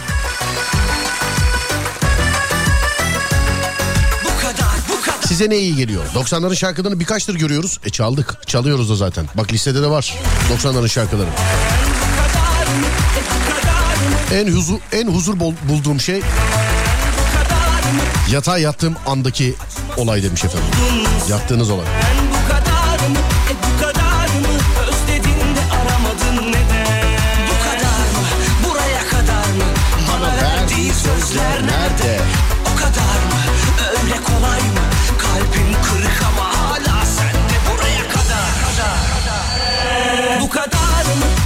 Size 5.27 5.51
ne 5.51 5.57
iyi 5.57 5.77
geliyor? 5.77 6.05
90'ların 6.15 6.57
şarkılarını 6.57 7.01
birkaçtır 7.01 7.35
görüyoruz. 7.35 7.81
E 7.85 7.91
çaldık. 7.91 8.47
Çalıyoruz 8.47 8.91
da 8.91 8.97
zaten. 8.97 9.27
Bak 9.35 9.53
listede 9.53 9.83
de 9.83 9.91
var 9.91 10.15
90'ların 10.59 10.89
şarkıları. 10.89 11.29
En 14.35 14.53
huzur 14.53 14.79
en 14.93 15.07
huzur 15.07 15.41
bulduğum 15.41 16.01
şey 16.01 16.21
yatağa 18.31 18.59
yattığım 18.59 18.97
andaki 19.07 19.55
olay 19.97 20.23
demiş 20.23 20.45
efendim. 20.45 20.69
Yattığınız 21.31 21.71
olay. 21.71 21.87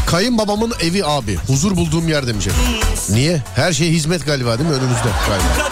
Kayınbabamın 0.06 0.72
evi 0.80 1.04
abi. 1.04 1.36
Huzur 1.46 1.76
bulduğum 1.76 2.08
yer 2.08 2.26
demiş 2.26 2.46
efendim. 2.46 2.72
Niye? 3.11 3.42
Her 3.54 3.72
şey 3.72 3.90
hizmet 3.90 4.26
galiba 4.26 4.58
değil 4.58 4.70
mi 4.70 4.76
önümüzde 4.76 5.08
galiba. 5.28 5.70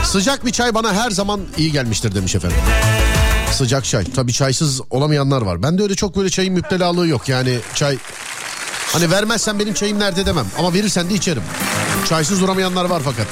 De 0.00 0.04
Sıcak 0.04 0.46
bir 0.46 0.50
çay 0.50 0.74
bana 0.74 0.94
her 0.94 1.10
zaman 1.10 1.40
iyi 1.56 1.72
gelmiştir 1.72 2.14
demiş 2.14 2.34
efendim. 2.34 2.58
Sıcak 3.52 3.84
çay. 3.84 4.04
Tabii 4.04 4.32
çaysız 4.32 4.80
olamayanlar 4.90 5.42
var. 5.42 5.62
Bende 5.62 5.82
öyle 5.82 5.94
çok 5.94 6.16
böyle 6.16 6.30
çayın 6.30 6.54
müptelalığı 6.54 7.08
yok. 7.08 7.28
Yani 7.28 7.58
çay... 7.74 7.98
Hani 8.92 9.10
vermezsen 9.10 9.58
benim 9.58 9.74
çayım 9.74 9.98
nerede 9.98 10.26
demem. 10.26 10.46
Ama 10.58 10.74
verirsen 10.74 11.10
de 11.10 11.14
içerim. 11.14 11.42
Çaysız 12.06 12.40
duramayanlar 12.40 12.84
var 12.84 13.02
fakat. 13.04 13.26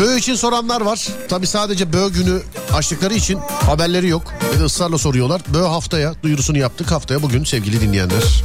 Böğ 0.00 0.18
için 0.18 0.34
soranlar 0.34 0.80
var. 0.80 1.08
Tabii 1.28 1.46
sadece 1.46 1.92
böğ 1.92 2.08
günü 2.08 2.42
açtıkları 2.74 3.14
için 3.14 3.38
haberleri 3.66 4.08
yok. 4.08 4.22
Ve 4.54 4.60
de 4.60 4.64
ısrarla 4.64 4.98
soruyorlar. 4.98 5.40
Böğ 5.48 5.66
haftaya 5.68 6.14
duyurusunu 6.22 6.58
yaptık. 6.58 6.90
Haftaya 6.90 7.22
bugün 7.22 7.44
sevgili 7.44 7.80
dinleyenler. 7.80 8.42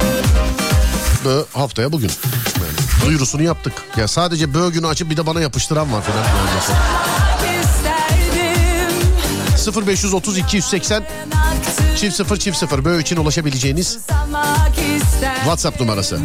Böğ 1.24 1.44
haftaya 1.52 1.92
bugün. 1.92 2.10
Yani 2.56 3.06
duyurusunu 3.06 3.42
yaptık. 3.42 3.72
Ya 3.96 4.08
sadece 4.08 4.54
böğ 4.54 4.70
günü 4.70 4.86
açıp 4.86 5.10
bir 5.10 5.16
de 5.16 5.26
bana 5.26 5.40
yapıştıran 5.40 5.92
var 5.92 6.02
falan. 6.02 6.18
Yani 6.18 6.50
mesela. 6.54 6.78
isterdim 9.54 9.86
0530 9.86 10.38
280 10.38 11.04
çift 11.96 12.16
0 12.16 12.36
çift 12.36 12.58
0 12.58 12.84
böğ 12.84 13.00
için 13.00 13.16
ulaşabileceğiniz 13.16 13.98
WhatsApp 15.44 15.80
numarası. 15.80 16.18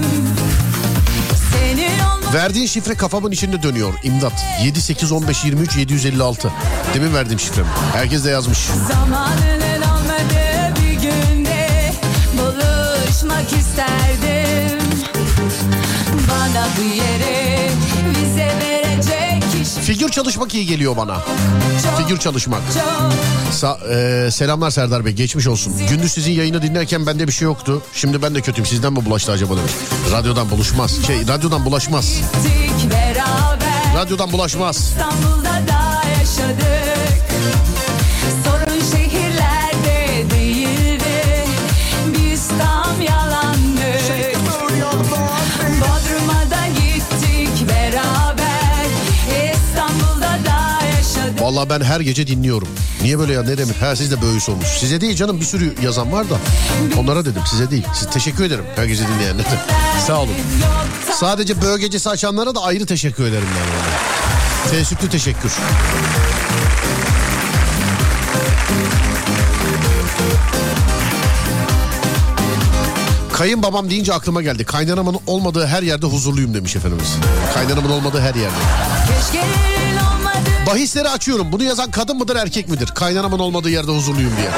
Verdiğin 2.33 2.65
şifre 2.67 2.95
kafamın 2.95 3.31
içinde 3.31 3.63
dönüyor. 3.63 3.93
İmdat. 4.03 4.33
7 4.63 4.81
8 4.81 5.11
15 5.11 5.45
23 5.45 5.77
756. 5.77 6.51
Demin 6.93 7.13
verdiğim 7.13 7.39
şifrem. 7.39 7.65
Herkes 7.93 8.25
de 8.25 8.29
yazmış. 8.29 8.59
Zamanının 8.87 9.81
olmadığı 9.81 10.75
bir 10.81 10.93
günde 10.93 11.91
buluşmak 12.33 13.53
isterdim. 13.53 14.79
Bana 16.29 16.67
bu 16.77 16.81
yere 16.95 17.38
Figür 19.99 20.11
çalışmak 20.11 20.53
iyi 20.53 20.65
geliyor 20.65 20.97
bana. 20.97 21.17
Figür 21.97 22.17
çalışmak. 22.17 22.61
Sa- 23.61 24.27
e, 24.27 24.31
selamlar 24.31 24.71
Serdar 24.71 25.05
Bey 25.05 25.13
geçmiş 25.13 25.47
olsun. 25.47 25.73
Gündüz 25.89 26.13
sizin 26.13 26.31
yayını 26.31 26.61
dinlerken 26.61 27.05
bende 27.05 27.27
bir 27.27 27.31
şey 27.31 27.45
yoktu. 27.45 27.81
Şimdi 27.93 28.21
ben 28.21 28.35
de 28.35 28.41
kötüyüm. 28.41 28.65
Sizden 28.65 28.93
mi 28.93 29.05
bulaştı 29.05 29.31
acaba 29.31 29.57
demiş. 29.57 29.71
Radyodan 30.11 30.49
buluşmaz. 30.51 31.05
Şey 31.07 31.27
radyodan 31.27 31.65
bulaşmaz. 31.65 32.21
Radyodan 33.95 34.31
bulaşmaz. 34.31 34.77
İstanbul'da 34.77 35.67
da 35.67 36.07
yaşadık. 36.19 36.98
Vallahi 51.59 51.69
ben 51.69 51.85
her 51.85 51.99
gece 51.99 52.27
dinliyorum. 52.27 52.67
Niye 53.01 53.19
böyle 53.19 53.33
ya 53.33 53.43
ne 53.43 53.57
demek? 53.57 53.81
Ha 53.81 53.95
siz 53.95 54.11
de 54.11 54.21
böyle 54.21 54.51
olmuş. 54.51 54.67
Size 54.67 55.01
değil 55.01 55.15
canım 55.15 55.39
bir 55.39 55.45
sürü 55.45 55.73
yazan 55.83 56.11
var 56.11 56.29
da. 56.29 56.37
Onlara 56.99 57.25
dedim 57.25 57.41
size 57.49 57.71
değil. 57.71 57.83
Siz 57.93 58.09
teşekkür 58.09 58.43
ederim 58.43 58.65
her 58.75 58.85
gece 58.85 59.03
dinleyenlere. 59.07 59.47
Sağ 60.07 60.21
olun. 60.21 60.33
Sadece 61.13 61.61
böğ 61.61 61.79
gecesi 61.79 62.09
açanlara 62.09 62.55
da 62.55 62.63
ayrı 62.63 62.85
teşekkür 62.85 63.23
ederim 63.23 63.47
ben. 63.55 64.71
Teessüplü 64.71 65.09
teşekkür. 65.09 65.51
Kayınbabam 73.33 73.89
deyince 73.89 74.13
aklıma 74.13 74.41
geldi. 74.41 74.65
Kaynanamın 74.65 75.17
olmadığı 75.27 75.67
her 75.67 75.83
yerde 75.83 76.05
huzurluyum 76.05 76.53
demiş 76.53 76.75
efendimiz. 76.75 77.15
Kaynanamın 77.53 77.89
olmadığı 77.89 78.21
her 78.21 78.35
yerde. 78.35 78.55
Keşke. 79.07 79.45
Bahisleri 80.67 81.09
açıyorum. 81.09 81.51
Bunu 81.51 81.63
yazan 81.63 81.91
kadın 81.91 82.17
mıdır 82.17 82.35
erkek 82.35 82.69
midir? 82.69 82.87
Kaynanamın 82.87 83.39
olmadığı 83.39 83.69
yerde 83.69 83.91
huzurluyum 83.91 84.31
diye. 84.37 84.49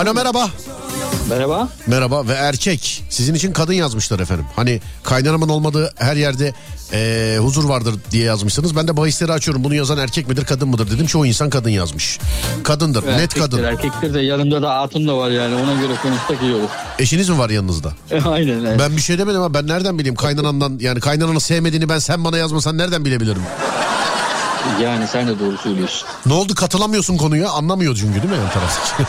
Alo 0.00 0.14
merhaba. 0.14 0.50
Merhaba. 1.28 1.68
Merhaba 1.86 2.28
ve 2.28 2.32
erkek. 2.32 3.04
Sizin 3.10 3.34
için 3.34 3.52
kadın 3.52 3.72
yazmışlar 3.72 4.20
efendim. 4.20 4.44
Hani 4.56 4.80
kaynanamın 5.02 5.48
olmadığı 5.48 5.92
her 5.96 6.16
yerde 6.16 6.54
eee, 6.92 7.38
huzur 7.38 7.64
vardır 7.68 7.94
diye 8.10 8.24
yazmışsınız. 8.24 8.76
Ben 8.76 8.88
de 8.88 8.96
bahisleri 8.96 9.32
açıyorum. 9.32 9.64
Bunu 9.64 9.74
yazan 9.74 9.98
erkek 9.98 10.28
midir 10.28 10.44
kadın 10.44 10.68
mıdır 10.68 10.90
dedim. 10.90 11.06
Çoğu 11.06 11.26
insan 11.26 11.50
kadın 11.50 11.70
yazmış. 11.70 12.18
Kadındır. 12.64 13.02
Net 13.02 13.10
Erkektir, 13.10 13.40
kadın. 13.40 13.64
Erkektir 13.64 14.14
de 14.14 14.20
yanımda 14.20 14.62
da 14.62 14.74
hatun 14.78 15.08
da 15.08 15.16
var 15.16 15.30
yani 15.30 15.54
ona 15.54 15.74
göre 15.74 15.92
konuşsak 16.02 16.42
iyi 16.42 16.54
olur. 16.54 16.68
Eşiniz 16.98 17.28
mi 17.28 17.38
var 17.38 17.50
yanınızda? 17.50 17.92
Aynen. 18.26 18.64
evet. 18.64 18.78
Ben 18.78 18.96
bir 18.96 19.02
şey 19.02 19.18
demedim 19.18 19.40
ama 19.40 19.54
ben 19.54 19.66
nereden 19.66 19.98
bileyim 19.98 20.14
kaynanandan 20.14 20.78
yani 20.80 21.00
kaynananı 21.00 21.40
sevmediğini 21.40 21.88
ben 21.88 21.98
sen 21.98 22.24
bana 22.24 22.38
yazmasan 22.38 22.78
nereden 22.78 23.04
bilebilirim? 23.04 23.42
Yani 24.82 25.06
sen 25.06 25.28
de 25.28 25.38
doğru 25.38 25.56
söylüyorsun. 25.58 26.08
Ne 26.26 26.32
oldu 26.32 26.54
katılamıyorsun 26.54 27.16
konuya 27.16 27.50
anlamıyor 27.50 27.96
çünkü 27.96 28.22
değil 28.22 28.34
mi 28.34 28.38
yan 28.40 28.50
taraftaki? 28.50 29.02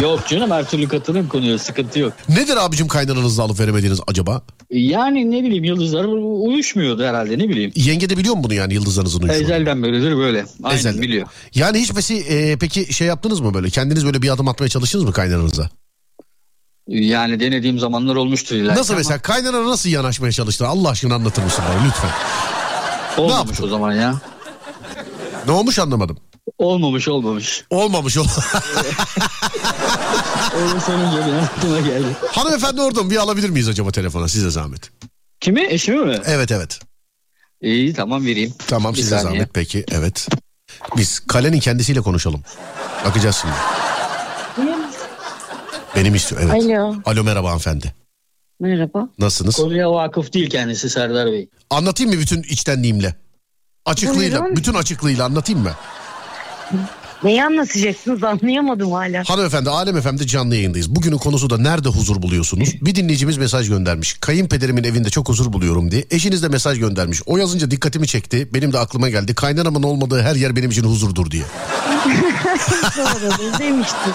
yok 0.04 0.28
canım 0.28 0.50
her 0.50 0.68
türlü 0.68 0.88
katılım 0.88 1.28
konuya 1.28 1.58
sıkıntı 1.58 1.98
yok. 1.98 2.12
Nedir 2.28 2.56
abicim 2.56 2.88
kaynananızla 2.88 3.42
alıp 3.42 3.60
veremediğiniz 3.60 4.00
acaba? 4.06 4.42
Yani 4.70 5.30
ne 5.30 5.44
bileyim 5.44 5.64
yıldızlar 5.64 6.04
uyuşmuyordu 6.48 7.04
herhalde 7.04 7.38
ne 7.38 7.48
bileyim. 7.48 7.72
Yenge 7.74 8.10
de 8.10 8.16
biliyor 8.16 8.34
mu 8.34 8.44
bunu 8.44 8.54
yani 8.54 8.74
yıldızlarınızın 8.74 9.22
uyuşunu? 9.22 9.42
Ezelden 9.42 9.82
böyledir 9.82 10.16
böyle. 10.16 10.44
Aynen 10.62 10.78
Ezelden. 10.78 11.02
biliyor. 11.02 11.26
Yani 11.54 11.78
hiç 11.78 11.92
peki, 11.92 12.14
e, 12.16 12.56
peki 12.56 12.94
şey 12.94 13.06
yaptınız 13.06 13.40
mı 13.40 13.54
böyle? 13.54 13.70
Kendiniz 13.70 14.06
böyle 14.06 14.22
bir 14.22 14.30
adım 14.30 14.48
atmaya 14.48 14.68
çalıştınız 14.68 15.04
mı 15.04 15.12
kaynananıza? 15.12 15.70
Yani 16.88 17.40
denediğim 17.40 17.78
zamanlar 17.78 18.16
olmuştur 18.16 18.56
illa. 18.56 18.74
Nasıl 18.74 18.94
mesela 18.94 19.18
kaynanana 19.18 19.70
nasıl 19.70 19.90
yanaşmaya 19.90 20.32
çalıştın? 20.32 20.64
Allah 20.64 20.88
aşkına 20.88 21.14
anlatır 21.14 21.42
mısın 21.42 21.64
bana 21.68 21.84
lütfen? 21.86 22.10
Olmamış 23.18 23.48
yaptın? 23.48 23.64
o 23.64 23.68
zaman 23.68 23.92
ya. 23.92 24.14
Ne 25.46 25.52
olmuş 25.52 25.78
anlamadım. 25.78 26.18
Olmamış 26.58 27.08
olmamış. 27.08 27.64
Olmamış 27.70 28.16
ol. 28.18 28.26
Öyle 30.56 30.80
sorunca 30.80 31.26
benim 31.26 31.38
aklıma 31.44 31.80
geldi. 31.80 32.06
Hanımefendi 32.32 32.80
orada 32.80 33.02
mı? 33.02 33.10
Bir 33.10 33.16
alabilir 33.16 33.50
miyiz 33.50 33.68
acaba 33.68 33.90
telefona 33.90 34.28
size 34.28 34.50
zahmet? 34.50 34.90
Kimi? 35.40 35.66
Eşimi 35.66 36.04
mi? 36.04 36.18
Evet 36.26 36.52
evet. 36.52 36.80
İyi 37.60 37.94
tamam 37.94 38.26
vereyim. 38.26 38.54
Tamam 38.66 38.92
Bir 38.94 38.98
size 38.98 39.10
saniye. 39.10 39.22
zahmet 39.32 39.54
peki 39.54 39.84
evet. 39.90 40.28
Biz 40.96 41.20
kalenin 41.20 41.60
kendisiyle 41.60 42.00
konuşalım. 42.00 42.42
Bakacağız 43.04 43.36
şimdi. 43.36 43.54
Benim 45.96 46.14
istiyor 46.14 46.40
evet. 46.44 46.64
Alo. 46.64 46.94
Alo 47.04 47.24
merhaba 47.24 47.48
hanımefendi. 47.48 47.94
Merhaba. 48.60 49.08
Nasılsınız? 49.18 49.56
Konuya 49.56 49.92
vakıf 49.92 50.32
değil 50.32 50.50
kendisi 50.50 50.90
Serdar 50.90 51.26
Bey. 51.32 51.48
Anlatayım 51.70 52.14
mı 52.14 52.20
bütün 52.20 52.42
içtenliğimle? 52.42 53.14
Açıklığıyla, 53.86 54.40
Buyurun. 54.40 54.56
bütün 54.56 54.74
açıklığıyla 54.74 55.24
anlatayım 55.24 55.62
mı? 55.62 55.70
Neyi 57.24 57.44
anlatacaksınız 57.44 58.24
anlayamadım 58.24 58.92
hala. 58.92 59.22
Hanımefendi 59.26 59.70
Alem 59.70 60.00
FM'de 60.00 60.26
canlı 60.26 60.54
yayındayız. 60.56 60.94
Bugünün 60.94 61.18
konusu 61.18 61.50
da 61.50 61.58
nerede 61.58 61.88
huzur 61.88 62.22
buluyorsunuz? 62.22 62.68
Bir 62.82 62.94
dinleyicimiz 62.94 63.36
mesaj 63.38 63.68
göndermiş. 63.68 64.16
Kayınpederimin 64.20 64.84
evinde 64.84 65.10
çok 65.10 65.28
huzur 65.28 65.52
buluyorum 65.52 65.90
diye. 65.90 66.04
Eşiniz 66.10 66.42
de 66.42 66.48
mesaj 66.48 66.78
göndermiş. 66.78 67.22
O 67.26 67.36
yazınca 67.36 67.70
dikkatimi 67.70 68.06
çekti. 68.06 68.48
Benim 68.54 68.72
de 68.72 68.78
aklıma 68.78 69.08
geldi. 69.08 69.34
Kaynanamın 69.34 69.82
olmadığı 69.82 70.22
her 70.22 70.34
yer 70.36 70.56
benim 70.56 70.70
için 70.70 70.84
huzurdur 70.84 71.30
diye. 71.30 71.44
Doğru 72.96 73.58
demiştim. 73.58 74.12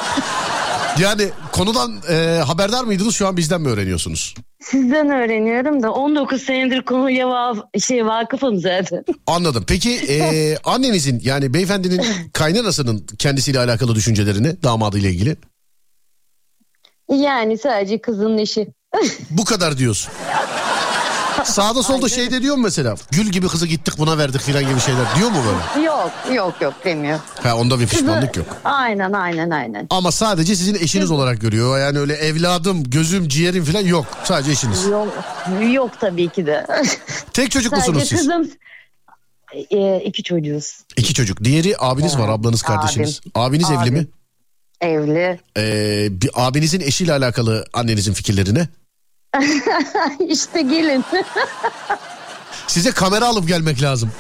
Yani 0.99 1.29
konudan 1.51 2.01
e, 2.09 2.41
haberdar 2.45 2.83
mıydınız 2.83 3.15
şu 3.15 3.27
an 3.27 3.37
bizden 3.37 3.61
mi 3.61 3.69
öğreniyorsunuz? 3.69 4.35
Sizden 4.71 5.09
öğreniyorum 5.09 5.83
da 5.83 5.91
19 5.93 6.41
senedir 6.41 6.81
konuya 6.81 7.27
va- 7.27 7.81
şey 7.81 8.05
vakıfım 8.05 8.59
zaten. 8.59 9.05
Anladım. 9.27 9.63
Peki 9.67 9.91
e, 10.09 10.57
annenizin 10.63 11.21
yani 11.23 11.53
beyefendinin 11.53 12.05
kaynanasının 12.33 13.07
kendisiyle 13.19 13.59
alakalı 13.59 13.95
düşüncelerini 13.95 14.63
damadıyla 14.63 15.09
ilgili 15.09 15.35
Yani 17.09 17.57
sadece 17.57 18.01
kızın 18.01 18.37
eşi. 18.37 18.67
bu 19.29 19.45
kadar 19.45 19.77
diyorsun. 19.77 20.13
Sağda 21.45 21.83
solda 21.83 22.09
şey 22.09 22.31
de 22.31 22.41
diyor 22.41 22.55
mu 22.55 22.61
mesela? 22.63 22.95
Gül 23.11 23.25
gibi 23.29 23.47
kızı 23.47 23.67
gittik 23.67 23.93
buna 23.97 24.17
verdik 24.17 24.41
filan 24.41 24.63
gibi 24.69 24.79
şeyler 24.79 25.05
diyor 25.15 25.29
mu 25.29 25.37
böyle? 25.45 25.85
Yok 25.85 26.11
yok 26.33 26.61
yok 26.61 26.73
demiyor. 26.85 27.19
Ha 27.43 27.55
onda 27.55 27.79
bir 27.79 27.87
pişmanlık 27.87 28.37
yok. 28.37 28.47
Aynen 28.63 29.13
aynen 29.13 29.49
aynen. 29.49 29.87
Ama 29.89 30.11
sadece 30.11 30.55
sizin 30.55 30.75
eşiniz 30.75 31.11
olarak 31.11 31.41
görüyor. 31.41 31.79
Yani 31.79 31.99
öyle 31.99 32.13
evladım, 32.13 32.83
gözüm, 32.83 33.27
ciğerim 33.27 33.63
falan 33.65 33.81
yok. 33.85 34.05
Sadece 34.23 34.51
eşiniz. 34.51 34.85
Yok, 34.85 35.07
yok 35.71 35.91
tabii 35.99 36.29
ki 36.29 36.45
de. 36.45 36.67
Tek 37.33 37.51
çocuk 37.51 37.73
Sadece 37.73 37.91
musunuz 37.91 38.09
siz? 38.09 38.19
kızım 38.19 38.49
e, 39.71 40.01
iki 40.05 40.23
çocuğuz. 40.23 40.77
İki 40.97 41.13
çocuk. 41.13 41.43
Diğeri 41.43 41.75
abiniz 41.79 42.17
var, 42.17 42.29
ablanız, 42.29 42.61
kardeşiniz. 42.61 43.21
Abiniz 43.35 43.71
evli 43.71 43.79
Abim. 43.79 43.93
mi? 43.93 44.07
Evli. 44.81 45.39
Ee, 45.57 46.07
bir 46.11 46.29
abinizin 46.35 46.79
eşiyle 46.81 47.13
alakalı 47.13 47.65
annenizin 47.73 48.13
fikirlerine. 48.13 48.67
işte 50.29 50.61
gelin. 50.61 51.05
Size 52.67 52.91
kamera 52.91 53.25
alıp 53.27 53.47
gelmek 53.47 53.81
lazım. 53.81 54.11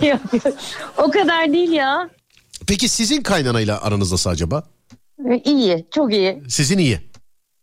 yok, 0.02 0.20
yok. 0.44 0.54
O 0.98 1.10
kadar 1.10 1.52
değil 1.52 1.70
ya. 1.72 2.08
Peki 2.66 2.88
sizin 2.88 3.22
kaynanayla 3.22 3.82
aranız 3.82 4.12
nasıl 4.12 4.30
acaba? 4.30 4.62
İyi, 5.44 5.86
çok 5.94 6.12
iyi. 6.12 6.42
Sizin 6.48 6.78
iyi. 6.78 7.00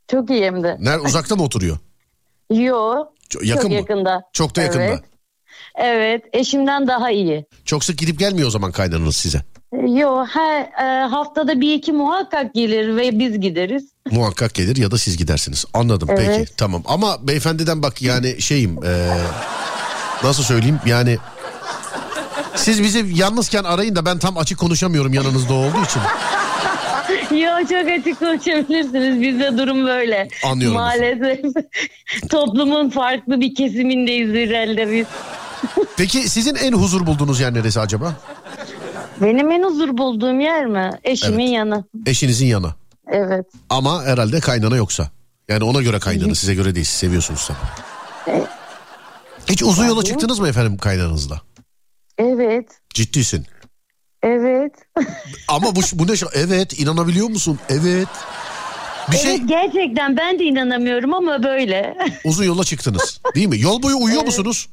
Çok 0.08 0.30
iyi 0.30 0.46
hem 0.46 0.64
de. 0.64 0.78
Nerede 0.80 1.02
uzakta 1.08 1.36
mı 1.36 1.44
oturuyor? 1.48 1.78
Yo. 2.54 3.06
Çok 3.30 3.46
yakın 3.46 3.62
çok 3.62 3.72
mı? 3.72 3.76
yakında. 3.78 4.22
Çok 4.34 4.56
da 4.56 4.62
yakında. 4.62 4.84
Evet. 4.84 5.04
Evet, 5.76 6.24
eşimden 6.34 6.88
daha 6.88 7.12
iyi. 7.12 7.46
Çok 7.66 7.84
sık 7.84 7.98
gidip 7.98 8.20
gelmiyor 8.20 8.48
o 8.48 8.52
zaman 8.52 8.72
kaynananız 8.72 9.16
size. 9.16 9.42
Yo, 9.72 10.26
her 10.26 10.62
e, 10.62 11.08
haftada 11.08 11.62
bir 11.62 11.74
iki 11.74 11.92
muhakkak 11.92 12.54
gelir 12.54 12.96
ve 12.96 13.20
biz 13.20 13.40
gideriz. 13.40 13.84
Muhakkak 14.12 14.54
gelir 14.54 14.76
ya 14.76 14.92
da 14.92 14.98
siz 14.98 15.18
gidersiniz. 15.18 15.66
Anladım 15.74 16.08
Evet. 16.12 16.38
peki 16.38 16.56
tamam. 16.56 16.84
Ama 16.86 17.28
beyefendiden 17.28 17.84
bak 17.84 18.02
yani 18.02 18.42
şeyim 18.42 18.84
eee, 18.84 19.18
nasıl 20.24 20.44
söyleyeyim 20.44 20.80
yani 20.86 21.18
siz 22.56 22.84
bizi 22.84 23.06
yalnızken 23.14 23.64
arayın 23.64 23.96
da 23.96 24.06
ben 24.06 24.20
tam 24.20 24.38
açık 24.38 24.60
konuşamıyorum 24.60 25.14
yanınızda 25.14 25.54
olduğu 25.54 25.84
için. 25.86 26.02
Yo 27.38 27.52
çok 27.70 27.90
açık 28.00 28.20
konuşabilirsiniz. 28.20 29.22
Bizde 29.22 29.58
durum 29.58 29.86
böyle. 29.86 30.28
Anlıyorum. 30.46 30.78
Maalesef 30.78 31.40
toplumun 32.30 32.90
farklı 32.90 33.42
bir 33.42 33.56
kesimindeyiz 33.56 34.30
herhalde 34.50 34.92
biz. 34.92 35.06
Peki 35.98 36.30
sizin 36.30 36.56
en 36.56 36.74
huzur 36.74 37.06
bulduğunuz 37.06 37.40
yer 37.40 37.54
neresi 37.54 37.80
acaba? 37.80 38.14
Benim 39.22 39.52
en 39.52 39.64
huzur 39.64 39.98
bulduğum 39.98 40.40
yer 40.40 40.66
mi? 40.66 40.92
Eşimin 41.04 41.40
Evet. 41.46 41.54
yanı. 41.56 41.84
Eşinizin 42.06 42.46
yanı. 42.46 42.74
Evet. 43.08 43.46
Ama 43.70 44.04
herhalde 44.04 44.40
kaynana 44.40 44.76
yoksa. 44.76 45.10
Yani 45.50 45.64
ona 45.64 45.82
göre 45.82 46.00
kaynana 46.00 46.36
size 46.36 46.56
göre 46.56 46.76
değil 46.76 46.86
seviyorsunuz 46.86 47.48
tabii. 47.48 48.38
E- 48.38 48.46
Hiç 49.50 49.64
uzun 49.64 49.86
yola 49.86 50.04
çıktınız 50.04 50.40
mı 50.40 50.48
efendim 50.48 50.78
kaynanızla? 50.78 51.42
Evet. 52.18 52.66
Ciddisin. 52.94 53.46
Evet. 54.24 54.72
Ama 55.48 55.76
bu, 55.76 55.80
bu 55.94 56.08
ne? 56.08 56.12
şa- 56.12 56.32
Evet 56.34 56.80
inanabiliyor 56.80 57.28
musun? 57.28 57.60
Evet. 57.70 58.08
Bir 59.12 59.18
şey 59.18 59.32
Evet 59.36 59.42
gerçekten 59.50 60.18
ben 60.18 60.40
de 60.40 60.44
inanamıyorum 60.44 61.14
ama 61.14 61.44
böyle. 61.44 61.98
uzun 62.26 62.44
yola 62.44 62.64
çıktınız 62.64 63.22
değil 63.36 63.48
mi? 63.48 63.60
Yol 63.60 63.84
boyu 63.84 63.98
uyuyor 63.98 64.24
musunuz? 64.24 64.70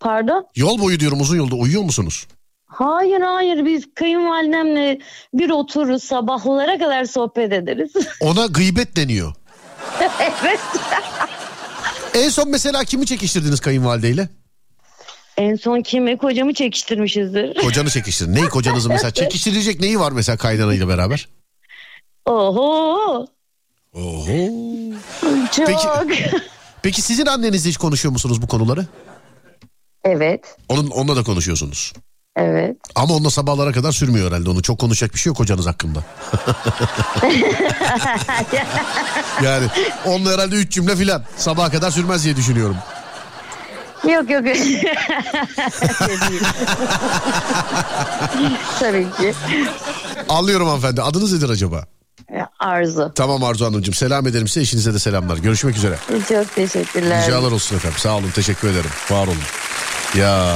Pardon? 0.00 0.46
Yol 0.56 0.78
boyu 0.80 1.00
diyorum 1.00 1.20
uzun 1.20 1.36
yolda 1.36 1.54
uyuyor 1.56 1.82
musunuz? 1.82 2.26
Hayır 2.68 3.20
hayır 3.20 3.64
biz 3.64 3.84
kayınvalidemle 3.94 4.98
bir 5.34 5.50
otururuz 5.50 6.04
sabahlara 6.04 6.78
kadar 6.78 7.04
sohbet 7.04 7.52
ederiz. 7.52 7.92
Ona 8.20 8.46
gıybet 8.46 8.96
deniyor. 8.96 9.34
evet. 10.20 10.60
En 12.14 12.28
son 12.28 12.48
mesela 12.50 12.84
kimi 12.84 13.06
çekiştirdiniz 13.06 13.60
kayınvalideyle? 13.60 14.28
En 15.36 15.56
son 15.56 15.80
kimi 15.82 16.18
kocamı 16.18 16.54
çekiştirmişizdir. 16.54 17.54
Kocanı 17.60 17.90
çekiştirdin. 17.90 18.34
Neyi 18.34 18.48
kocanızı 18.48 18.88
mesela? 18.88 19.10
Çekiştirilecek 19.14 19.80
neyi 19.80 20.00
var 20.00 20.12
mesela 20.12 20.36
kaynanayla 20.36 20.88
beraber? 20.88 21.28
Oho. 22.26 23.26
Oho. 23.94 24.36
Çok. 25.56 25.66
Peki- 25.66 26.30
Peki 26.82 27.02
sizin 27.02 27.26
annenizle 27.26 27.70
hiç 27.70 27.76
konuşuyor 27.76 28.12
musunuz 28.12 28.42
bu 28.42 28.46
konuları? 28.46 28.86
Evet. 30.04 30.56
Onun 30.68 30.90
onunla 30.90 31.16
da 31.16 31.22
konuşuyorsunuz. 31.22 31.92
Evet. 32.38 32.76
Ama 32.94 33.14
onunla 33.14 33.30
sabahlara 33.30 33.72
kadar 33.72 33.92
sürmüyor 33.92 34.28
herhalde. 34.28 34.50
Onun 34.50 34.62
çok 34.62 34.78
konuşacak 34.78 35.14
bir 35.14 35.18
şey 35.18 35.30
yok 35.30 35.36
kocanız 35.36 35.66
hakkında. 35.66 35.98
yani 39.44 39.66
onunla 40.04 40.32
herhalde 40.32 40.56
üç 40.56 40.72
cümle 40.72 40.96
filan. 40.96 41.24
Sabaha 41.36 41.70
kadar 41.70 41.90
sürmez 41.90 42.24
diye 42.24 42.36
düşünüyorum. 42.36 42.76
yok 44.04 44.30
yok. 44.30 44.44
Tabii 48.80 49.06
ki. 49.10 49.34
Anlıyorum 50.28 50.66
hanımefendi. 50.66 51.02
Adınız 51.02 51.32
nedir 51.32 51.48
acaba? 51.48 51.84
Arzu. 52.58 53.12
Tamam 53.14 53.44
Arzu 53.44 53.64
Hanımcığım. 53.66 53.94
Selam 53.94 54.26
ederim 54.26 54.48
size. 54.48 54.60
Eşinize 54.60 54.94
de 54.94 54.98
selamlar. 54.98 55.36
Görüşmek 55.36 55.76
üzere. 55.76 55.98
Çok 56.28 56.54
teşekkürler. 56.54 57.26
Ricalar 57.26 57.52
olsun 57.52 57.76
efendim. 57.76 57.98
Sağ 57.98 58.16
olun. 58.16 58.30
Teşekkür 58.34 58.68
ederim. 58.68 58.90
Var 59.10 59.26
olun. 59.26 59.36
Ya. 60.14 60.54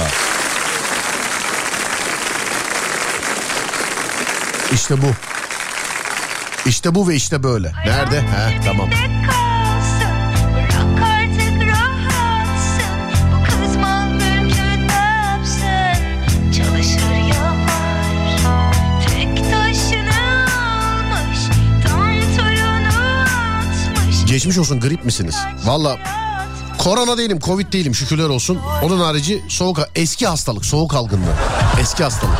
İşte 4.73 5.01
bu. 5.01 5.05
İşte 6.65 6.95
bu 6.95 7.07
ve 7.07 7.15
işte 7.15 7.43
böyle. 7.43 7.71
Nerede? 7.85 8.21
Ha 8.21 8.49
tamam. 8.65 8.89
Geçmiş 24.27 24.57
olsun 24.57 24.79
grip 24.79 25.05
misiniz? 25.05 25.35
Valla 25.65 25.97
korona 26.77 27.17
değilim 27.17 27.39
covid 27.39 27.73
değilim 27.73 27.95
şükürler 27.95 28.29
olsun. 28.29 28.59
Onun 28.83 28.99
harici 28.99 29.43
soğuk 29.49 29.79
eski 29.95 30.27
hastalık 30.27 30.65
soğuk 30.65 30.93
algınlığı. 30.93 31.35
Eski 31.81 32.03
hastalık. 32.03 32.37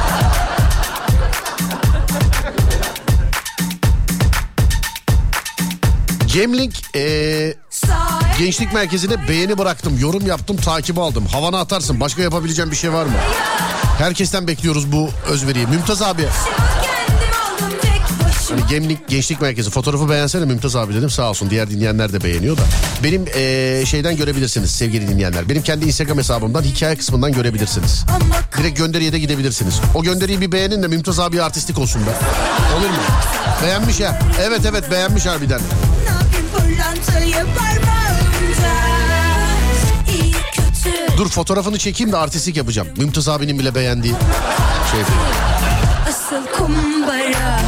Gemlink 6.34 6.74
eee, 6.96 7.56
gençlik 8.40 8.74
merkezine 8.74 9.28
beğeni 9.28 9.58
bıraktım, 9.58 10.00
yorum 10.00 10.28
yaptım, 10.28 10.58
takip 10.58 10.98
aldım. 11.00 11.26
Havana 11.26 11.60
atarsın. 11.60 12.00
Başka 12.00 12.22
yapabileceğim 12.22 12.72
bir 12.72 12.76
şey 12.76 12.94
var 12.94 13.06
mı? 13.06 13.12
Herkesten 13.98 14.48
bekliyoruz 14.48 14.92
bu 14.92 15.10
özveriyi. 15.30 15.68
Mümtaz 15.68 16.02
abi. 16.02 16.28
Hani 18.50 18.62
Gemlik 18.70 19.08
Gençlik 19.10 19.41
Merkezi 19.41 19.70
fotoğrafı 19.70 20.10
beğensene 20.10 20.46
Mümtaz 20.46 20.76
abi 20.76 20.94
dedim 20.94 21.10
sağ 21.10 21.30
olsun 21.30 21.50
diğer 21.50 21.70
dinleyenler 21.70 22.14
de 22.14 22.24
beğeniyor 22.24 22.58
da. 22.58 22.62
Benim 23.04 23.26
eee, 23.26 23.84
şeyden 23.86 24.18
görebilirsiniz 24.18 24.72
sevgili 24.72 25.08
dinleyenler. 25.08 25.50
Benim 25.50 25.62
kendi 25.64 25.86
Instagram 25.86 26.18
hesabımdan 26.18 26.62
hikaye 26.64 26.96
kısmından 26.96 27.32
görebilirsiniz. 27.32 28.06
Direkt 28.58 28.78
gönderiye 28.78 29.14
de 29.14 29.20
gidebilirsiniz. 29.20 29.82
O 29.96 30.04
gönderiyi 30.04 30.41
bir 30.41 30.52
beğenin 30.52 30.84
de 30.84 30.88
Mümtaz 30.88 31.20
abi 31.20 31.41
artistik 31.41 31.80
olsun 31.80 32.02
be. 32.06 32.10
Olur 32.78 32.89
mu? 32.89 32.96
Beğenmiş 33.64 34.02
ha. 34.02 34.20
Evet 34.41 34.62
evet 34.70 34.91
beğenmiş 34.91 35.26
harbiden. 35.26 35.60
Dur 41.18 41.30
fotoğrafını 41.30 41.78
çekeyim 41.78 42.12
de 42.14 42.18
artistik 42.18 42.58
yapacağım. 42.58 42.88
Mümtaz 42.98 43.30
abinin 43.30 43.60
bile 43.60 43.76
beğendiği 43.76 44.14
şey. 44.91 45.02
Asıl 46.10 46.48
kumbara 46.58 47.60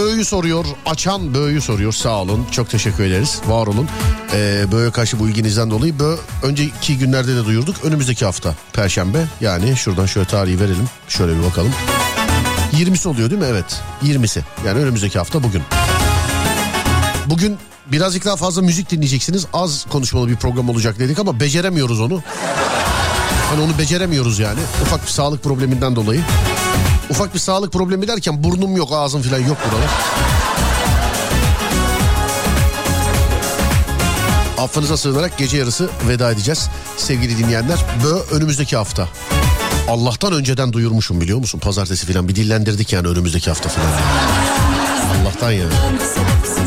Böğü'yü 0.00 0.24
soruyor. 0.24 0.64
Açan 0.86 1.34
Böğü'yü 1.34 1.60
soruyor. 1.60 1.92
Sağ 1.92 2.22
olun. 2.22 2.46
Çok 2.50 2.70
teşekkür 2.70 3.04
ederiz. 3.04 3.40
Var 3.46 3.66
olun. 3.66 3.88
Ee, 4.32 4.64
Böğü'ye 4.72 4.90
karşı 4.90 5.18
bu 5.20 5.28
ilginizden 5.28 5.70
dolayı 5.70 5.98
Bö 5.98 6.16
önceki 6.42 6.98
günlerde 6.98 7.36
de 7.36 7.44
duyurduk. 7.44 7.76
Önümüzdeki 7.84 8.24
hafta 8.24 8.54
Perşembe. 8.72 9.24
Yani 9.40 9.76
şuradan 9.76 10.06
şöyle 10.06 10.26
tarihi 10.26 10.60
verelim. 10.60 10.88
Şöyle 11.08 11.38
bir 11.38 11.44
bakalım. 11.44 11.72
20'si 12.72 13.08
oluyor 13.08 13.30
değil 13.30 13.40
mi? 13.40 13.46
Evet. 13.50 13.80
20'si. 14.02 14.40
Yani 14.66 14.78
önümüzdeki 14.78 15.18
hafta 15.18 15.42
bugün. 15.42 15.62
Bugün 17.26 17.58
birazcık 17.86 18.24
daha 18.24 18.36
fazla 18.36 18.62
müzik 18.62 18.90
dinleyeceksiniz. 18.90 19.46
Az 19.52 19.86
konuşmalı 19.90 20.28
bir 20.28 20.36
program 20.36 20.68
olacak 20.68 20.98
dedik 20.98 21.18
ama 21.18 21.40
beceremiyoruz 21.40 22.00
onu. 22.00 22.22
Hani 23.50 23.62
onu 23.62 23.78
beceremiyoruz 23.78 24.38
yani. 24.38 24.60
Ufak 24.82 25.02
bir 25.02 25.10
sağlık 25.10 25.42
probleminden 25.42 25.96
dolayı. 25.96 26.20
Ufak 27.10 27.34
bir 27.34 27.38
sağlık 27.38 27.72
problemi 27.72 28.08
derken 28.08 28.44
burnum 28.44 28.76
yok, 28.76 28.88
ağzım 28.92 29.22
falan 29.22 29.38
yok 29.38 29.58
buralar. 29.70 29.90
Affınıza 34.58 34.96
sığınarak 34.96 35.38
gece 35.38 35.56
yarısı 35.58 35.88
veda 36.08 36.32
edeceğiz. 36.32 36.68
Sevgili 36.96 37.38
dinleyenler, 37.38 37.78
Bö 38.04 38.36
önümüzdeki 38.36 38.76
hafta. 38.76 39.08
Allah'tan 39.88 40.32
önceden 40.32 40.72
duyurmuşum 40.72 41.20
biliyor 41.20 41.38
musun? 41.38 41.58
Pazartesi 41.58 42.12
falan 42.12 42.28
bir 42.28 42.36
dillendirdik 42.36 42.92
yani 42.92 43.08
önümüzdeki 43.08 43.50
hafta 43.50 43.68
falan. 43.68 43.88
Allah'tan 45.22 45.50
yani. 45.50 45.72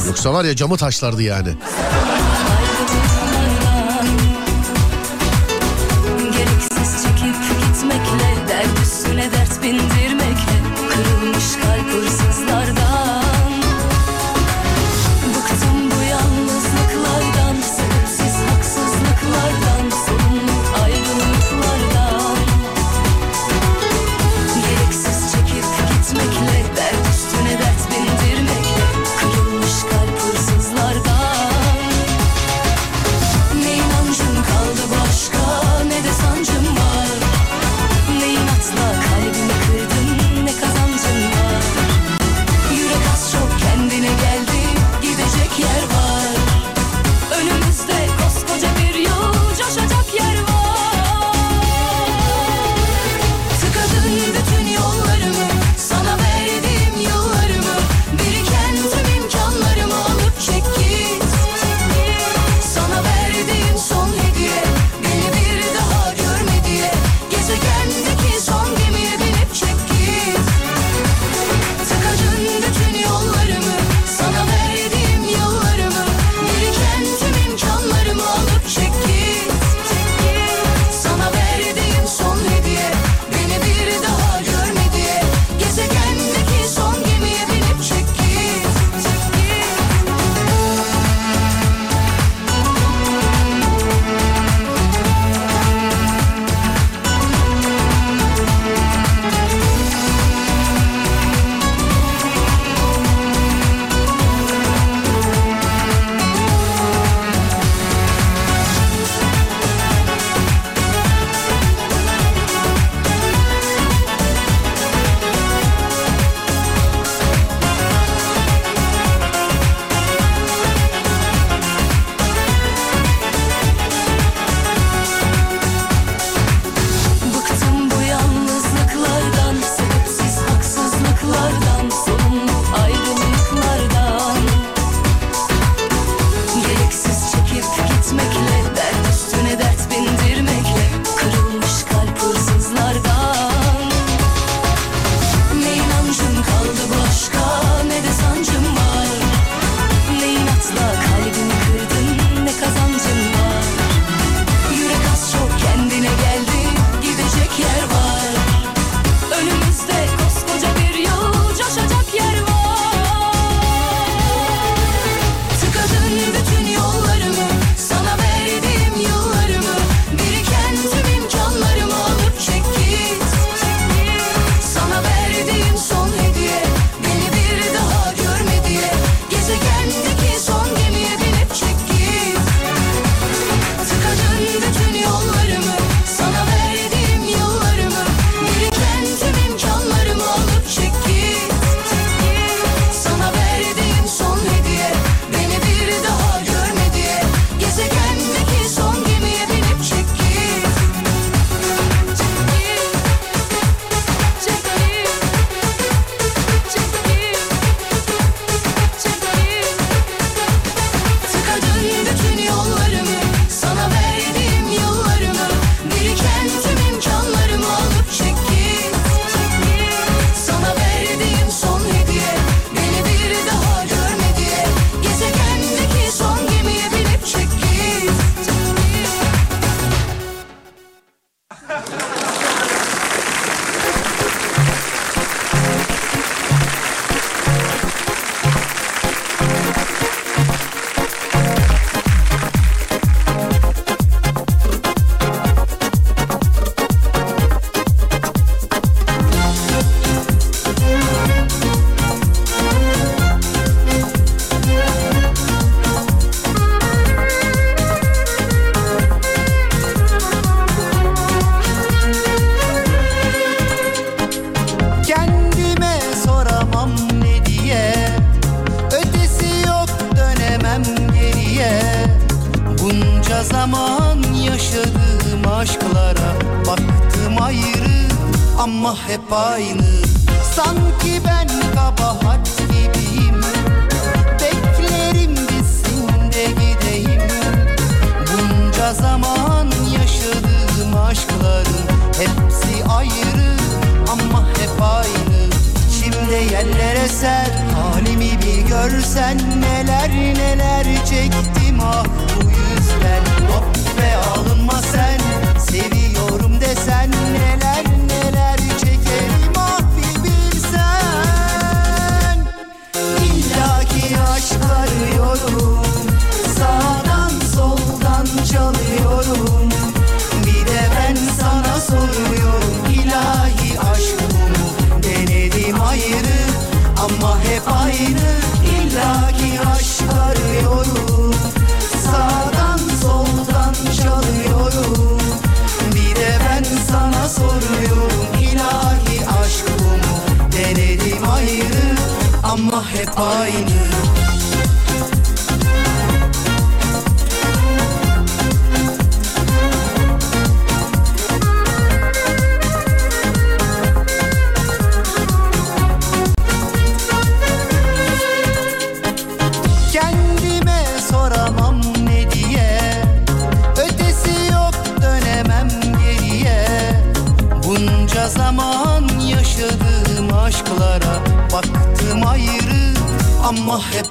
Yoksa 0.08 0.34
var 0.34 0.44
ya 0.44 0.56
camı 0.56 0.78
taşlardı 0.78 1.24
yani. 1.24 1.50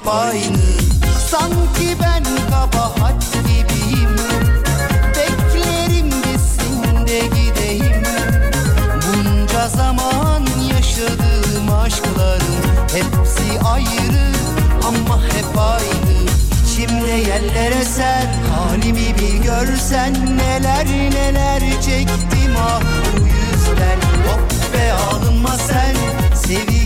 Aynı. 0.07 0.57
Sanki 1.29 1.97
ben 2.01 2.23
kabahat 2.49 3.23
gibiyim. 3.33 4.15
Beklerim 5.09 6.07
bitsin 6.07 7.07
de 7.07 7.19
gideyim. 7.19 8.03
Bunca 8.95 9.69
zaman 9.69 10.43
yaşadığım 10.75 11.71
aşkların 11.83 12.63
Hepsi 12.93 13.59
ayrı 13.65 14.31
ama 14.87 15.23
hep 15.23 15.57
aynı. 15.57 16.29
Şimdi 16.75 17.29
yerlere 17.29 17.85
ser 17.85 18.27
halimi 18.55 19.15
bir 19.19 19.43
görsen 19.43 20.37
Neler 20.37 20.87
neler 20.87 21.59
çektim. 21.59 22.55
Ah 22.59 22.81
bu 22.81 23.19
yüzden 23.19 23.99
Hop 24.27 24.73
be 24.73 24.93
alınma 24.93 25.57
sen 25.57 25.95
seviyorum 26.35 26.82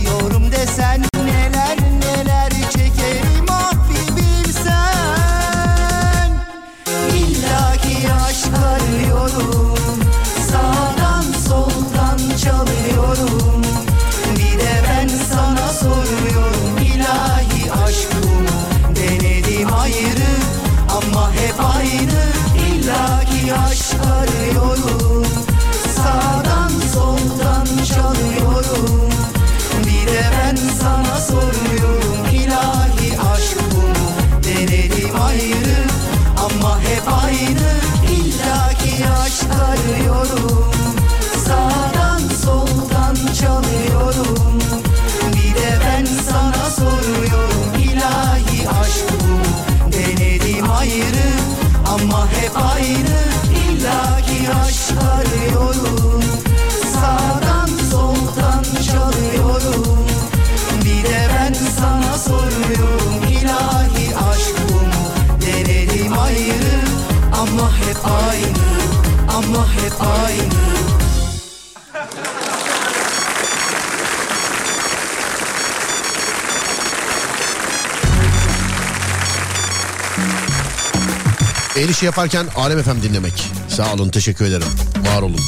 işi 81.98 82.06
yaparken 82.06 82.46
Alem 82.56 82.82
FM 82.82 83.02
dinlemek. 83.02 83.44
Sağ 83.68 83.92
olun 83.92 84.08
teşekkür 84.08 84.44
ederim. 84.44 84.66
Var 85.14 85.22
olun. 85.22 85.40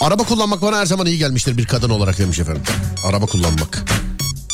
Araba 0.00 0.22
kullanmak 0.22 0.62
bana 0.62 0.78
her 0.78 0.86
zaman 0.86 1.06
iyi 1.06 1.18
gelmiştir 1.18 1.56
bir 1.56 1.66
kadın 1.66 1.90
olarak 1.90 2.18
demiş 2.18 2.38
efendim. 2.38 2.62
Araba 3.04 3.26
kullanmak. 3.26 3.84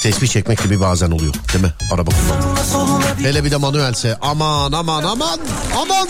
Tespih 0.02 0.28
çekmek 0.28 0.62
gibi 0.62 0.80
bazen 0.80 1.10
oluyor 1.10 1.34
değil 1.52 1.64
mi? 1.64 1.72
Araba 1.92 2.10
kullanmak. 2.10 3.18
Hele 3.18 3.44
bir 3.44 3.50
de 3.50 3.56
manuelse 3.56 4.16
aman 4.20 4.72
aman 4.72 5.02
aman 5.04 5.40
aman. 5.76 6.08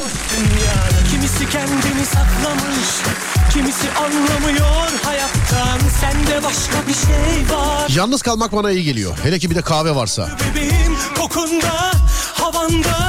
Kimisi 1.11 1.51
kendini 1.51 2.05
saklamış 2.07 2.89
Kimisi 3.53 3.91
anlamıyor 3.91 4.89
hayattan 5.03 5.79
Sende 6.01 6.45
başka 6.45 6.89
bir 6.89 6.95
şey 6.95 7.57
var 7.57 7.89
Yalnız 7.89 8.23
kalmak 8.23 8.53
bana 8.53 8.71
iyi 8.71 8.85
geliyor. 8.85 9.19
Hele 9.23 9.39
ki 9.39 9.51
bir 9.51 9.55
de 9.55 9.63
kahve 9.63 9.95
varsa. 9.95 10.29
Bebeğim 10.51 10.97
kokunda 11.19 11.93
Havanda 12.35 13.06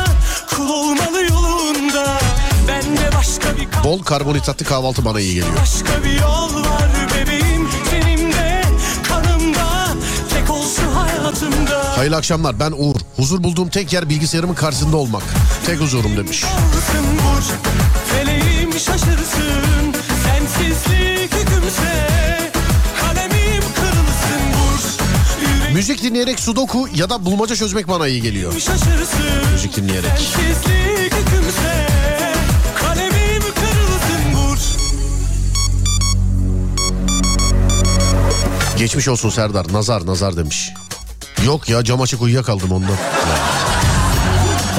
Bol 3.88 4.04
karbonhidratlı 4.04 4.66
kahvaltı 4.66 5.06
bana 5.06 5.20
iyi 5.20 5.34
geliyor. 5.34 5.58
Başka 5.62 6.04
bir 6.04 6.22
yol 6.22 6.56
var 6.56 6.90
bebeğim 7.16 7.68
de 8.34 8.62
kanımda 9.08 9.88
Tek 10.34 10.50
olsun 10.50 10.84
hayatımda 10.84 11.98
Hayırlı 11.98 12.16
akşamlar 12.16 12.60
ben 12.60 12.72
Uğur. 12.72 12.96
Huzur 13.16 13.44
bulduğum 13.44 13.70
tek 13.70 13.94
yer 13.94 14.10
bilgisayarımın 14.10 14.54
karşısında 14.54 14.98
olmak. 14.98 15.24
Tek 15.66 15.80
huzurum 15.80 16.18
demiş. 16.18 16.46
Feleğim 18.12 18.74
şaşırsın 18.74 19.96
Sensizlik 20.26 21.34
hükümse 21.34 22.08
Kalemim 23.02 23.64
kırılsın 23.76 24.44
vur 24.54 24.80
Yüreğim 25.42 25.74
Müzik 25.74 26.04
dinleyerek 26.04 26.40
sudoku 26.40 26.88
ya 26.96 27.10
da 27.10 27.26
bulmaca 27.26 27.56
çözmek 27.56 27.88
bana 27.88 28.08
iyi 28.08 28.22
geliyor. 28.22 28.54
Müzik 29.54 29.76
dinleyerek. 29.76 30.12
Sensizlik 30.12 30.97
Geçmiş 38.78 39.08
olsun 39.08 39.30
Serdar. 39.30 39.74
Nazar 39.74 40.06
nazar 40.06 40.38
demiş. 40.38 40.74
Yok 41.46 41.70
ya 41.70 41.84
cam 41.84 42.02
açık 42.02 42.22
uyuyakaldım 42.22 42.72
ondan. 42.72 42.96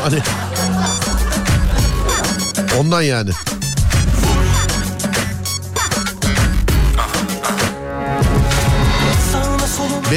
Hani 0.03 0.19
ondan 2.79 3.03
yani. 3.03 3.31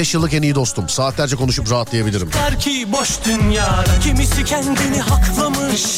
5 0.02 0.14
yıllık 0.14 0.34
en 0.34 0.42
iyi 0.42 0.56
dostum. 0.56 0.90
Saatlerce 0.90 1.36
konuşup 1.36 1.72
rahatlayabilirim. 1.72 2.30
Der 2.34 2.60
ki 2.60 2.88
boş 2.92 3.10
dünyada 3.26 4.00
Kimisi 4.04 4.46
kendini 4.46 5.02
haklamış 5.02 5.98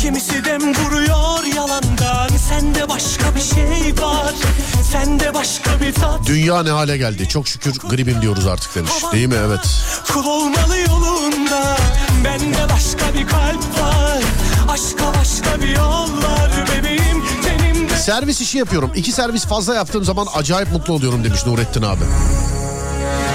Kimisi 0.00 0.44
dem 0.44 0.74
vuruyor 0.74 1.44
yalandan 1.56 2.28
Sende 2.48 2.88
başka 2.88 3.34
bir 3.34 3.40
şey 3.40 3.94
var 4.02 4.34
Sende 4.92 5.34
başka 5.34 5.80
bir 5.80 5.94
tat 5.94 6.26
Dünya 6.26 6.62
ne 6.62 6.70
hale 6.70 6.96
geldi? 6.96 7.28
Çok 7.28 7.48
şükür 7.48 7.72
gribim 7.78 8.22
diyoruz 8.22 8.46
artık 8.46 8.74
demiş. 8.74 8.92
Değil 9.12 9.26
mi? 9.26 9.36
Evet. 9.46 9.60
Kul 10.12 10.26
olmalı 10.26 10.78
yolunda 10.88 11.76
Bende 12.24 12.72
başka 12.72 13.14
bir 13.18 13.26
kalp 13.26 13.80
var 13.80 14.22
Aşka 14.68 15.14
başka 15.20 15.62
bir 15.62 15.68
yol 15.68 16.22
var 16.22 16.50
Bebeğim 16.72 17.22
tenimde 17.42 17.96
Servis 17.96 18.40
işi 18.40 18.58
yapıyorum. 18.58 18.92
İki 18.94 19.12
servis 19.12 19.44
fazla 19.44 19.74
yaptığım 19.74 20.04
zaman 20.04 20.26
acayip 20.34 20.72
mutlu 20.72 20.94
oluyorum 20.94 21.24
demiş 21.24 21.46
Nurettin 21.46 21.82
abi. 21.82 22.04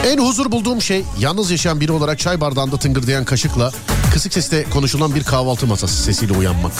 En 0.05 0.17
huzur 0.17 0.51
bulduğum 0.51 0.81
şey 0.81 1.05
yalnız 1.19 1.51
yaşayan 1.51 1.81
biri 1.81 1.91
olarak 1.91 2.19
çay 2.19 2.41
bardağında 2.41 2.77
tıngırdayan 2.77 3.25
kaşıkla 3.25 3.71
kısık 4.13 4.33
sesle 4.33 4.63
konuşulan 4.63 5.15
bir 5.15 5.23
kahvaltı 5.23 5.67
masası 5.67 6.03
sesiyle 6.03 6.33
uyanmak. 6.33 6.71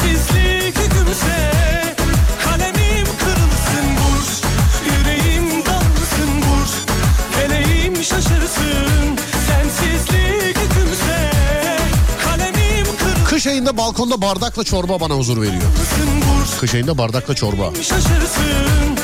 Kalemim 12.23 12.85
Kış 13.25 13.47
ayında 13.47 13.77
balkonda 13.77 14.21
bardakla 14.21 14.63
çorba 14.63 14.99
bana 14.99 15.13
huzur 15.13 15.41
veriyor. 15.41 15.61
Kış 16.59 16.73
ayında 16.75 16.97
bardakla 16.97 17.35
çorba. 17.35 17.71
şaşırsın 17.75 18.98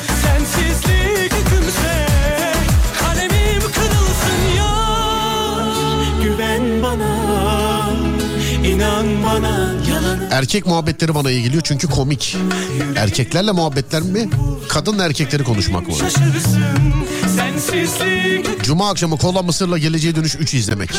inan 8.76 9.24
bana 9.24 9.74
yalan 9.90 10.20
Erkek 10.32 10.66
muhabbetleri 10.66 11.16
bana 11.16 11.32
iyi 11.32 11.44
geliyor 11.44 11.64
çünkü 11.66 11.88
komik. 11.88 12.38
Erkeklerle 12.96 13.52
muhabbetler 13.52 14.02
mi? 14.02 14.30
Kadın 14.70 15.00
erkekleri 15.00 15.44
konuşmak 15.44 15.84
Sensizlik 17.36 18.64
Cuma 18.64 18.90
akşamı 18.90 19.18
kola 19.18 19.42
mısırla 19.42 19.78
geleceğe 19.78 20.16
dönüş 20.16 20.36
3 20.36 20.54
izlemek. 20.54 20.90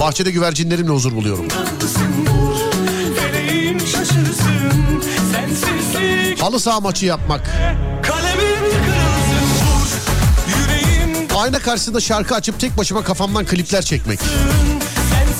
Bahçede 0.00 0.30
güvercinlerimle 0.30 0.90
huzur 0.90 1.12
buluyorum. 1.12 1.44
Halı 6.40 6.60
saha 6.60 6.80
maçı 6.80 7.06
yapmak. 7.06 7.50
Ayna 11.36 11.58
karşısında 11.58 12.00
şarkı 12.00 12.34
açıp 12.34 12.60
tek 12.60 12.78
başıma 12.78 13.04
kafamdan 13.04 13.46
klipler 13.46 13.82
çekmek. 13.82 14.20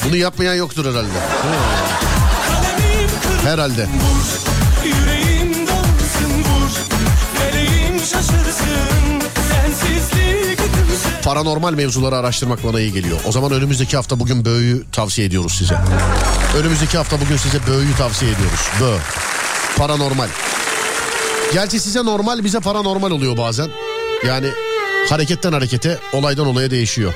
Bunu 0.04 0.16
yapmayan 0.16 0.54
yoktur 0.54 0.84
herhalde. 0.84 1.08
Herhalde. 3.44 3.86
Paranormal 11.24 11.74
mevzuları 11.74 12.16
araştırmak 12.16 12.64
bana 12.64 12.80
iyi 12.80 12.92
geliyor. 12.92 13.18
O 13.26 13.32
zaman 13.32 13.52
önümüzdeki 13.52 13.96
hafta 13.96 14.20
bugün 14.20 14.44
Böğü'yü 14.44 14.84
tavsiye 14.92 15.26
ediyoruz 15.26 15.52
size. 15.52 15.78
Önümüzdeki 16.58 16.98
hafta 16.98 17.20
bugün 17.20 17.36
size 17.36 17.58
Böğü'yü 17.66 17.96
tavsiye 17.98 18.30
ediyoruz. 18.32 18.60
Bö. 18.80 18.96
Paranormal. 19.76 20.28
Gerçi 21.52 21.80
size 21.80 22.04
normal 22.04 22.44
bize 22.44 22.60
paranormal 22.60 23.10
oluyor 23.10 23.36
bazen. 23.38 23.68
Yani 24.26 24.48
hareketten 25.10 25.52
harekete 25.52 25.98
olaydan 26.12 26.46
olaya 26.46 26.70
değişiyor. 26.70 27.14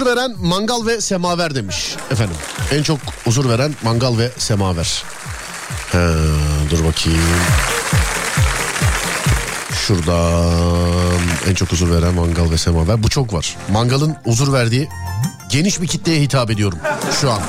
Huzur 0.00 0.16
veren 0.16 0.34
mangal 0.40 0.86
ve 0.86 1.00
semaver 1.00 1.54
demiş 1.54 1.96
efendim. 2.10 2.36
En 2.72 2.82
çok 2.82 2.98
huzur 3.24 3.48
veren 3.48 3.74
mangal 3.82 4.18
ve 4.18 4.30
semaver. 4.38 5.02
He, 5.92 5.98
dur 6.70 6.84
bakayım. 6.84 7.20
Şuradan 9.86 11.20
en 11.48 11.54
çok 11.54 11.72
huzur 11.72 11.90
veren 11.90 12.14
mangal 12.14 12.50
ve 12.50 12.58
semaver. 12.58 13.02
Bu 13.02 13.08
çok 13.08 13.32
var. 13.32 13.56
Mangalın 13.72 14.16
huzur 14.24 14.52
verdiği 14.52 14.88
geniş 15.50 15.80
bir 15.80 15.86
kitleye 15.86 16.20
hitap 16.20 16.50
ediyorum 16.50 16.78
şu 17.20 17.30
an. 17.30 17.40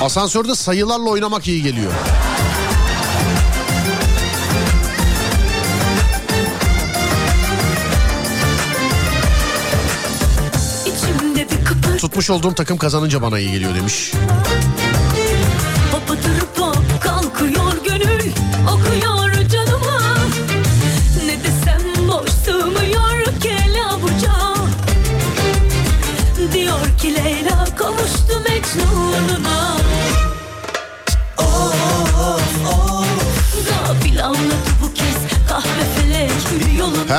Asansörde 0.00 0.54
sayılarla 0.54 1.10
oynamak 1.10 1.48
iyi 1.48 1.62
geliyor. 1.62 1.92
Tutmuş 11.98 12.30
olduğum 12.30 12.54
takım 12.54 12.78
kazanınca 12.78 13.22
bana 13.22 13.38
iyi 13.38 13.52
geliyor 13.52 13.74
demiş. 13.74 14.12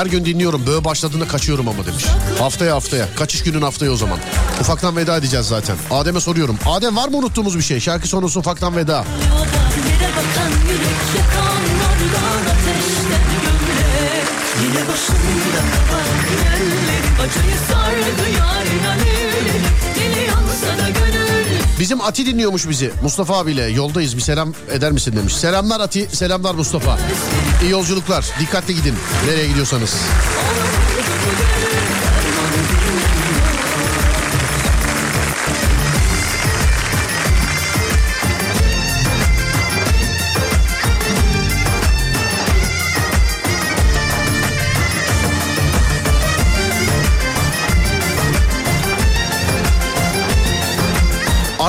Her 0.02 0.06
gün 0.06 0.26
dinliyorum. 0.26 0.68
Böyle 0.68 0.86
başladığında 0.86 1.28
kaçıyorum 1.28 1.68
ama 1.68 1.86
demiş. 1.86 2.06
Haftaya 2.40 2.76
haftaya. 2.76 3.06
Kaçış 3.16 3.44
günün 3.44 3.62
haftaya 3.62 3.92
o 3.92 3.96
zaman. 3.96 4.20
Ufaktan 4.62 4.96
veda 4.96 5.18
edeceğiz 5.18 5.46
zaten. 5.46 5.76
Adem'e 5.92 6.20
soruyorum. 6.20 6.58
Adem 6.66 6.96
var 6.96 7.08
mı 7.08 7.18
unuttuğumuz 7.18 7.58
bir 7.58 7.64
şey? 7.64 7.80
Şarkı 7.80 8.08
sonrası 8.08 8.40
ufaktan 8.40 8.76
veda. 8.76 9.06
Bizim 21.92 22.02
Ati 22.02 22.26
dinliyormuş 22.26 22.70
bizi. 22.70 22.92
Mustafa 23.04 23.38
abiyle 23.38 23.64
yoldayız 23.64 24.16
bir 24.18 24.22
selam 24.22 24.54
eder 24.72 24.92
misin 24.92 25.16
demiş. 25.16 25.36
Selamlar 25.36 25.80
Ati, 25.80 26.08
selamlar 26.16 26.56
Mustafa. 26.56 27.00
İyi 27.64 27.72
yolculuklar. 27.72 28.26
Dikkatli 28.40 28.76
gidin. 28.76 28.96
Nereye 29.28 29.48
gidiyorsanız. 29.48 29.96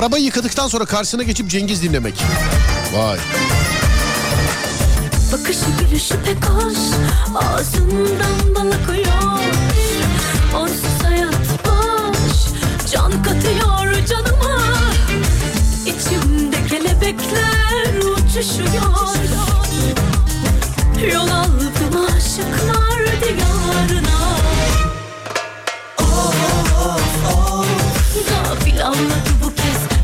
Arabayı 0.03 0.25
yıkadıktan 0.25 0.69
sonra 0.69 0.85
karşısına 0.85 1.23
geçip 1.23 1.51
Cengiz 1.51 1.83
dinlemek. 1.83 2.15
Vay. 2.95 3.19
Bakışı 5.33 5.65
gülüşü 5.81 6.15
pek 6.25 6.45
hoş 6.45 6.77
Ağzından 7.37 8.55
bal 8.55 8.67
akıyor 8.67 9.41
Onsuz 10.57 11.05
hayat 11.05 11.35
boş 11.65 12.37
Can 12.93 13.23
katıyor 13.23 14.07
canıma. 14.07 14.61
İçimde 15.87 16.67
kelebekler 16.69 17.95
uçuşuyor. 17.99 19.17
Yol 21.13 21.29
aldım 21.29 22.07
aşıklar 22.17 23.21
diyarına. 23.23 24.37
Of 25.99 26.37
of 26.87 27.13
Gafil 28.29 28.87
anladı 28.87 29.42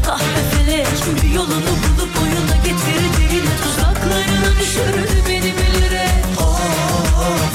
kahve 0.08 0.42
felek 0.50 0.86
Yolunu 1.34 1.50
bulup 1.50 2.22
oyuna 2.22 2.56
getirdi 2.64 3.42
Tuzaklarına 3.62 4.60
düşürdü 4.60 5.22
beni 5.28 5.54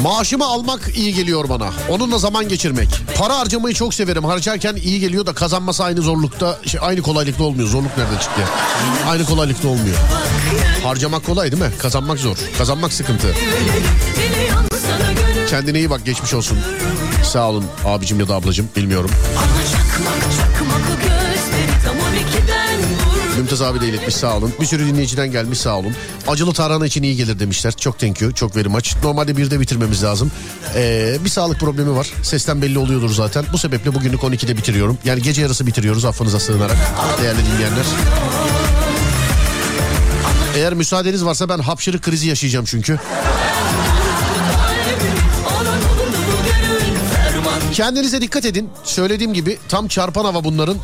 Maaşımı 0.04 0.46
almak 0.46 0.92
iyi 0.96 1.14
geliyor 1.14 1.50
bana. 1.50 1.70
Onunla 1.90 2.18
zaman 2.18 2.50
geçirmek. 2.50 2.90
Para 3.18 3.40
harcamayı 3.40 3.76
çok 3.76 3.94
severim. 3.94 4.24
Harcarken 4.24 4.76
iyi 4.76 5.00
geliyor 5.00 5.26
da 5.26 5.34
kazanması 5.34 5.84
aynı 5.84 6.02
zorlukta, 6.02 6.60
şey, 6.66 6.80
aynı 6.84 7.02
kolaylıkta 7.02 7.44
olmuyor. 7.44 7.70
Zorluk 7.70 7.98
nereden 7.98 8.18
çıktı? 8.18 8.42
Aynı 9.08 9.26
kolaylıkta 9.26 9.68
olmuyor. 9.68 9.96
Harcamak 10.84 11.26
kolay 11.26 11.52
değil 11.52 11.64
mi? 11.64 11.72
Kazanmak 11.80 12.20
zor. 12.20 12.38
Kazanmak 12.58 12.94
sıkıntı. 12.94 13.28
Kendine 15.50 15.78
iyi 15.78 15.90
bak 15.90 16.06
geçmiş 16.06 16.34
olsun. 16.34 16.58
Sağ 17.24 17.50
olun 17.50 17.66
abicim 17.86 18.20
ya 18.20 18.28
da 18.28 18.36
ablacım 18.36 18.70
bilmiyorum. 18.76 19.12
Ama 19.38 20.53
Mümtaz 23.44 23.62
abi 23.62 23.82
de 23.82 23.88
iletmiş 23.88 24.16
sağ 24.16 24.38
olun. 24.38 24.54
Bir 24.62 24.66
sürü 24.66 24.88
dinleyiciden 24.88 25.32
gelmiş 25.32 25.60
sağ 25.60 25.78
olun. 25.78 25.96
Acılı 26.28 26.54
tarhana 26.54 26.86
için 26.86 27.04
iyi 27.04 27.16
gelir 27.16 27.40
demişler. 27.40 27.72
Çok 27.72 28.00
thank 28.00 28.22
you. 28.22 28.34
Çok 28.34 28.56
very 28.56 28.68
much. 28.68 29.04
Normalde 29.04 29.38
bir 29.38 29.52
de 29.52 29.60
bitirmemiz 29.60 30.04
lazım. 30.04 30.32
Ee, 30.76 31.18
bir 31.26 31.30
sağlık 31.30 31.60
problemi 31.60 31.96
var. 31.96 32.08
Sesten 32.22 32.62
belli 32.62 32.80
oluyordur 32.80 33.10
zaten. 33.10 33.46
Bu 33.54 33.58
sebeple 33.58 33.96
bugünlük 33.96 34.22
12'de 34.22 34.58
bitiriyorum. 34.58 34.98
Yani 35.06 35.22
gece 35.22 35.42
yarısı 35.42 35.68
bitiriyoruz 35.68 36.06
affınıza 36.06 36.40
sığınarak. 36.40 36.78
Değerli 37.22 37.40
dinleyenler. 37.46 37.86
Eğer 40.56 40.74
müsaadeniz 40.74 41.26
varsa 41.26 41.50
ben 41.50 41.60
hapşırık 41.60 42.04
krizi 42.04 42.28
yaşayacağım 42.28 42.66
çünkü. 42.66 43.00
Kendinize 47.74 48.22
dikkat 48.22 48.46
edin. 48.46 48.70
Söylediğim 48.84 49.34
gibi 49.34 49.58
tam 49.70 49.88
çarpan 49.88 50.26
hava 50.26 50.44
bunların 50.44 50.78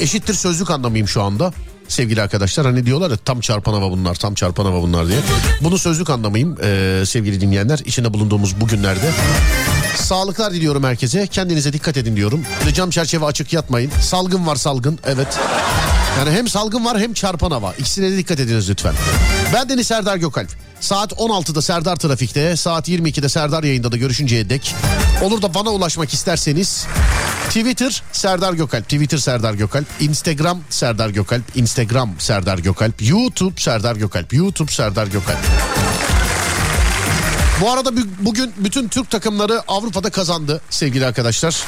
eşittir 0.00 0.34
sözlük 0.34 0.70
anlamıyım 0.70 1.08
şu 1.08 1.22
anda. 1.22 1.52
Sevgili 1.88 2.22
arkadaşlar 2.22 2.66
hani 2.66 2.86
diyorlar 2.86 3.10
ya 3.10 3.16
tam 3.16 3.40
çarpan 3.40 3.72
hava 3.72 3.90
bunlar 3.90 4.14
tam 4.14 4.34
çarpan 4.34 4.64
hava 4.64 4.82
bunlar 4.82 5.08
diye. 5.08 5.18
Bunu 5.60 5.78
sözlük 5.78 6.10
anlamayayım 6.10 6.56
ee, 6.62 7.02
sevgili 7.06 7.40
dinleyenler 7.40 7.78
içinde 7.78 8.14
bulunduğumuz 8.14 8.60
bu 8.60 8.66
günlerde. 8.66 9.10
Sağlıklar 9.96 10.52
diliyorum 10.52 10.84
herkese. 10.84 11.26
Kendinize 11.26 11.72
dikkat 11.72 11.96
edin 11.96 12.16
diyorum. 12.16 12.42
Böyle 12.60 12.74
cam 12.74 12.90
çerçeve 12.90 13.24
açık 13.24 13.52
yatmayın. 13.52 13.90
Salgın 14.00 14.46
var 14.46 14.56
salgın 14.56 14.98
evet. 15.06 15.38
Yani 16.18 16.30
hem 16.30 16.48
salgın 16.48 16.84
var 16.84 16.98
hem 16.98 17.12
çarpan 17.12 17.50
hava. 17.50 17.72
İkisine 17.78 18.10
de 18.10 18.16
dikkat 18.16 18.40
ediniz 18.40 18.70
lütfen. 18.70 18.94
Ben 19.54 19.68
Deniz 19.68 19.86
Serdar 19.86 20.16
Gökalp. 20.16 20.48
Saat 20.80 21.12
16'da 21.12 21.62
Serdar 21.62 21.96
Trafik'te, 21.96 22.56
saat 22.56 22.88
22'de 22.88 23.28
Serdar 23.28 23.64
yayında 23.64 23.92
da 23.92 23.96
görüşünceye 23.96 24.50
dek. 24.50 24.74
Olur 25.22 25.42
da 25.42 25.54
bana 25.54 25.70
ulaşmak 25.70 26.14
isterseniz 26.14 26.86
Twitter 27.48 28.02
Serdar 28.12 28.52
Gökalp, 28.52 28.84
Twitter 28.84 29.18
Serdar 29.18 29.54
Gökalp, 29.54 29.86
Instagram 30.00 30.60
Serdar 30.70 31.08
Gökalp, 31.08 31.56
Instagram 31.56 32.10
Serdar 32.18 32.58
Gökalp, 32.58 33.02
YouTube 33.02 33.60
Serdar 33.60 33.96
Gökalp, 33.96 34.32
YouTube 34.32 34.72
Serdar 34.72 35.06
Gökalp. 35.06 35.38
Bu 37.60 37.70
arada 37.70 37.90
bugün 38.20 38.52
bütün 38.56 38.88
Türk 38.88 39.10
takımları 39.10 39.62
Avrupa'da 39.68 40.10
kazandı 40.10 40.60
sevgili 40.70 41.06
arkadaşlar. 41.06 41.64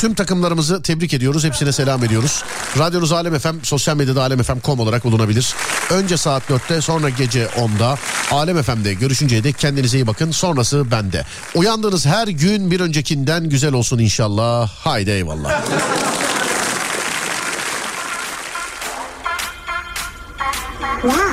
Tüm 0.00 0.14
takımlarımızı 0.14 0.82
tebrik 0.82 1.14
ediyoruz. 1.14 1.44
Hepsine 1.44 1.72
selam 1.72 2.04
ediyoruz. 2.04 2.44
Radyonuz 2.78 3.12
Alem 3.12 3.38
FM, 3.38 3.54
sosyal 3.62 3.96
medyada 3.96 4.22
alemfm.com 4.22 4.80
olarak 4.80 5.04
bulunabilir. 5.04 5.54
Önce 5.90 6.16
saat 6.16 6.50
4'te 6.50 6.80
sonra 6.80 7.08
gece 7.08 7.46
10'da 7.46 7.98
Alem 8.30 8.62
FM'de 8.62 8.94
görüşünceye 8.94 9.44
dek 9.44 9.58
kendinize 9.58 9.98
iyi 9.98 10.06
bakın. 10.06 10.30
Sonrası 10.30 10.90
bende. 10.90 11.24
Uyandığınız 11.54 12.06
her 12.06 12.28
gün 12.28 12.70
bir 12.70 12.80
öncekinden 12.80 13.48
güzel 13.48 13.72
olsun 13.72 13.98
inşallah. 13.98 14.70
Haydi 14.70 15.10
eyvallah. 15.10 15.62